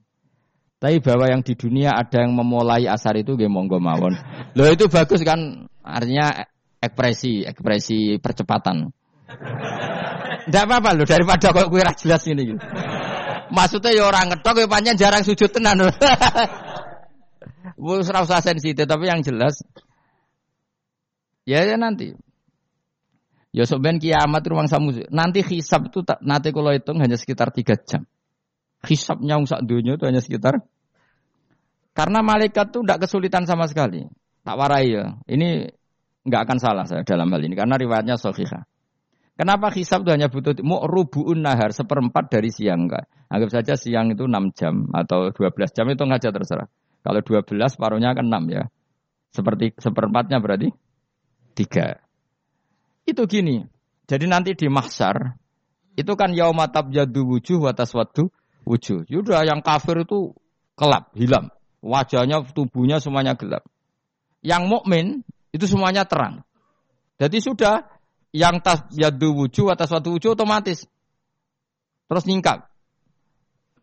Tapi 0.78 1.02
bahwa 1.02 1.26
yang 1.26 1.42
di 1.42 1.58
dunia 1.58 1.98
ada 1.98 2.22
yang 2.22 2.38
memulai 2.38 2.86
asar 2.86 3.18
itu 3.18 3.34
gue 3.34 3.50
monggo 3.50 3.82
mawon. 3.82 4.14
Loh 4.54 4.70
itu 4.70 4.86
bagus 4.92 5.26
kan, 5.26 5.66
artinya 5.82 6.46
ekspresi, 6.78 7.48
ekspresi 7.48 8.22
percepatan. 8.22 8.94
Tidak 10.48 10.64
apa-apa 10.64 10.94
loh 10.94 11.08
daripada 11.10 11.50
kok 11.50 11.68
kue 11.74 11.82
jelas 11.82 12.22
ini. 12.30 12.54
Gitu. 12.54 12.62
Maksudnya 13.50 13.92
ya 13.96 14.04
orang 14.06 14.30
ngetok 14.32 14.64
ya 14.64 14.68
panjang 14.70 14.96
jarang 15.00 15.24
sujud 15.26 15.50
tenan. 15.50 15.82
Bu 17.82 18.00
serasa 18.06 18.42
sensitif 18.42 18.90
tapi 18.90 19.06
yang 19.06 19.22
jelas 19.22 19.62
ya 21.46 21.62
ya 21.62 21.78
nanti 21.78 22.16
Ya 23.56 23.64
sebenarnya 23.66 24.22
kiamat 24.22 24.44
ruang 24.46 24.68
samu. 24.70 24.94
Nanti 25.10 25.42
hisab 25.42 25.90
itu 25.90 26.06
nanti 26.22 26.54
kalau 26.54 26.70
hitung 26.70 27.02
hanya 27.02 27.18
sekitar 27.18 27.50
tiga 27.50 27.74
jam. 27.74 28.06
Hisabnya 28.86 29.42
sak 29.48 29.66
dunia 29.66 29.98
itu 29.98 30.06
hanya 30.06 30.22
sekitar 30.22 30.62
karena 31.98 32.22
malaikat 32.22 32.70
itu 32.70 32.86
tidak 32.86 33.10
kesulitan 33.10 33.50
sama 33.50 33.66
sekali. 33.66 34.06
Tak 34.46 34.54
warai 34.54 34.94
ya. 34.94 35.18
Ini 35.26 35.66
nggak 36.30 36.42
akan 36.46 36.58
salah 36.62 36.86
saya 36.86 37.02
dalam 37.02 37.26
hal 37.34 37.42
ini 37.42 37.58
karena 37.58 37.74
riwayatnya 37.74 38.22
sahihah. 38.22 38.70
Kenapa 39.34 39.74
hisab 39.74 40.06
itu 40.06 40.14
hanya 40.14 40.30
butuh 40.30 40.54
mau 40.62 40.86
rubuun 40.86 41.42
nahar 41.42 41.74
seperempat 41.74 42.30
dari 42.30 42.54
siang 42.54 42.86
enggak? 42.86 43.10
Anggap 43.34 43.50
saja 43.50 43.74
siang 43.74 44.14
itu 44.14 44.30
6 44.30 44.54
jam 44.54 44.90
atau 44.94 45.34
12 45.34 45.74
jam 45.74 45.86
itu 45.90 46.06
aja 46.06 46.30
terserah. 46.30 46.70
Kalau 47.02 47.22
12 47.22 47.78
paruhnya 47.78 48.14
kan 48.14 48.26
6 48.30 48.46
ya. 48.50 48.70
Seperti 49.34 49.78
seperempatnya 49.78 50.38
berarti 50.38 50.70
3. 51.54 51.98
Itu 53.10 53.26
gini. 53.26 53.66
Jadi 54.06 54.26
nanti 54.26 54.54
di 54.54 54.70
mahsyar 54.70 55.34
itu 55.98 56.14
kan 56.14 56.34
yaumatab 56.34 56.94
jadu 56.94 57.26
wujuh 57.26 57.58
watas 57.62 57.94
wadu 57.94 58.30
wujuh. 58.68 59.08
Yaudah 59.08 59.48
yang 59.48 59.64
kafir 59.64 60.04
itu 60.04 60.36
kelap, 60.76 61.16
hilang. 61.16 61.50
Wajahnya, 61.80 62.44
tubuhnya 62.52 63.00
semuanya 63.00 63.40
gelap. 63.40 63.64
Yang 64.44 64.64
mukmin 64.68 65.06
itu 65.56 65.66
semuanya 65.66 66.04
terang. 66.04 66.44
Jadi 67.18 67.42
sudah 67.42 67.88
yang 68.36 68.62
tas 68.62 68.86
yadu 68.94 69.34
wujuh 69.34 69.72
atas 69.74 69.90
wadu 69.90 70.20
wujuh 70.20 70.38
otomatis 70.38 70.86
terus 72.06 72.24
nyingkap. 72.30 72.70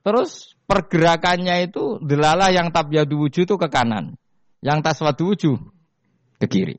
Terus 0.05 0.55
pergerakannya 0.69 1.67
itu 1.67 1.99
delalah 2.05 2.53
yang 2.53 2.71
tab 2.71 2.93
yadu 2.93 3.25
wujuh 3.27 3.49
itu 3.49 3.55
ke 3.57 3.69
kanan. 3.73 4.21
Yang 4.63 4.79
tas 4.85 4.99
wadu 5.03 5.35
wujuh 5.35 5.57
ke 6.39 6.47
kiri. 6.47 6.77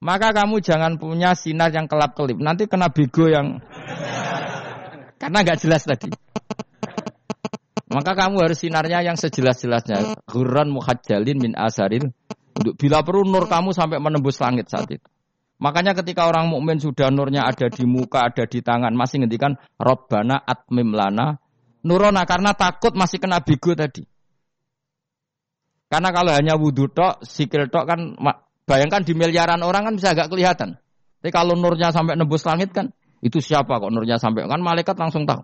Maka 0.00 0.32
kamu 0.32 0.64
jangan 0.64 0.96
punya 0.96 1.36
sinar 1.36 1.74
yang 1.76 1.84
kelap-kelip. 1.84 2.40
Nanti 2.40 2.64
kena 2.64 2.88
bego 2.88 3.28
yang 3.28 3.60
karena 5.20 5.38
nggak 5.44 5.60
jelas 5.60 5.84
tadi. 5.84 6.08
Maka 7.90 8.14
kamu 8.14 8.46
harus 8.46 8.62
sinarnya 8.62 9.02
yang 9.02 9.18
sejelas-jelasnya. 9.18 10.22
Huran 10.30 10.70
muhajjalin 10.70 11.38
min 11.42 11.52
asaril. 11.58 12.14
Untuk 12.54 12.78
bila 12.78 13.02
perlu 13.02 13.26
nur 13.26 13.50
kamu 13.50 13.74
sampai 13.74 13.98
menembus 13.98 14.38
langit 14.38 14.70
saat 14.70 14.86
itu. 14.90 15.06
Makanya 15.60 15.92
ketika 15.92 16.24
orang 16.30 16.48
mukmin 16.48 16.80
sudah 16.80 17.12
nurnya 17.12 17.44
ada 17.44 17.68
di 17.68 17.84
muka, 17.84 18.32
ada 18.32 18.48
di 18.48 18.64
tangan, 18.64 18.96
masih 18.96 19.20
ngendikan 19.20 19.60
Robbana 19.76 20.40
atmim 20.40 20.96
lana 20.96 21.36
nurona 21.84 22.24
karena 22.24 22.56
takut 22.56 22.96
masih 22.96 23.20
kena 23.20 23.44
bigo 23.44 23.76
tadi. 23.76 24.04
Karena 25.90 26.14
kalau 26.14 26.32
hanya 26.32 26.54
wudhu 26.56 26.88
tok, 26.94 27.26
sikil 27.26 27.66
tok 27.68 27.84
kan 27.84 28.00
Bayangkan 28.70 29.02
di 29.02 29.18
miliaran 29.18 29.66
orang 29.66 29.82
kan 29.90 29.94
bisa 29.98 30.14
agak 30.14 30.30
kelihatan. 30.30 30.78
Tapi 31.18 31.30
kalau 31.34 31.58
nurnya 31.58 31.90
sampai 31.90 32.14
nembus 32.14 32.46
langit 32.46 32.70
kan, 32.70 32.94
itu 33.18 33.42
siapa 33.42 33.82
kok 33.82 33.90
nurnya 33.90 34.14
sampai 34.22 34.46
kan 34.46 34.62
malaikat 34.62 34.94
langsung 34.94 35.26
tahu. 35.26 35.42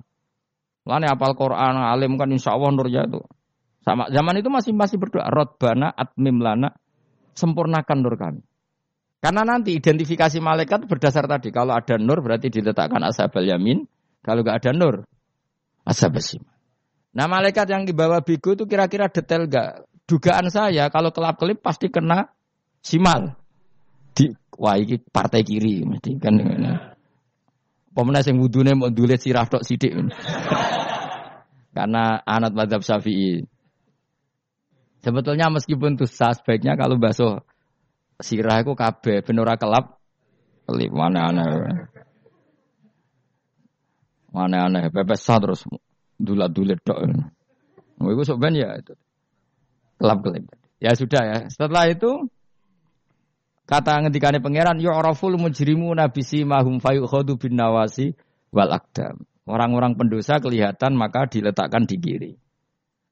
Lani 0.86 1.10
apal 1.10 1.34
Quran, 1.34 1.74
alim 1.82 2.14
kan 2.14 2.30
insya 2.30 2.54
Allah 2.54 2.70
nurnya 2.70 3.10
itu. 3.10 3.18
Sama 3.82 4.06
zaman 4.10 4.38
itu 4.38 4.46
masih 4.50 4.70
masih 4.70 5.02
berdoa, 5.02 5.26
Rodbana 5.30 5.90
atmim 5.90 6.38
lana, 6.38 6.70
sempurnakan 7.34 7.98
nur 8.02 8.14
kami. 8.14 8.42
Karena 9.18 9.42
nanti 9.42 9.74
identifikasi 9.74 10.38
malaikat 10.38 10.86
berdasar 10.86 11.26
tadi. 11.26 11.50
Kalau 11.50 11.74
ada 11.74 11.98
nur 11.98 12.22
berarti 12.22 12.46
diletakkan 12.46 13.02
ashabal 13.02 13.42
yamin. 13.42 13.82
Kalau 14.22 14.46
nggak 14.46 14.62
ada 14.62 14.70
nur, 14.74 15.06
ashabal 15.82 16.22
siman. 16.22 16.54
Nah 17.16 17.26
malaikat 17.30 17.66
yang 17.70 17.88
dibawa 17.88 18.20
bigo 18.20 18.52
itu 18.52 18.68
kira-kira 18.68 19.08
detail 19.08 19.48
gak? 19.48 19.88
Dugaan 20.06 20.52
saya 20.52 20.86
kalau 20.92 21.10
kelap-kelip 21.10 21.58
pasti 21.64 21.90
kena 21.90 22.30
simal. 22.84 23.34
Di, 24.14 24.30
wah 24.54 24.78
ini 24.78 25.00
partai 25.00 25.42
kiri 25.42 25.82
mesti 25.82 26.20
kan. 26.20 26.34
Pemenang 27.96 28.28
yang 28.28 28.36
wudune 28.44 28.76
mau 28.76 28.92
dulet 28.92 29.16
sirah 29.16 29.48
tok 29.48 29.64
sidik. 29.64 29.96
Karena 31.72 32.20
anak 32.28 32.52
madhab 32.52 32.84
syafi'i. 32.84 33.40
Sebetulnya 35.00 35.48
meskipun 35.48 35.96
tuh 35.96 36.04
sah 36.04 36.36
sebaiknya 36.36 36.76
kalau 36.76 37.00
basuh 37.00 37.40
sirah 38.20 38.60
itu 38.60 38.76
kabeh 38.76 39.24
benora 39.24 39.56
kelap 39.56 39.96
kelip 40.68 40.92
mana 40.92 41.32
aneh. 41.32 41.48
Mana 44.28 44.68
aneh 44.68 44.92
pepesan 44.92 45.40
terus 45.40 45.64
dulat-dulit 46.20 46.84
tok. 46.84 47.00
Mau 47.96 48.12
itu 48.12 48.28
sebenarnya 48.28 48.60
ya 48.60 48.70
itu. 48.76 48.92
Kelap 49.96 50.18
kelip. 50.20 50.44
Ya 50.84 50.92
sudah 50.92 51.22
ya. 51.24 51.38
Setelah 51.48 51.88
itu 51.88 52.28
kata 53.66 54.06
ngendikane 54.06 54.38
pangeran 54.38 54.78
yu'raful 54.78 55.34
mujrimu 55.36 55.92
nabisi 55.92 56.46
mahum 56.46 56.78
fayukhadu 56.78 57.36
bin 57.36 57.58
nawasi 57.58 58.14
wal 58.54 58.70
akdam. 58.70 59.26
Orang-orang 59.46 59.94
pendosa 59.94 60.42
kelihatan 60.42 60.98
maka 60.98 61.30
diletakkan 61.30 61.86
di 61.86 61.96
kiri. 61.98 62.32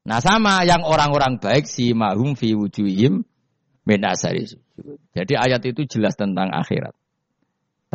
Nah 0.05 0.19
sama 0.19 0.67
yang 0.67 0.83
orang-orang 0.83 1.39
baik 1.39 1.67
si 1.67 1.95
mahum 1.95 2.35
fi 2.35 2.53
wujuhim 2.59 3.23
menasari 3.87 4.49
Jadi 5.15 5.33
ayat 5.39 5.63
itu 5.63 5.87
jelas 5.87 6.19
tentang 6.19 6.51
akhirat. 6.51 6.97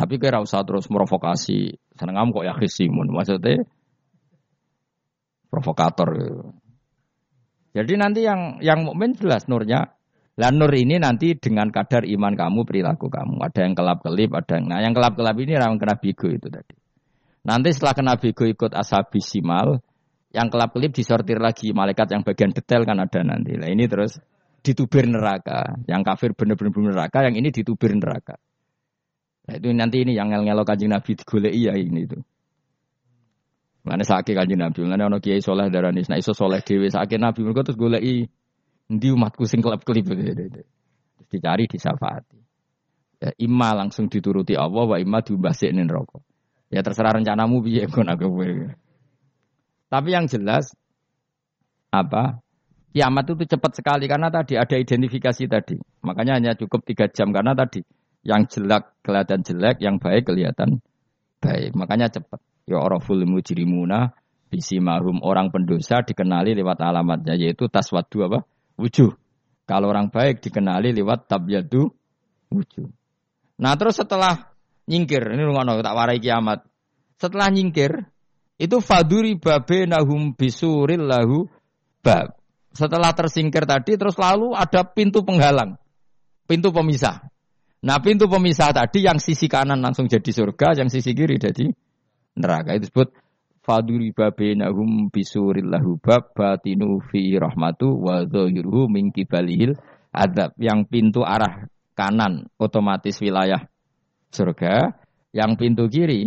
Tapi 0.00 0.16
kira 0.16 0.40
usah 0.40 0.64
terus 0.64 0.88
merovokasi. 0.88 1.76
Seneng 2.00 2.16
kamu 2.16 2.30
kok 2.32 2.44
ya 2.48 2.54
khisimun. 2.56 3.12
Maksudnya 3.12 3.68
provokator. 5.52 6.08
Jadi 7.76 7.92
nanti 8.00 8.24
yang 8.24 8.64
yang 8.64 8.88
mukmin 8.88 9.12
jelas 9.12 9.44
nurnya. 9.44 9.92
Lah 10.40 10.48
nur 10.48 10.72
ini 10.72 10.96
nanti 10.96 11.36
dengan 11.36 11.68
kadar 11.68 12.08
iman 12.08 12.32
kamu, 12.32 12.64
perilaku 12.64 13.12
kamu. 13.12 13.44
Ada 13.44 13.60
yang 13.68 13.76
kelap-kelip, 13.76 14.32
ada 14.32 14.56
yang 14.56 14.64
nah 14.72 14.80
yang 14.80 14.96
kelap-kelap 14.96 15.36
ini 15.36 15.52
orang 15.60 15.76
kena 15.76 16.00
bigo 16.00 16.32
itu 16.32 16.48
tadi. 16.48 16.72
Nanti 17.44 17.68
setelah 17.76 17.92
kena 17.92 18.16
bigo 18.16 18.48
ikut 18.48 18.72
ashabi 18.72 19.20
simal, 19.20 19.84
yang 20.32 20.48
kelap-kelip 20.48 20.96
disortir 20.96 21.36
lagi 21.36 21.76
malaikat 21.76 22.16
yang 22.16 22.24
bagian 22.24 22.56
detail 22.56 22.88
kan 22.88 22.96
ada 23.04 23.20
nanti. 23.20 23.52
Nah 23.60 23.68
ini 23.68 23.84
terus 23.84 24.16
ditubir 24.64 25.04
neraka. 25.04 25.76
Yang 25.84 26.02
kafir 26.08 26.30
benar-benar 26.32 26.72
neraka, 26.88 27.18
yang 27.28 27.36
ini 27.36 27.52
ditubir 27.52 27.92
neraka. 27.92 28.40
Nah, 29.44 29.54
itu 29.60 29.68
nanti 29.76 30.08
ini 30.08 30.16
yang 30.16 30.32
ngel-ngelo 30.32 30.64
kanjeng 30.64 30.88
Nabi 30.88 31.20
digoleki 31.20 31.52
iya 31.52 31.76
ini 31.76 32.08
itu. 32.08 32.16
Mana 33.84 34.04
sakit 34.04 34.32
kanjeng 34.36 34.60
Nabi, 34.60 34.88
mana 34.88 35.08
ono 35.08 35.20
kiai 35.20 35.40
soleh 35.40 35.68
darani, 35.68 36.04
nah 36.08 36.20
iso 36.20 36.36
soleh 36.36 36.64
dewi 36.64 36.92
sakit 36.92 37.16
Nabi 37.16 37.44
mereka 37.44 37.64
terus 37.64 37.80
i 38.00 38.28
di 38.90 39.08
umatku 39.14 39.46
sing 39.46 39.62
kelap 39.62 39.86
kelip 39.86 40.10
terus 40.10 40.66
dicari 41.30 41.70
disafati. 41.70 42.38
Ya, 43.20 43.30
imma 43.36 43.76
langsung 43.76 44.08
dituruti 44.08 44.56
Allah, 44.56 44.84
wa 44.88 44.96
imma 44.96 45.20
diumbasik 45.22 45.70
rokok. 45.76 46.24
Ya 46.70 46.80
terserah 46.80 47.18
rencanamu 47.18 47.62
biar 47.62 47.90
kon 47.90 48.06
aku 48.06 48.30
Tapi 49.90 50.08
yang 50.14 50.30
jelas 50.30 50.70
apa 51.90 52.38
kiamat 52.94 53.26
itu 53.26 53.42
cepat 53.50 53.72
sekali 53.74 54.06
karena 54.06 54.30
tadi 54.30 54.54
ada 54.54 54.78
identifikasi 54.78 55.50
tadi. 55.50 55.76
Makanya 56.06 56.38
hanya 56.38 56.52
cukup 56.54 56.86
tiga 56.86 57.10
jam 57.10 57.34
karena 57.34 57.58
tadi 57.58 57.82
yang 58.22 58.46
jelek 58.46 59.02
kelihatan 59.02 59.42
jelek, 59.42 59.82
yang 59.82 59.98
baik 59.98 60.30
kelihatan 60.30 60.78
baik. 61.42 61.74
Makanya 61.74 62.06
cepat. 62.08 62.38
Ya 62.70 62.78
oraful 62.78 63.26
mujrimuna 63.26 64.14
bisi 64.46 64.78
mahum 64.78 65.18
orang 65.26 65.50
pendosa 65.50 66.06
dikenali 66.06 66.54
lewat 66.54 66.78
alamatnya 66.86 67.34
yaitu 67.34 67.66
taswadu 67.66 68.30
apa? 68.30 68.38
Wujuh. 68.80 69.12
Kalau 69.68 69.92
orang 69.92 70.08
baik 70.08 70.40
dikenali 70.40 70.90
lewat 70.96 71.28
tabyadu 71.28 71.92
wujuh. 72.50 72.88
Nah 73.60 73.76
terus 73.76 74.00
setelah 74.00 74.50
nyingkir, 74.88 75.22
ini 75.36 75.46
ngono 75.46 75.78
tak 75.84 75.94
warai 75.94 76.18
kiamat. 76.18 76.66
Setelah 77.20 77.52
nyingkir, 77.52 77.92
itu 78.58 78.76
faduri 78.82 79.38
babe 79.38 79.86
nahum 79.86 80.34
bisuril 80.34 81.06
lahu 81.06 81.46
bab. 82.02 82.34
Setelah 82.74 83.12
tersingkir 83.12 83.68
tadi, 83.68 83.94
terus 84.00 84.16
lalu 84.16 84.56
ada 84.56 84.82
pintu 84.82 85.22
penghalang, 85.22 85.76
pintu 86.48 86.74
pemisah. 86.74 87.30
Nah 87.80 87.98
pintu 88.00 88.26
pemisah 88.26 88.74
tadi 88.74 89.04
yang 89.06 89.22
sisi 89.22 89.46
kanan 89.46 89.78
langsung 89.78 90.08
jadi 90.08 90.30
surga, 90.34 90.82
yang 90.82 90.88
sisi 90.90 91.14
kiri 91.14 91.38
jadi 91.38 91.70
neraka 92.34 92.74
itu 92.74 92.88
disebut 92.88 93.14
faduri 93.70 94.10
babenahum 94.10 95.14
bisurillahu 95.14 96.02
bab 96.02 96.34
batinu 96.34 96.98
fi 97.06 97.38
rahmatu 97.38 98.02
wa 98.02 98.26
zahiruhu 98.26 98.90
min 98.90 99.14
kibalihil 99.14 99.78
adab 100.10 100.58
yang 100.58 100.90
pintu 100.90 101.22
arah 101.22 101.70
kanan 101.94 102.50
otomatis 102.58 103.22
wilayah 103.22 103.70
surga. 104.34 104.98
Yang 105.30 105.62
pintu 105.62 105.86
kiri 105.86 106.26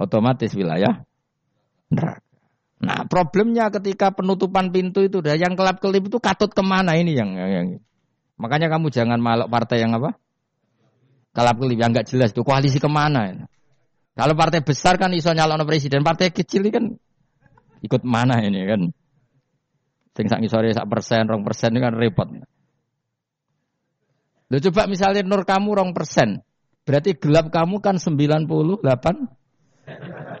otomatis 0.00 0.56
wilayah 0.56 1.04
neraka. 1.92 2.24
Nah 2.80 3.04
problemnya 3.04 3.68
ketika 3.68 4.16
penutupan 4.16 4.72
pintu 4.72 5.04
itu 5.04 5.20
dah 5.20 5.36
yang 5.36 5.52
kelap 5.52 5.84
kelip 5.84 6.08
itu 6.08 6.16
katut 6.16 6.48
ke 6.48 6.64
mana 6.64 6.96
ini 6.96 7.12
yang, 7.12 7.36
yang, 7.36 7.50
yang? 7.52 7.66
Makanya 8.40 8.72
kamu 8.72 8.88
jangan 8.88 9.20
malok 9.20 9.52
partai 9.52 9.84
yang 9.84 9.92
apa? 9.92 10.16
Kelap 11.36 11.60
kelip 11.60 11.76
yang 11.76 11.92
nggak 11.92 12.08
jelas 12.08 12.32
itu 12.32 12.40
koalisi 12.40 12.80
ke 12.80 12.88
mana? 12.88 13.50
Kalau 14.18 14.34
partai 14.34 14.66
besar 14.66 14.98
kan 14.98 15.14
iso 15.14 15.30
nyalon 15.30 15.62
presiden, 15.62 16.02
partai 16.02 16.34
kecil 16.34 16.66
kan 16.74 16.90
ikut 17.86 18.02
mana 18.02 18.42
ini 18.42 18.66
kan? 18.66 18.90
Sing 20.18 20.26
sak 20.26 20.42
ngisore 20.42 20.74
sak 20.74 20.90
persen, 20.90 21.30
rong 21.30 21.46
persen 21.46 21.70
ini 21.70 21.78
kan 21.78 21.94
repot. 21.94 22.26
Lo 24.50 24.58
coba 24.58 24.90
misalnya 24.90 25.22
nur 25.22 25.46
kamu 25.46 25.70
rong 25.70 25.90
persen, 25.94 26.42
berarti 26.82 27.14
gelap 27.14 27.54
kamu 27.54 27.78
kan 27.78 28.02
98 28.02 28.82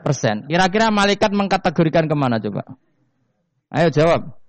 persen. 0.02 0.50
Kira-kira 0.50 0.90
malaikat 0.90 1.30
mengkategorikan 1.30 2.10
ke 2.10 2.16
mana 2.18 2.42
coba? 2.42 2.66
Ayo 3.70 3.94
jawab. 3.94 4.42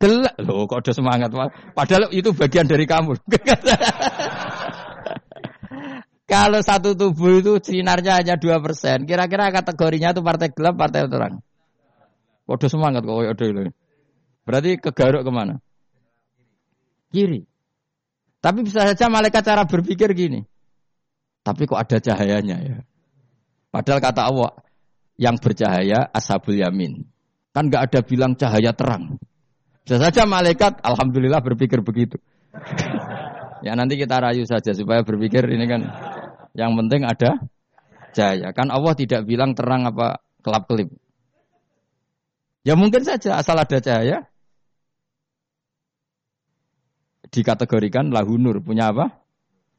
Gelap. 0.00 0.40
Loh 0.40 0.64
kok 0.64 0.88
ada 0.88 0.92
semangat. 0.96 1.28
Padahal 1.76 2.08
itu 2.16 2.32
bagian 2.32 2.64
dari 2.64 2.88
kamu. 2.88 3.12
Kalau 6.28 6.60
satu 6.60 6.92
tubuh 6.92 7.40
itu 7.40 7.56
sinarnya 7.56 8.20
hanya 8.20 8.36
dua 8.36 8.60
persen, 8.60 9.08
kira-kira 9.08 9.48
kategorinya 9.48 10.12
itu 10.12 10.20
partai 10.20 10.52
gelap, 10.52 10.76
partai 10.76 11.08
terang. 11.08 11.40
Waduh 12.44 12.68
semangat 12.68 13.00
kok 13.08 13.16
ada 13.16 13.44
ini. 13.48 13.72
Berarti 14.44 14.70
kegaruk 14.76 15.24
ke 15.24 15.32
mana? 15.32 15.56
Kiri. 17.08 17.48
Tapi 18.44 18.60
bisa 18.60 18.84
saja 18.84 19.08
malaikat 19.08 19.40
cara 19.40 19.64
berpikir 19.64 20.12
gini. 20.12 20.44
Tapi 21.40 21.64
kok 21.64 21.80
ada 21.80 21.96
cahayanya 21.96 22.56
ya? 22.60 22.76
Padahal 23.72 24.00
kata 24.04 24.22
Allah, 24.28 24.52
yang 25.16 25.40
bercahaya 25.40 26.12
ashabul 26.12 26.60
yamin. 26.60 27.08
Kan 27.56 27.72
nggak 27.72 27.88
ada 27.88 28.00
bilang 28.04 28.36
cahaya 28.36 28.76
terang. 28.76 29.16
Bisa 29.80 29.96
saja 29.96 30.28
malaikat, 30.28 30.84
alhamdulillah 30.84 31.40
berpikir 31.40 31.80
begitu. 31.80 32.20
ya 33.66 33.72
nanti 33.72 33.96
kita 33.96 34.20
rayu 34.20 34.44
saja 34.44 34.76
supaya 34.76 35.00
berpikir 35.02 35.42
ini 35.48 35.64
kan 35.64 35.80
yang 36.56 36.76
penting 36.76 37.04
ada 37.04 37.42
cahaya. 38.12 38.52
Kan 38.56 38.72
Allah 38.72 38.94
tidak 38.96 39.24
bilang 39.28 39.52
terang 39.52 39.88
apa 39.88 40.22
kelap-kelip. 40.40 40.92
Ya 42.66 42.76
mungkin 42.76 43.04
saja 43.04 43.40
asal 43.40 43.56
ada 43.56 43.78
cahaya 43.80 44.28
dikategorikan 47.28 48.08
lahu 48.12 48.40
nur 48.40 48.60
punya 48.64 48.92
apa? 48.92 49.20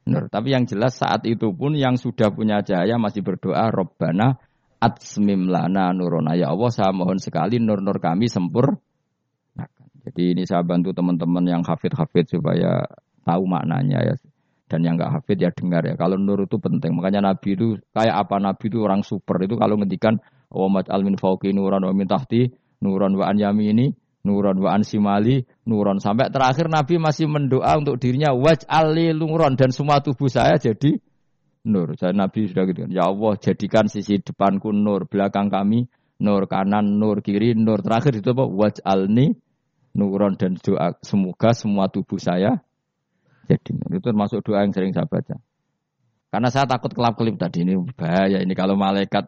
Nur. 0.09 0.30
Tapi 0.30 0.53
yang 0.53 0.65
jelas 0.65 0.97
saat 0.97 1.26
itu 1.26 1.53
pun 1.53 1.78
yang 1.78 1.97
sudah 1.97 2.34
punya 2.34 2.61
cahaya 2.65 2.97
masih 2.97 3.22
berdoa 3.22 3.70
Robbana 3.70 4.38
atsmim 4.82 5.51
lana 5.51 5.91
nurona. 5.91 6.34
Ya 6.34 6.49
Allah 6.49 6.72
saya 6.72 6.91
mohon 6.95 7.20
sekali 7.20 7.59
nur-nur 7.59 7.99
kami 7.99 8.32
sempur. 8.32 8.80
Jadi 10.09 10.34
ini 10.34 10.43
saya 10.47 10.63
bantu 10.63 10.95
teman-teman 10.95 11.43
yang 11.45 11.61
hafid-hafid 11.61 12.32
supaya 12.32 12.88
tahu 13.28 13.43
maknanya 13.45 13.99
ya. 14.01 14.15
Dan 14.70 14.86
yang 14.86 15.01
nggak 15.01 15.20
hafid 15.20 15.41
ya 15.41 15.49
dengar 15.49 15.82
ya. 15.82 15.97
Kalau 15.97 16.15
nur 16.15 16.45
itu 16.45 16.61
penting. 16.61 16.93
Makanya 16.93 17.34
Nabi 17.34 17.57
itu 17.57 17.82
kayak 17.91 18.15
apa 18.15 18.38
Nabi 18.38 18.70
itu 18.70 18.78
orang 18.86 19.01
super 19.01 19.41
itu 19.41 19.57
kalau 19.57 19.76
ngendikan 19.82 20.22
Wamat 20.49 20.89
almin 20.89 21.13
fauki 21.13 21.53
nuran 21.53 21.86
wa 21.86 21.93
min 21.93 22.09
tahti 22.09 22.49
nuran 22.82 23.13
wa 23.13 23.30
an 23.30 23.38
yamini 23.38 23.93
nuran 24.26 24.57
wa 24.57 24.74
an 24.74 24.82
simali 24.82 25.45
nuran 25.70 26.01
sampai 26.01 26.34
terakhir 26.34 26.74
Nabi 26.74 26.97
masih 26.97 27.30
mendoa 27.30 27.78
untuk 27.78 28.01
dirinya 28.01 28.34
waj 28.34 28.65
ali 28.65 29.13
nuron 29.13 29.53
dan 29.53 29.70
semua 29.70 30.01
tubuh 30.01 30.26
saya 30.26 30.57
jadi 30.57 30.97
nur. 31.70 31.93
Saya 31.99 32.15
Nabi 32.15 32.49
sudah 32.49 32.63
gitu. 32.65 32.88
Ya 32.89 33.07
Allah, 33.07 33.36
jadikan 33.38 33.86
sisi 33.91 34.17
depanku 34.17 34.72
nur, 34.72 35.05
belakang 35.05 35.51
kami 35.51 35.86
nur, 36.17 36.47
kanan 36.47 36.97
nur, 36.97 37.22
kiri 37.22 37.53
nur. 37.53 37.84
Terakhir 37.84 38.20
itu 38.20 38.32
apa? 38.32 38.45
Waj'alni 38.47 39.36
nuron 39.93 40.38
dan 40.38 40.55
doa 40.57 40.95
semoga 41.01 41.51
semua 41.51 41.89
tubuh 41.89 42.22
saya 42.22 42.61
jadi. 43.50 43.72
Itu 43.89 44.06
termasuk 44.14 44.45
doa 44.45 44.62
yang 44.62 44.72
sering 44.72 44.93
saya 44.93 45.10
baca. 45.10 45.41
Karena 46.30 46.50
saya 46.54 46.70
takut 46.70 46.93
kelap-kelip 46.93 47.41
tadi 47.41 47.66
ini 47.66 47.74
bahaya 47.97 48.38
ini 48.45 48.54
kalau 48.54 48.78
malaikat 48.78 49.26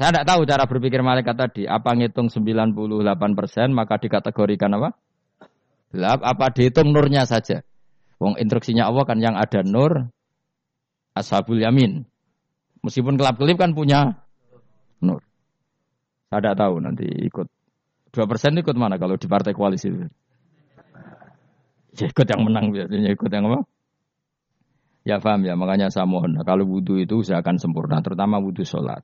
saya 0.00 0.16
tidak 0.16 0.26
tahu 0.32 0.40
cara 0.48 0.64
berpikir 0.64 1.04
malaikat 1.04 1.36
tadi. 1.36 1.62
Apa 1.68 1.92
ngitung 1.92 2.32
98 2.32 2.72
persen 3.36 3.76
maka 3.76 4.00
dikategorikan 4.00 4.72
apa? 4.80 4.96
Gelap. 5.92 6.24
Apa 6.24 6.56
dihitung 6.56 6.94
nurnya 6.94 7.28
saja? 7.28 7.60
Wong 8.16 8.40
instruksinya 8.40 8.88
Allah 8.88 9.04
kan 9.04 9.20
yang 9.20 9.36
ada 9.36 9.60
nur, 9.60 10.08
ashabul 11.12 11.60
yamin. 11.60 12.08
Meskipun 12.80 13.20
kelap-kelip 13.20 13.60
kan 13.60 13.76
punya 13.76 14.24
nur. 15.04 15.20
Saya 16.32 16.48
tidak 16.48 16.56
tahu 16.56 16.74
nanti 16.80 17.04
ikut. 17.04 17.48
Dua 18.10 18.24
persen 18.24 18.56
ikut 18.56 18.76
mana 18.80 18.96
kalau 18.96 19.20
di 19.20 19.28
partai 19.28 19.52
koalisi 19.52 19.92
itu? 19.92 20.08
Ya 21.98 22.06
ikut 22.06 22.26
yang 22.26 22.42
menang 22.46 22.70
biasanya 22.70 23.10
ikut 23.14 23.30
yang 23.30 23.50
apa? 23.50 23.60
Ya 25.02 25.16
paham 25.16 25.42
ya, 25.48 25.56
makanya 25.56 25.88
saya 25.88 26.04
mohon. 26.04 26.36
Kalau 26.44 26.68
wudhu 26.68 27.00
itu 27.00 27.24
usahakan 27.24 27.56
sempurna, 27.56 28.04
terutama 28.04 28.36
wudhu 28.36 28.62
sholat. 28.62 29.00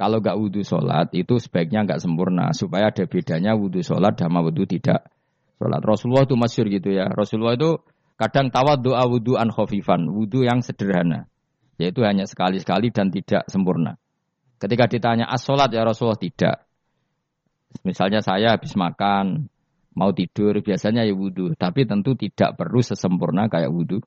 Kalau 0.00 0.18
nggak 0.24 0.36
wudhu 0.40 0.64
sholat 0.64 1.12
itu 1.12 1.36
sebaiknya 1.36 1.84
nggak 1.84 2.00
sempurna 2.00 2.50
supaya 2.56 2.88
ada 2.90 3.04
bedanya 3.04 3.52
wudhu 3.52 3.84
sholat 3.84 4.16
sama 4.16 4.40
wudhu 4.40 4.64
tidak 4.64 5.12
sholat. 5.60 5.84
Rasulullah 5.84 6.24
itu 6.24 6.34
masyur 6.34 6.66
gitu 6.72 6.90
ya. 6.96 7.12
Rasulullah 7.12 7.54
itu 7.54 7.76
kadang 8.16 8.48
tawad 8.48 8.80
doa 8.80 9.04
wudhu 9.04 9.36
an 9.36 9.52
khofifan, 9.52 10.08
wudhu 10.08 10.48
yang 10.48 10.64
sederhana, 10.64 11.28
yaitu 11.76 12.00
hanya 12.08 12.24
sekali-sekali 12.24 12.88
dan 12.90 13.12
tidak 13.12 13.44
sempurna. 13.52 14.00
Ketika 14.56 14.88
ditanya 14.88 15.28
as 15.28 15.44
sholat 15.44 15.68
ya 15.70 15.84
Rasulullah 15.84 16.18
tidak. 16.18 16.66
Misalnya 17.84 18.20
saya 18.20 18.56
habis 18.56 18.76
makan, 18.76 19.48
mau 19.92 20.10
tidur 20.12 20.60
biasanya 20.64 21.04
ya 21.04 21.12
wudhu, 21.12 21.52
tapi 21.56 21.84
tentu 21.84 22.16
tidak 22.16 22.56
perlu 22.56 22.80
sesempurna 22.80 23.48
kayak 23.48 23.68
wudhu 23.68 24.00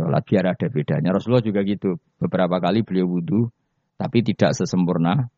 sholat 0.00 0.22
biar 0.24 0.56
ada 0.56 0.66
bedanya. 0.72 1.12
Rasulullah 1.12 1.44
juga 1.44 1.60
gitu. 1.66 2.00
Beberapa 2.16 2.56
kali 2.56 2.80
beliau 2.80 3.10
wudhu 3.10 3.52
tapi 4.00 4.24
tidak 4.24 4.56
sesempurna 4.56 5.28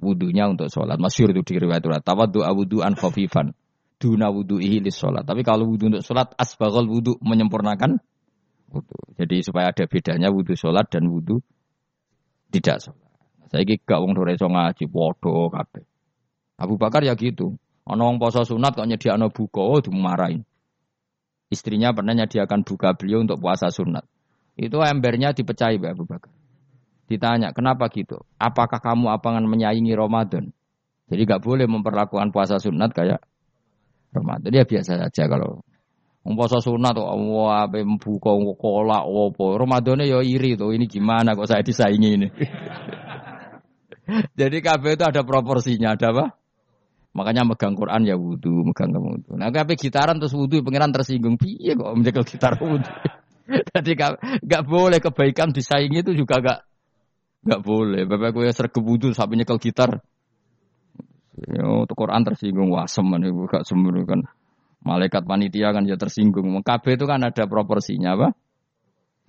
wudhunya 0.00 0.48
untuk 0.48 0.72
sholat. 0.72 0.96
Masyur 0.96 1.36
itu 1.36 1.44
di 1.44 1.54
riwayat 1.60 1.84
awudu 1.84 2.80
an 2.80 2.96
khafifan. 2.96 3.52
Duna 3.98 4.30
wudhu'ihi 4.30 4.80
lis 4.80 4.96
sholat. 4.96 5.26
Tapi 5.26 5.42
kalau 5.42 5.66
wudhu 5.68 5.90
untuk 5.90 6.06
sholat, 6.06 6.32
asbagol 6.38 6.86
wudhu 6.86 7.18
menyempurnakan 7.18 7.98
wudhu. 8.70 8.98
Jadi 9.18 9.42
supaya 9.42 9.74
ada 9.74 9.84
bedanya 9.84 10.30
wudhu 10.30 10.54
sholat 10.54 10.88
dan 10.88 11.10
wudhu 11.10 11.42
tidak 12.48 12.80
sholat. 12.80 13.10
Saya 13.48 13.64
gak 13.64 14.00
wong 14.00 14.12
dore 14.12 14.36
ngaji, 14.36 14.84
podo 14.92 15.48
kabeh. 15.48 15.84
Abu 16.60 16.76
Bakar 16.76 17.00
ya 17.00 17.16
gitu. 17.16 17.56
Ono 17.88 18.02
wong 18.04 18.20
poso 18.20 18.44
sunat 18.44 18.76
kok 18.76 18.84
nyediakno 18.84 19.32
buka, 19.32 19.64
oh 19.64 19.80
dimarahin. 19.80 20.44
Istrinya 21.48 21.96
pernah 21.96 22.12
nyediakan 22.12 22.60
buka 22.60 22.92
beliau 22.92 23.24
untuk 23.24 23.40
puasa 23.40 23.72
sunat. 23.72 24.04
Itu 24.60 24.84
embernya 24.84 25.32
dipecahi 25.32 25.80
Abu 25.80 26.04
Bakar. 26.04 26.28
Ditanya, 27.08 27.56
kenapa 27.56 27.88
gitu? 27.88 28.20
Apakah 28.36 28.84
kamu 28.84 29.16
apangan 29.16 29.48
menyaingi 29.48 29.96
Ramadan? 29.96 30.52
Jadi 31.08 31.24
nggak 31.24 31.40
boleh 31.40 31.64
memperlakukan 31.64 32.28
puasa 32.28 32.60
sunat 32.60 32.92
kayak 32.92 33.24
Ramadan. 34.12 34.52
Ya 34.52 34.68
biasa 34.68 35.00
saja 35.00 35.24
kalau 35.24 35.64
puasa 36.28 36.60
sunat 36.60 36.92
tuh 36.92 37.08
wah 37.08 37.64
buka 37.72 38.30
kolak 38.60 39.08
opo. 39.08 39.56
Ramadannya 39.56 40.04
ya 40.04 40.20
iri 40.20 40.60
tuh 40.60 40.76
ini 40.76 40.84
gimana 40.84 41.32
kok 41.32 41.48
saya 41.48 41.64
disaingi 41.64 42.20
ini. 42.20 42.28
Jadi 44.40 44.56
KB 44.60 44.84
itu 44.96 45.04
ada 45.04 45.24
proporsinya, 45.24 45.96
ada 45.96 46.12
apa? 46.12 46.26
Makanya 47.18 47.42
megang 47.42 47.74
Quran 47.74 48.06
ya 48.06 48.14
wudhu, 48.14 48.62
megang 48.62 48.94
kamu 48.94 49.18
wudhu. 49.18 49.32
Nah 49.34 49.50
KB 49.50 49.74
gitaran 49.74 50.22
terus 50.22 50.38
wudhu, 50.38 50.62
pengiran 50.62 50.94
tersinggung. 50.94 51.34
Piye 51.34 51.74
kok 51.74 51.98
menjaga 51.98 52.22
gitar 52.22 52.54
wudhu? 52.62 52.86
Jadi 53.74 53.90
nggak 54.46 54.62
boleh 54.62 55.02
kebaikan 55.02 55.50
disaingi 55.50 56.06
itu 56.06 56.14
juga 56.14 56.38
nggak 56.38 56.58
Enggak 57.44 57.60
boleh. 57.62 58.02
Bapak 58.04 58.30
gue 58.34 58.50
sergap 58.50 58.82
wudhu 58.82 59.14
sampai 59.14 59.38
nyekel 59.38 59.56
gitar. 59.62 60.02
Yo, 61.38 61.86
tuh 61.86 61.94
Quran 61.94 62.26
tersinggung 62.26 62.74
wasem 62.74 63.06
ibu 63.22 63.46
gak 63.46 63.62
sembunyi 63.62 64.02
kan. 64.04 64.20
Malaikat 64.82 65.22
panitia 65.22 65.70
kan 65.70 65.86
ya 65.86 65.94
tersinggung. 65.94 66.50
KB 66.60 66.84
itu 66.98 67.04
kan 67.06 67.22
ada 67.22 67.44
proporsinya 67.46 68.18
apa? 68.18 68.28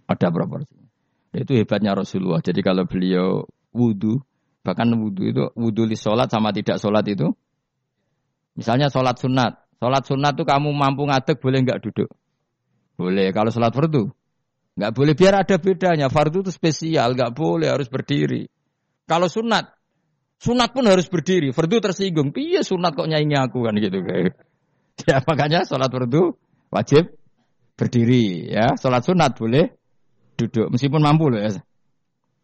Ada 0.09 0.33
proporsinya. 0.33 0.89
Itu 1.31 1.53
hebatnya 1.53 1.93
Rasulullah. 1.93 2.41
Jadi 2.41 2.65
kalau 2.65 2.89
beliau 2.89 3.45
wudhu, 3.69 4.17
bahkan 4.65 4.89
wudhu 4.89 5.29
itu 5.29 5.43
wudhu 5.53 5.85
di 5.85 5.93
sholat 5.93 6.33
sama 6.33 6.49
tidak 6.49 6.81
sholat 6.81 7.05
itu. 7.05 7.29
Misalnya 8.59 8.91
sholat 8.91 9.15
sunat. 9.15 9.55
Sholat 9.79 10.03
sunat 10.03 10.35
tuh 10.35 10.43
kamu 10.43 10.75
mampu 10.75 11.07
ngadeg 11.07 11.39
boleh 11.39 11.59
nggak 11.63 11.79
duduk? 11.79 12.11
Boleh. 12.99 13.31
Kalau 13.31 13.47
sholat 13.47 13.71
fardu 13.71 14.11
Nggak 14.79 14.95
boleh 14.95 15.13
biar 15.15 15.43
ada 15.43 15.55
bedanya. 15.59 16.07
Fardu 16.07 16.39
itu 16.47 16.55
spesial, 16.55 17.11
nggak 17.11 17.35
boleh 17.35 17.67
harus 17.67 17.91
berdiri. 17.91 18.47
Kalau 19.03 19.27
sunat, 19.27 19.75
sunat 20.39 20.71
pun 20.71 20.87
harus 20.87 21.11
berdiri. 21.11 21.51
Fardu 21.51 21.83
tersinggung, 21.83 22.31
iya 22.39 22.63
sunat 22.63 22.95
kok 22.95 23.11
nyanyi 23.11 23.35
aku 23.35 23.67
kan 23.67 23.75
gitu 23.75 23.99
kayak. 23.99 24.35
Ya 25.07 25.23
makanya 25.23 25.63
sholat 25.63 25.87
fardu 25.95 26.35
wajib 26.75 27.15
berdiri 27.79 28.51
ya. 28.51 28.75
Sholat 28.75 29.07
sunat 29.07 29.39
boleh 29.39 29.71
duduk 30.35 30.75
meskipun 30.75 30.99
mampu 30.99 31.31
loh 31.31 31.39
ya. 31.39 31.55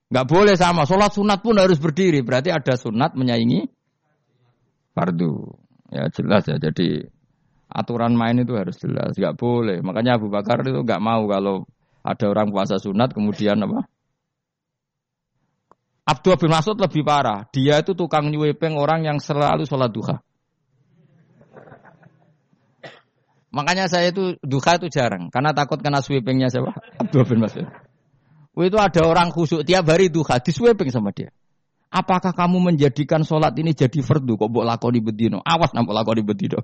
Nggak 0.07 0.27
boleh 0.27 0.55
sama. 0.55 0.87
Sholat 0.87 1.11
sunat 1.11 1.43
pun 1.43 1.59
harus 1.59 1.83
berdiri. 1.83 2.23
Berarti 2.23 2.55
ada 2.55 2.79
sunat 2.79 3.11
menyaingi 3.19 3.67
fardu. 4.95 5.64
Ya 5.93 6.09
jelas 6.09 6.45
ya. 6.49 6.57
Jadi 6.57 7.05
aturan 7.69 8.13
main 8.17 8.37
itu 8.39 8.53
harus 8.57 8.77
jelas. 8.79 9.13
Nggak 9.17 9.37
boleh. 9.37 9.77
Makanya 9.85 10.17
Abu 10.17 10.31
Bakar 10.31 10.65
itu 10.65 10.81
nggak 10.81 11.01
mau 11.01 11.25
kalau 11.29 11.65
ada 12.05 12.25
orang 12.29 12.53
puasa 12.53 12.77
sunat 12.77 13.11
kemudian 13.11 13.57
apa? 13.65 13.89
Abdul 16.05 16.37
bin 16.37 16.53
Mas'ud 16.53 16.77
lebih 16.77 17.01
parah. 17.01 17.49
Dia 17.49 17.81
itu 17.81 17.97
tukang 17.97 18.29
nyuwepeng 18.29 18.77
orang 18.77 19.09
yang 19.09 19.17
selalu 19.17 19.65
sholat 19.65 19.89
duha. 19.89 20.21
Makanya 23.49 23.89
saya 23.89 24.13
itu 24.13 24.37
duha 24.45 24.77
itu 24.77 24.91
jarang. 24.93 25.33
Karena 25.33 25.55
takut 25.57 25.81
kena 25.81 26.05
sweepingnya 26.05 26.53
siapa? 26.53 26.77
Abdul 27.01 27.25
bin 27.25 27.41
Mas'ud. 27.41 27.65
Itu 28.55 28.77
ada 28.77 29.01
orang 29.03 29.33
khusuk 29.33 29.65
tiap 29.65 29.89
hari 29.89 30.13
duha 30.13 30.37
di 30.39 30.51
sweeping 30.53 30.93
sama 30.93 31.09
dia. 31.11 31.33
Apakah 31.95 32.35
kamu 32.35 32.59
menjadikan 32.59 33.23
sholat 33.23 33.55
ini 33.55 33.71
jadi 33.71 34.03
fardu? 34.03 34.35
Kok 34.35 34.51
buat 34.51 34.67
lakoni 34.67 34.99
bedino? 34.99 35.39
Awas 35.39 35.71
nampak 35.71 35.95
lakoni 35.95 36.27
bedino. 36.27 36.59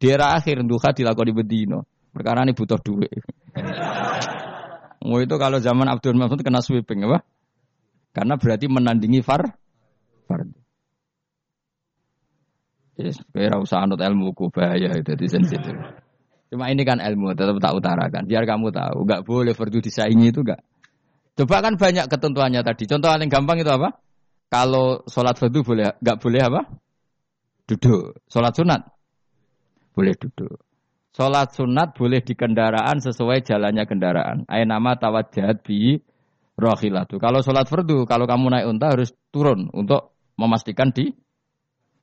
Di 0.00 0.08
era 0.08 0.32
akhir 0.32 0.64
duha 0.64 0.96
dilakoni 0.96 1.36
bedino. 1.36 1.84
Perkara 2.16 2.40
ini 2.48 2.56
butuh 2.56 2.80
duit. 2.80 3.12
Oh 5.02 5.18
itu 5.18 5.34
kalau 5.34 5.58
zaman 5.58 5.90
Abdul 5.90 6.14
Mas'ud 6.14 6.38
kena 6.46 6.62
sweeping 6.62 7.02
apa? 7.10 7.26
Karena 8.14 8.38
berarti 8.38 8.70
menandingi 8.70 9.18
far 9.18 9.58
far. 10.30 10.46
Yes, 12.94 13.18
kira 13.34 13.58
usah 13.58 13.82
anut 13.82 13.98
ilmu 13.98 14.30
ku 14.30 14.54
bahaya 14.54 14.94
itu 14.94 15.18
di 15.18 15.26
sensitif. 15.26 15.74
Cuma 16.54 16.70
ini 16.70 16.86
kan 16.86 17.02
ilmu 17.02 17.34
tetap 17.34 17.58
tak 17.58 17.74
utarakan. 17.74 18.30
Biar 18.30 18.46
kamu 18.46 18.70
tahu, 18.70 19.02
nggak 19.02 19.26
boleh 19.26 19.58
fardu 19.58 19.82
disaingi 19.82 20.30
itu 20.30 20.46
nggak. 20.46 20.62
Coba 21.42 21.66
kan 21.66 21.74
banyak 21.74 22.06
ketentuannya 22.06 22.62
tadi. 22.62 22.86
Contoh 22.86 23.10
paling 23.10 23.26
gampang 23.26 23.58
itu 23.58 23.74
apa? 23.74 23.98
Kalau 24.52 25.00
sholat 25.08 25.40
fardu 25.40 25.64
boleh, 25.64 25.96
nggak 25.96 26.18
boleh 26.20 26.42
apa? 26.44 26.60
Duduk. 27.64 28.20
Sholat 28.28 28.52
sunat 28.52 28.84
boleh 29.96 30.12
duduk. 30.12 30.60
Sholat 31.16 31.56
sunat 31.56 31.96
boleh 31.96 32.20
di 32.20 32.36
kendaraan 32.36 33.00
sesuai 33.00 33.44
jalannya 33.48 33.88
kendaraan. 33.88 34.44
Ayat 34.48 34.68
nama 34.68 34.92
tawajjahat 34.96 35.64
bi 35.64 35.96
rohilatu. 36.60 37.16
Kalau 37.16 37.40
sholat 37.40 37.64
fardu, 37.64 38.04
kalau 38.04 38.28
kamu 38.28 38.52
naik 38.52 38.66
unta 38.68 38.92
harus 38.92 39.16
turun 39.32 39.72
untuk 39.72 40.16
memastikan 40.36 40.92
di 40.92 41.12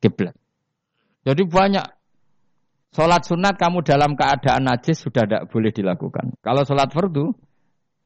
kiblat. 0.02 0.34
Jadi 1.26 1.45
banyak 1.45 1.86
sholat 2.97 3.30
sunat 3.30 3.62
kamu 3.62 3.86
dalam 3.86 4.18
keadaan 4.18 4.66
najis 4.66 5.06
sudah 5.06 5.30
tidak 5.30 5.54
boleh 5.54 5.70
dilakukan. 5.70 6.34
Kalau 6.41 6.66
sholat 6.66 6.89
fardu, 6.89 7.30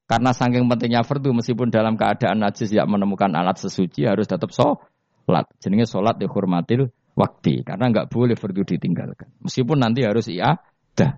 karena 0.03 0.35
saking 0.35 0.67
pentingnya 0.67 1.01
fardu 1.07 1.31
meskipun 1.31 1.71
dalam 1.71 1.95
keadaan 1.95 2.43
najis 2.43 2.75
tidak 2.75 2.91
menemukan 2.91 3.31
alat 3.31 3.55
sesuci 3.55 4.03
harus 4.03 4.27
tetap 4.27 4.51
sholat. 4.51 5.47
Jadinya 5.63 5.87
sholat 5.87 6.19
dihormatil 6.19 6.91
waktu 7.15 7.63
karena 7.63 7.87
nggak 7.87 8.11
boleh 8.11 8.35
fardu 8.35 8.67
ditinggalkan. 8.67 9.31
Meskipun 9.39 9.79
nanti 9.79 10.03
harus 10.03 10.27
iya 10.27 10.59
dah. 10.93 11.15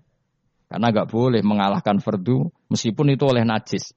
Karena 0.69 0.93
nggak 0.93 1.09
boleh 1.09 1.41
mengalahkan 1.41 1.97
fardu 1.97 2.45
meskipun 2.69 3.17
itu 3.17 3.25
oleh 3.25 3.41
najis. 3.41 3.93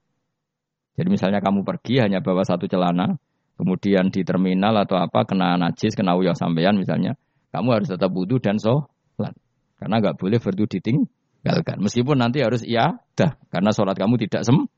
Jadi 0.97 1.09
misalnya 1.13 1.39
kamu 1.45 1.63
pergi 1.63 2.03
hanya 2.03 2.19
bawa 2.19 2.43
satu 2.43 2.67
celana, 2.67 3.15
kemudian 3.55 4.11
di 4.11 4.27
terminal 4.27 4.75
atau 4.83 4.99
apa 4.99 5.23
kena 5.29 5.55
najis, 5.55 5.95
kena 5.95 6.19
uyah 6.19 6.35
sampean 6.35 6.75
misalnya, 6.75 7.15
kamu 7.55 7.71
harus 7.71 7.89
tetap 7.93 8.11
wudhu 8.11 8.43
dan 8.43 8.59
sholat. 8.59 9.37
Karena 9.79 10.03
nggak 10.03 10.19
boleh 10.19 10.43
fardu 10.43 10.67
ditinggalkan. 10.67 11.79
Meskipun 11.79 12.19
nanti 12.19 12.43
harus 12.43 12.67
iya 12.67 12.99
dah, 13.15 13.39
karena 13.47 13.71
sholat 13.71 13.95
kamu 13.95 14.19
tidak 14.27 14.43
sempurna. 14.43 14.78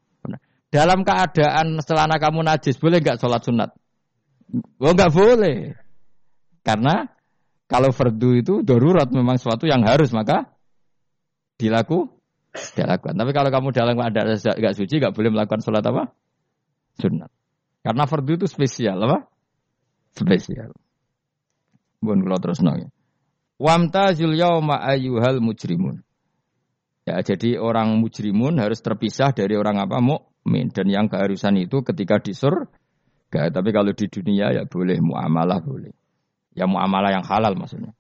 Dalam 0.71 1.03
keadaan 1.03 1.83
celana 1.83 2.23
kamu 2.23 2.47
najis, 2.47 2.79
boleh 2.79 3.03
nggak 3.03 3.19
sholat 3.19 3.43
sunat? 3.43 3.71
Oh 4.79 4.95
nggak 4.95 5.11
boleh. 5.11 5.75
Karena 6.63 7.11
kalau 7.67 7.91
fardu 7.91 8.31
itu 8.39 8.55
darurat 8.63 9.11
memang 9.11 9.39
suatu 9.39 9.67
yang 9.67 9.83
harus 9.83 10.15
maka 10.15 10.55
dilaku 11.59 12.07
dilakukan. 12.51 13.15
Tapi 13.15 13.31
kalau 13.35 13.51
kamu 13.51 13.69
dalam 13.75 13.95
keadaan 13.99 14.39
nggak 14.39 14.75
suci 14.79 14.95
nggak 15.03 15.15
boleh 15.15 15.31
melakukan 15.35 15.63
sholat 15.63 15.83
apa? 15.83 16.15
Sunat. 17.03 17.31
Karena 17.83 18.05
fardu 18.07 18.43
itu 18.43 18.47
spesial 18.47 18.99
apa? 19.03 19.27
Spesial. 20.15 20.71
Bukan 21.99 22.27
kalau 22.27 22.39
terus 22.39 22.63
nanya. 22.63 22.89
Wamtazul 23.61 24.39
yauma 24.39 24.81
ayyuhal 24.81 25.43
mujrimun. 25.43 26.01
Ya, 27.05 27.21
jadi 27.21 27.59
orang 27.59 27.99
mujrimun 28.01 28.57
harus 28.61 28.81
terpisah 28.81 29.35
dari 29.35 29.57
orang 29.59 29.83
apa? 29.83 29.99
Mukmin 30.51 30.75
dan 30.75 30.91
yang 30.91 31.07
keharusan 31.07 31.55
itu 31.63 31.87
ketika 31.87 32.19
di 32.19 32.35
surga. 32.35 33.55
Tapi 33.55 33.71
kalau 33.71 33.95
di 33.95 34.11
dunia 34.11 34.51
ya 34.51 34.67
boleh 34.67 34.99
muamalah 34.99 35.63
boleh. 35.63 35.95
Ya 36.59 36.67
muamalah 36.67 37.15
yang 37.15 37.23
halal 37.23 37.55
maksudnya. 37.55 37.95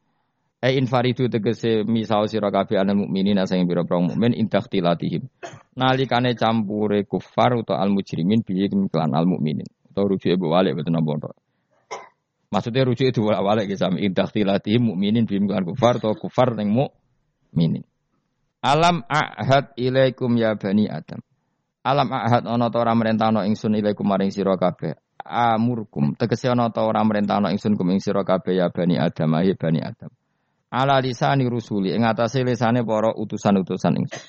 Eh 0.58 0.74
infaridu 0.74 1.30
tegese 1.30 1.86
misal 1.86 2.26
sira 2.26 2.50
kabeh 2.50 2.82
ana 2.82 2.90
mukminin 2.90 3.38
asing 3.38 3.70
biro 3.70 3.86
pira 3.86 4.02
mukmin 4.02 4.34
indaktilatihim. 4.34 5.30
Nalikane 5.78 6.34
campure 6.34 7.06
kufar 7.06 7.54
utawa 7.54 7.86
al 7.86 7.94
mujrimin 7.94 8.42
bi 8.42 8.66
kelan 8.66 9.14
al 9.14 9.30
mukminin. 9.30 9.70
Utawa 9.94 10.10
rujuke 10.10 10.34
balik 10.34 10.74
betul 10.74 10.98
napa 10.98 11.30
Maksudnya 12.50 12.82
rujuk 12.82 13.14
itu 13.14 13.22
balik 13.22 13.70
ke 13.70 13.78
sami 13.78 14.02
indaktilatihim 14.10 14.90
mukminin 14.90 15.22
bi 15.22 15.38
kelan 15.38 15.62
kufar 15.62 16.02
atau 16.02 16.18
kufar 16.18 16.58
ning 16.58 16.74
mukminin. 16.74 17.86
Alam 18.58 19.06
ahad 19.06 19.70
ilaikum 19.78 20.34
ya 20.34 20.58
bani 20.58 20.90
Adam. 20.90 21.22
Alam 21.80 22.12
ahad 22.12 22.44
ana 22.44 22.68
ta 22.68 22.76
ora 22.76 22.92
merentano 22.92 23.40
ingsun 23.40 23.72
ilaikum 23.72 24.04
maring 24.04 24.28
sira 24.28 24.52
kabeh. 24.60 24.92
Amurkum 25.24 26.12
tegese 26.12 26.52
ana 26.52 26.68
ta 26.68 26.84
ora 26.84 27.00
merentano 27.00 27.48
ingsun 27.48 27.72
kum 27.72 27.88
ing 27.88 28.04
sira 28.04 28.20
kabeh 28.20 28.60
ya 28.60 28.68
bani 28.68 29.00
Adam 29.00 29.40
ya 29.40 29.56
bani 29.56 29.80
Adam. 29.80 30.12
Ala 30.68 31.00
lisani 31.00 31.48
rusuli 31.48 31.96
ing 31.96 32.04
atase 32.04 32.44
lisane 32.44 32.84
para 32.84 33.16
utusan-utusan 33.16 33.96
ingsun. 33.96 34.22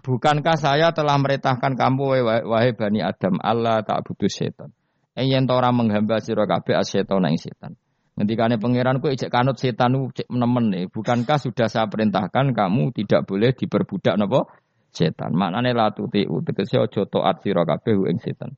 Bukankah 0.00 0.56
saya 0.56 0.88
telah 0.96 1.20
merintahkan 1.20 1.76
kamu 1.76 2.24
wahai 2.48 2.72
bani 2.72 3.04
Adam 3.04 3.44
Allah 3.44 3.84
tak 3.84 4.00
butuh 4.08 4.32
setan. 4.32 4.72
Yen 5.20 5.44
ora 5.52 5.68
menghamba 5.76 6.24
sira 6.24 6.48
kabeh 6.48 6.80
asetan 6.80 7.28
ing 7.28 7.36
setan. 7.36 7.76
Ngendikane 8.16 8.56
pangeran 8.56 9.04
ku 9.04 9.12
ijek 9.12 9.28
kanut 9.28 9.60
setan 9.60 9.92
ku 9.92 10.08
cek 10.16 10.32
nemen 10.32 10.72
nih. 10.72 10.88
Bukankah 10.88 11.36
sudah 11.36 11.68
saya 11.68 11.84
perintahkan 11.92 12.56
kamu 12.56 12.88
tidak 12.96 13.28
boleh 13.28 13.52
diperbudak 13.52 14.16
napa 14.16 14.48
setan. 14.96 15.36
Maknane 15.36 15.76
la 15.76 15.92
tuti 15.92 16.24
tegese 16.24 16.80
aja 16.80 17.04
taat 17.04 17.44
sira 17.44 17.68
kabeh 17.68 18.08
ing 18.08 18.16
setan. 18.16 18.56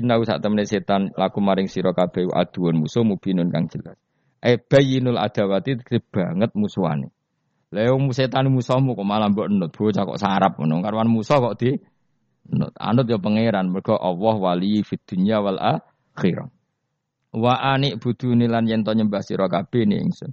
Inna 0.00 0.16
sak 0.24 0.40
temene 0.40 0.64
setan 0.64 1.12
laku 1.12 1.44
maring 1.44 1.68
sira 1.68 1.92
kabeh 1.92 2.32
aduun 2.32 2.80
musuh 2.80 3.04
mubinun 3.04 3.52
kang 3.52 3.68
jelas. 3.68 4.00
E 4.40 4.56
bayinul 4.56 5.20
adawati 5.20 5.76
banget 6.08 6.56
musuhane. 6.56 7.12
Wong 7.76 8.08
setan 8.16 8.48
musuhmu 8.48 8.96
kok 8.96 9.04
malah 9.04 9.28
mbok 9.28 9.52
nut 9.52 9.72
bocah 9.72 10.04
kok 10.08 10.20
sarap 10.20 10.56
ngono. 10.56 10.80
Karwan 10.80 11.12
musuh 11.12 11.36
kok 11.44 11.56
di 11.60 11.76
nut. 12.56 12.72
Anut 12.80 13.04
ya 13.04 13.20
pangeran 13.20 13.68
mergo 13.68 14.00
Allah 14.00 14.36
wali 14.40 14.80
fid 14.80 15.04
dunya 15.04 15.44
wal 15.44 15.60
akhirah. 15.60 16.48
Wa 17.36 17.76
anik 17.76 18.00
budu 18.00 18.32
nilan 18.32 18.64
yen 18.64 18.80
to 18.80 18.96
nyembah 18.96 19.20
sira 19.20 19.44
kabeh 19.48 19.84
ni 19.84 20.00
ingsun. 20.00 20.32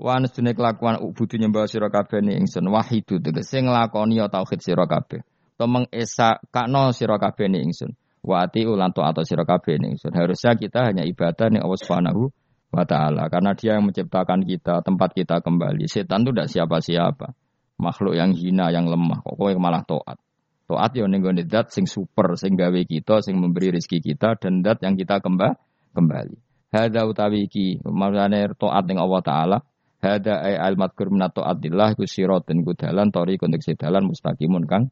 Wa 0.00 0.16
anestune 0.16 0.56
kelakuan 0.56 0.96
budu 1.12 1.36
nyembah 1.36 1.68
sira 1.68 1.92
kabeh 1.92 2.24
ni 2.24 2.32
ingsun 2.40 2.64
wahidu 2.72 3.20
tegese 3.20 3.60
nglakoni 3.60 4.16
ya 4.16 4.32
tauhid 4.32 4.64
sira 4.64 4.88
kabeh. 4.88 5.20
To 5.60 5.68
mengesa 5.68 6.40
kakno 6.48 6.96
sira 6.96 7.20
kabeh 7.20 7.52
ni 7.52 7.68
ingsun. 7.68 7.92
Wa 8.24 8.48
ati 8.48 8.64
ulan 8.64 8.96
atau 8.96 9.20
sira 9.28 9.44
kabeh 9.44 9.76
ni 9.76 9.92
ingsun. 9.92 10.16
Harusnya 10.16 10.56
kita 10.56 10.88
hanya 10.88 11.04
ibadah 11.04 11.52
ning 11.52 11.60
Allah 11.60 11.76
Subhanahu 11.76 12.32
wa 12.72 12.84
taala 12.88 13.28
karena 13.28 13.52
dia 13.52 13.76
yang 13.76 13.84
menciptakan 13.84 14.40
kita, 14.48 14.80
tempat 14.80 15.12
kita 15.12 15.44
kembali. 15.44 15.84
Setan 15.84 16.24
itu 16.24 16.32
tidak 16.32 16.48
siapa-siapa. 16.48 17.36
Makhluk 17.76 18.16
yang 18.16 18.32
hina, 18.32 18.72
yang 18.72 18.88
lemah. 18.88 19.20
Kok 19.20 19.36
kowe 19.36 19.52
malah 19.60 19.84
taat. 19.84 20.16
Taat 20.64 20.96
ya 20.96 21.04
ning 21.04 21.20
gone 21.20 21.44
sing 21.68 21.84
super, 21.84 22.40
sing 22.40 22.56
gawe 22.56 22.80
kita, 22.88 23.20
sing 23.20 23.36
memberi 23.36 23.76
rezeki 23.76 24.00
kita 24.00 24.40
dan 24.40 24.64
dat 24.64 24.80
yang 24.80 24.96
kita 24.96 25.20
kembali 25.20 25.60
kembali. 25.92 26.36
Hada 26.70 27.04
utawi 27.04 27.50
iki 27.50 27.84
maksudane 27.84 28.48
taat 28.56 28.84
ning 28.88 28.96
Allah 28.96 29.20
taala. 29.20 29.58
Hada 30.00 30.40
ay 30.40 30.56
al 30.56 30.80
madkur 30.80 31.12
min 31.12 31.28
taat 31.28 31.60
iku 31.60 32.04
siratun 32.08 32.64
ku 32.64 32.72
dalan 32.72 33.12
tori 33.12 33.36
kontek 33.36 33.60
dalan 33.76 34.08
mustaqimun 34.08 34.64
kang 34.64 34.88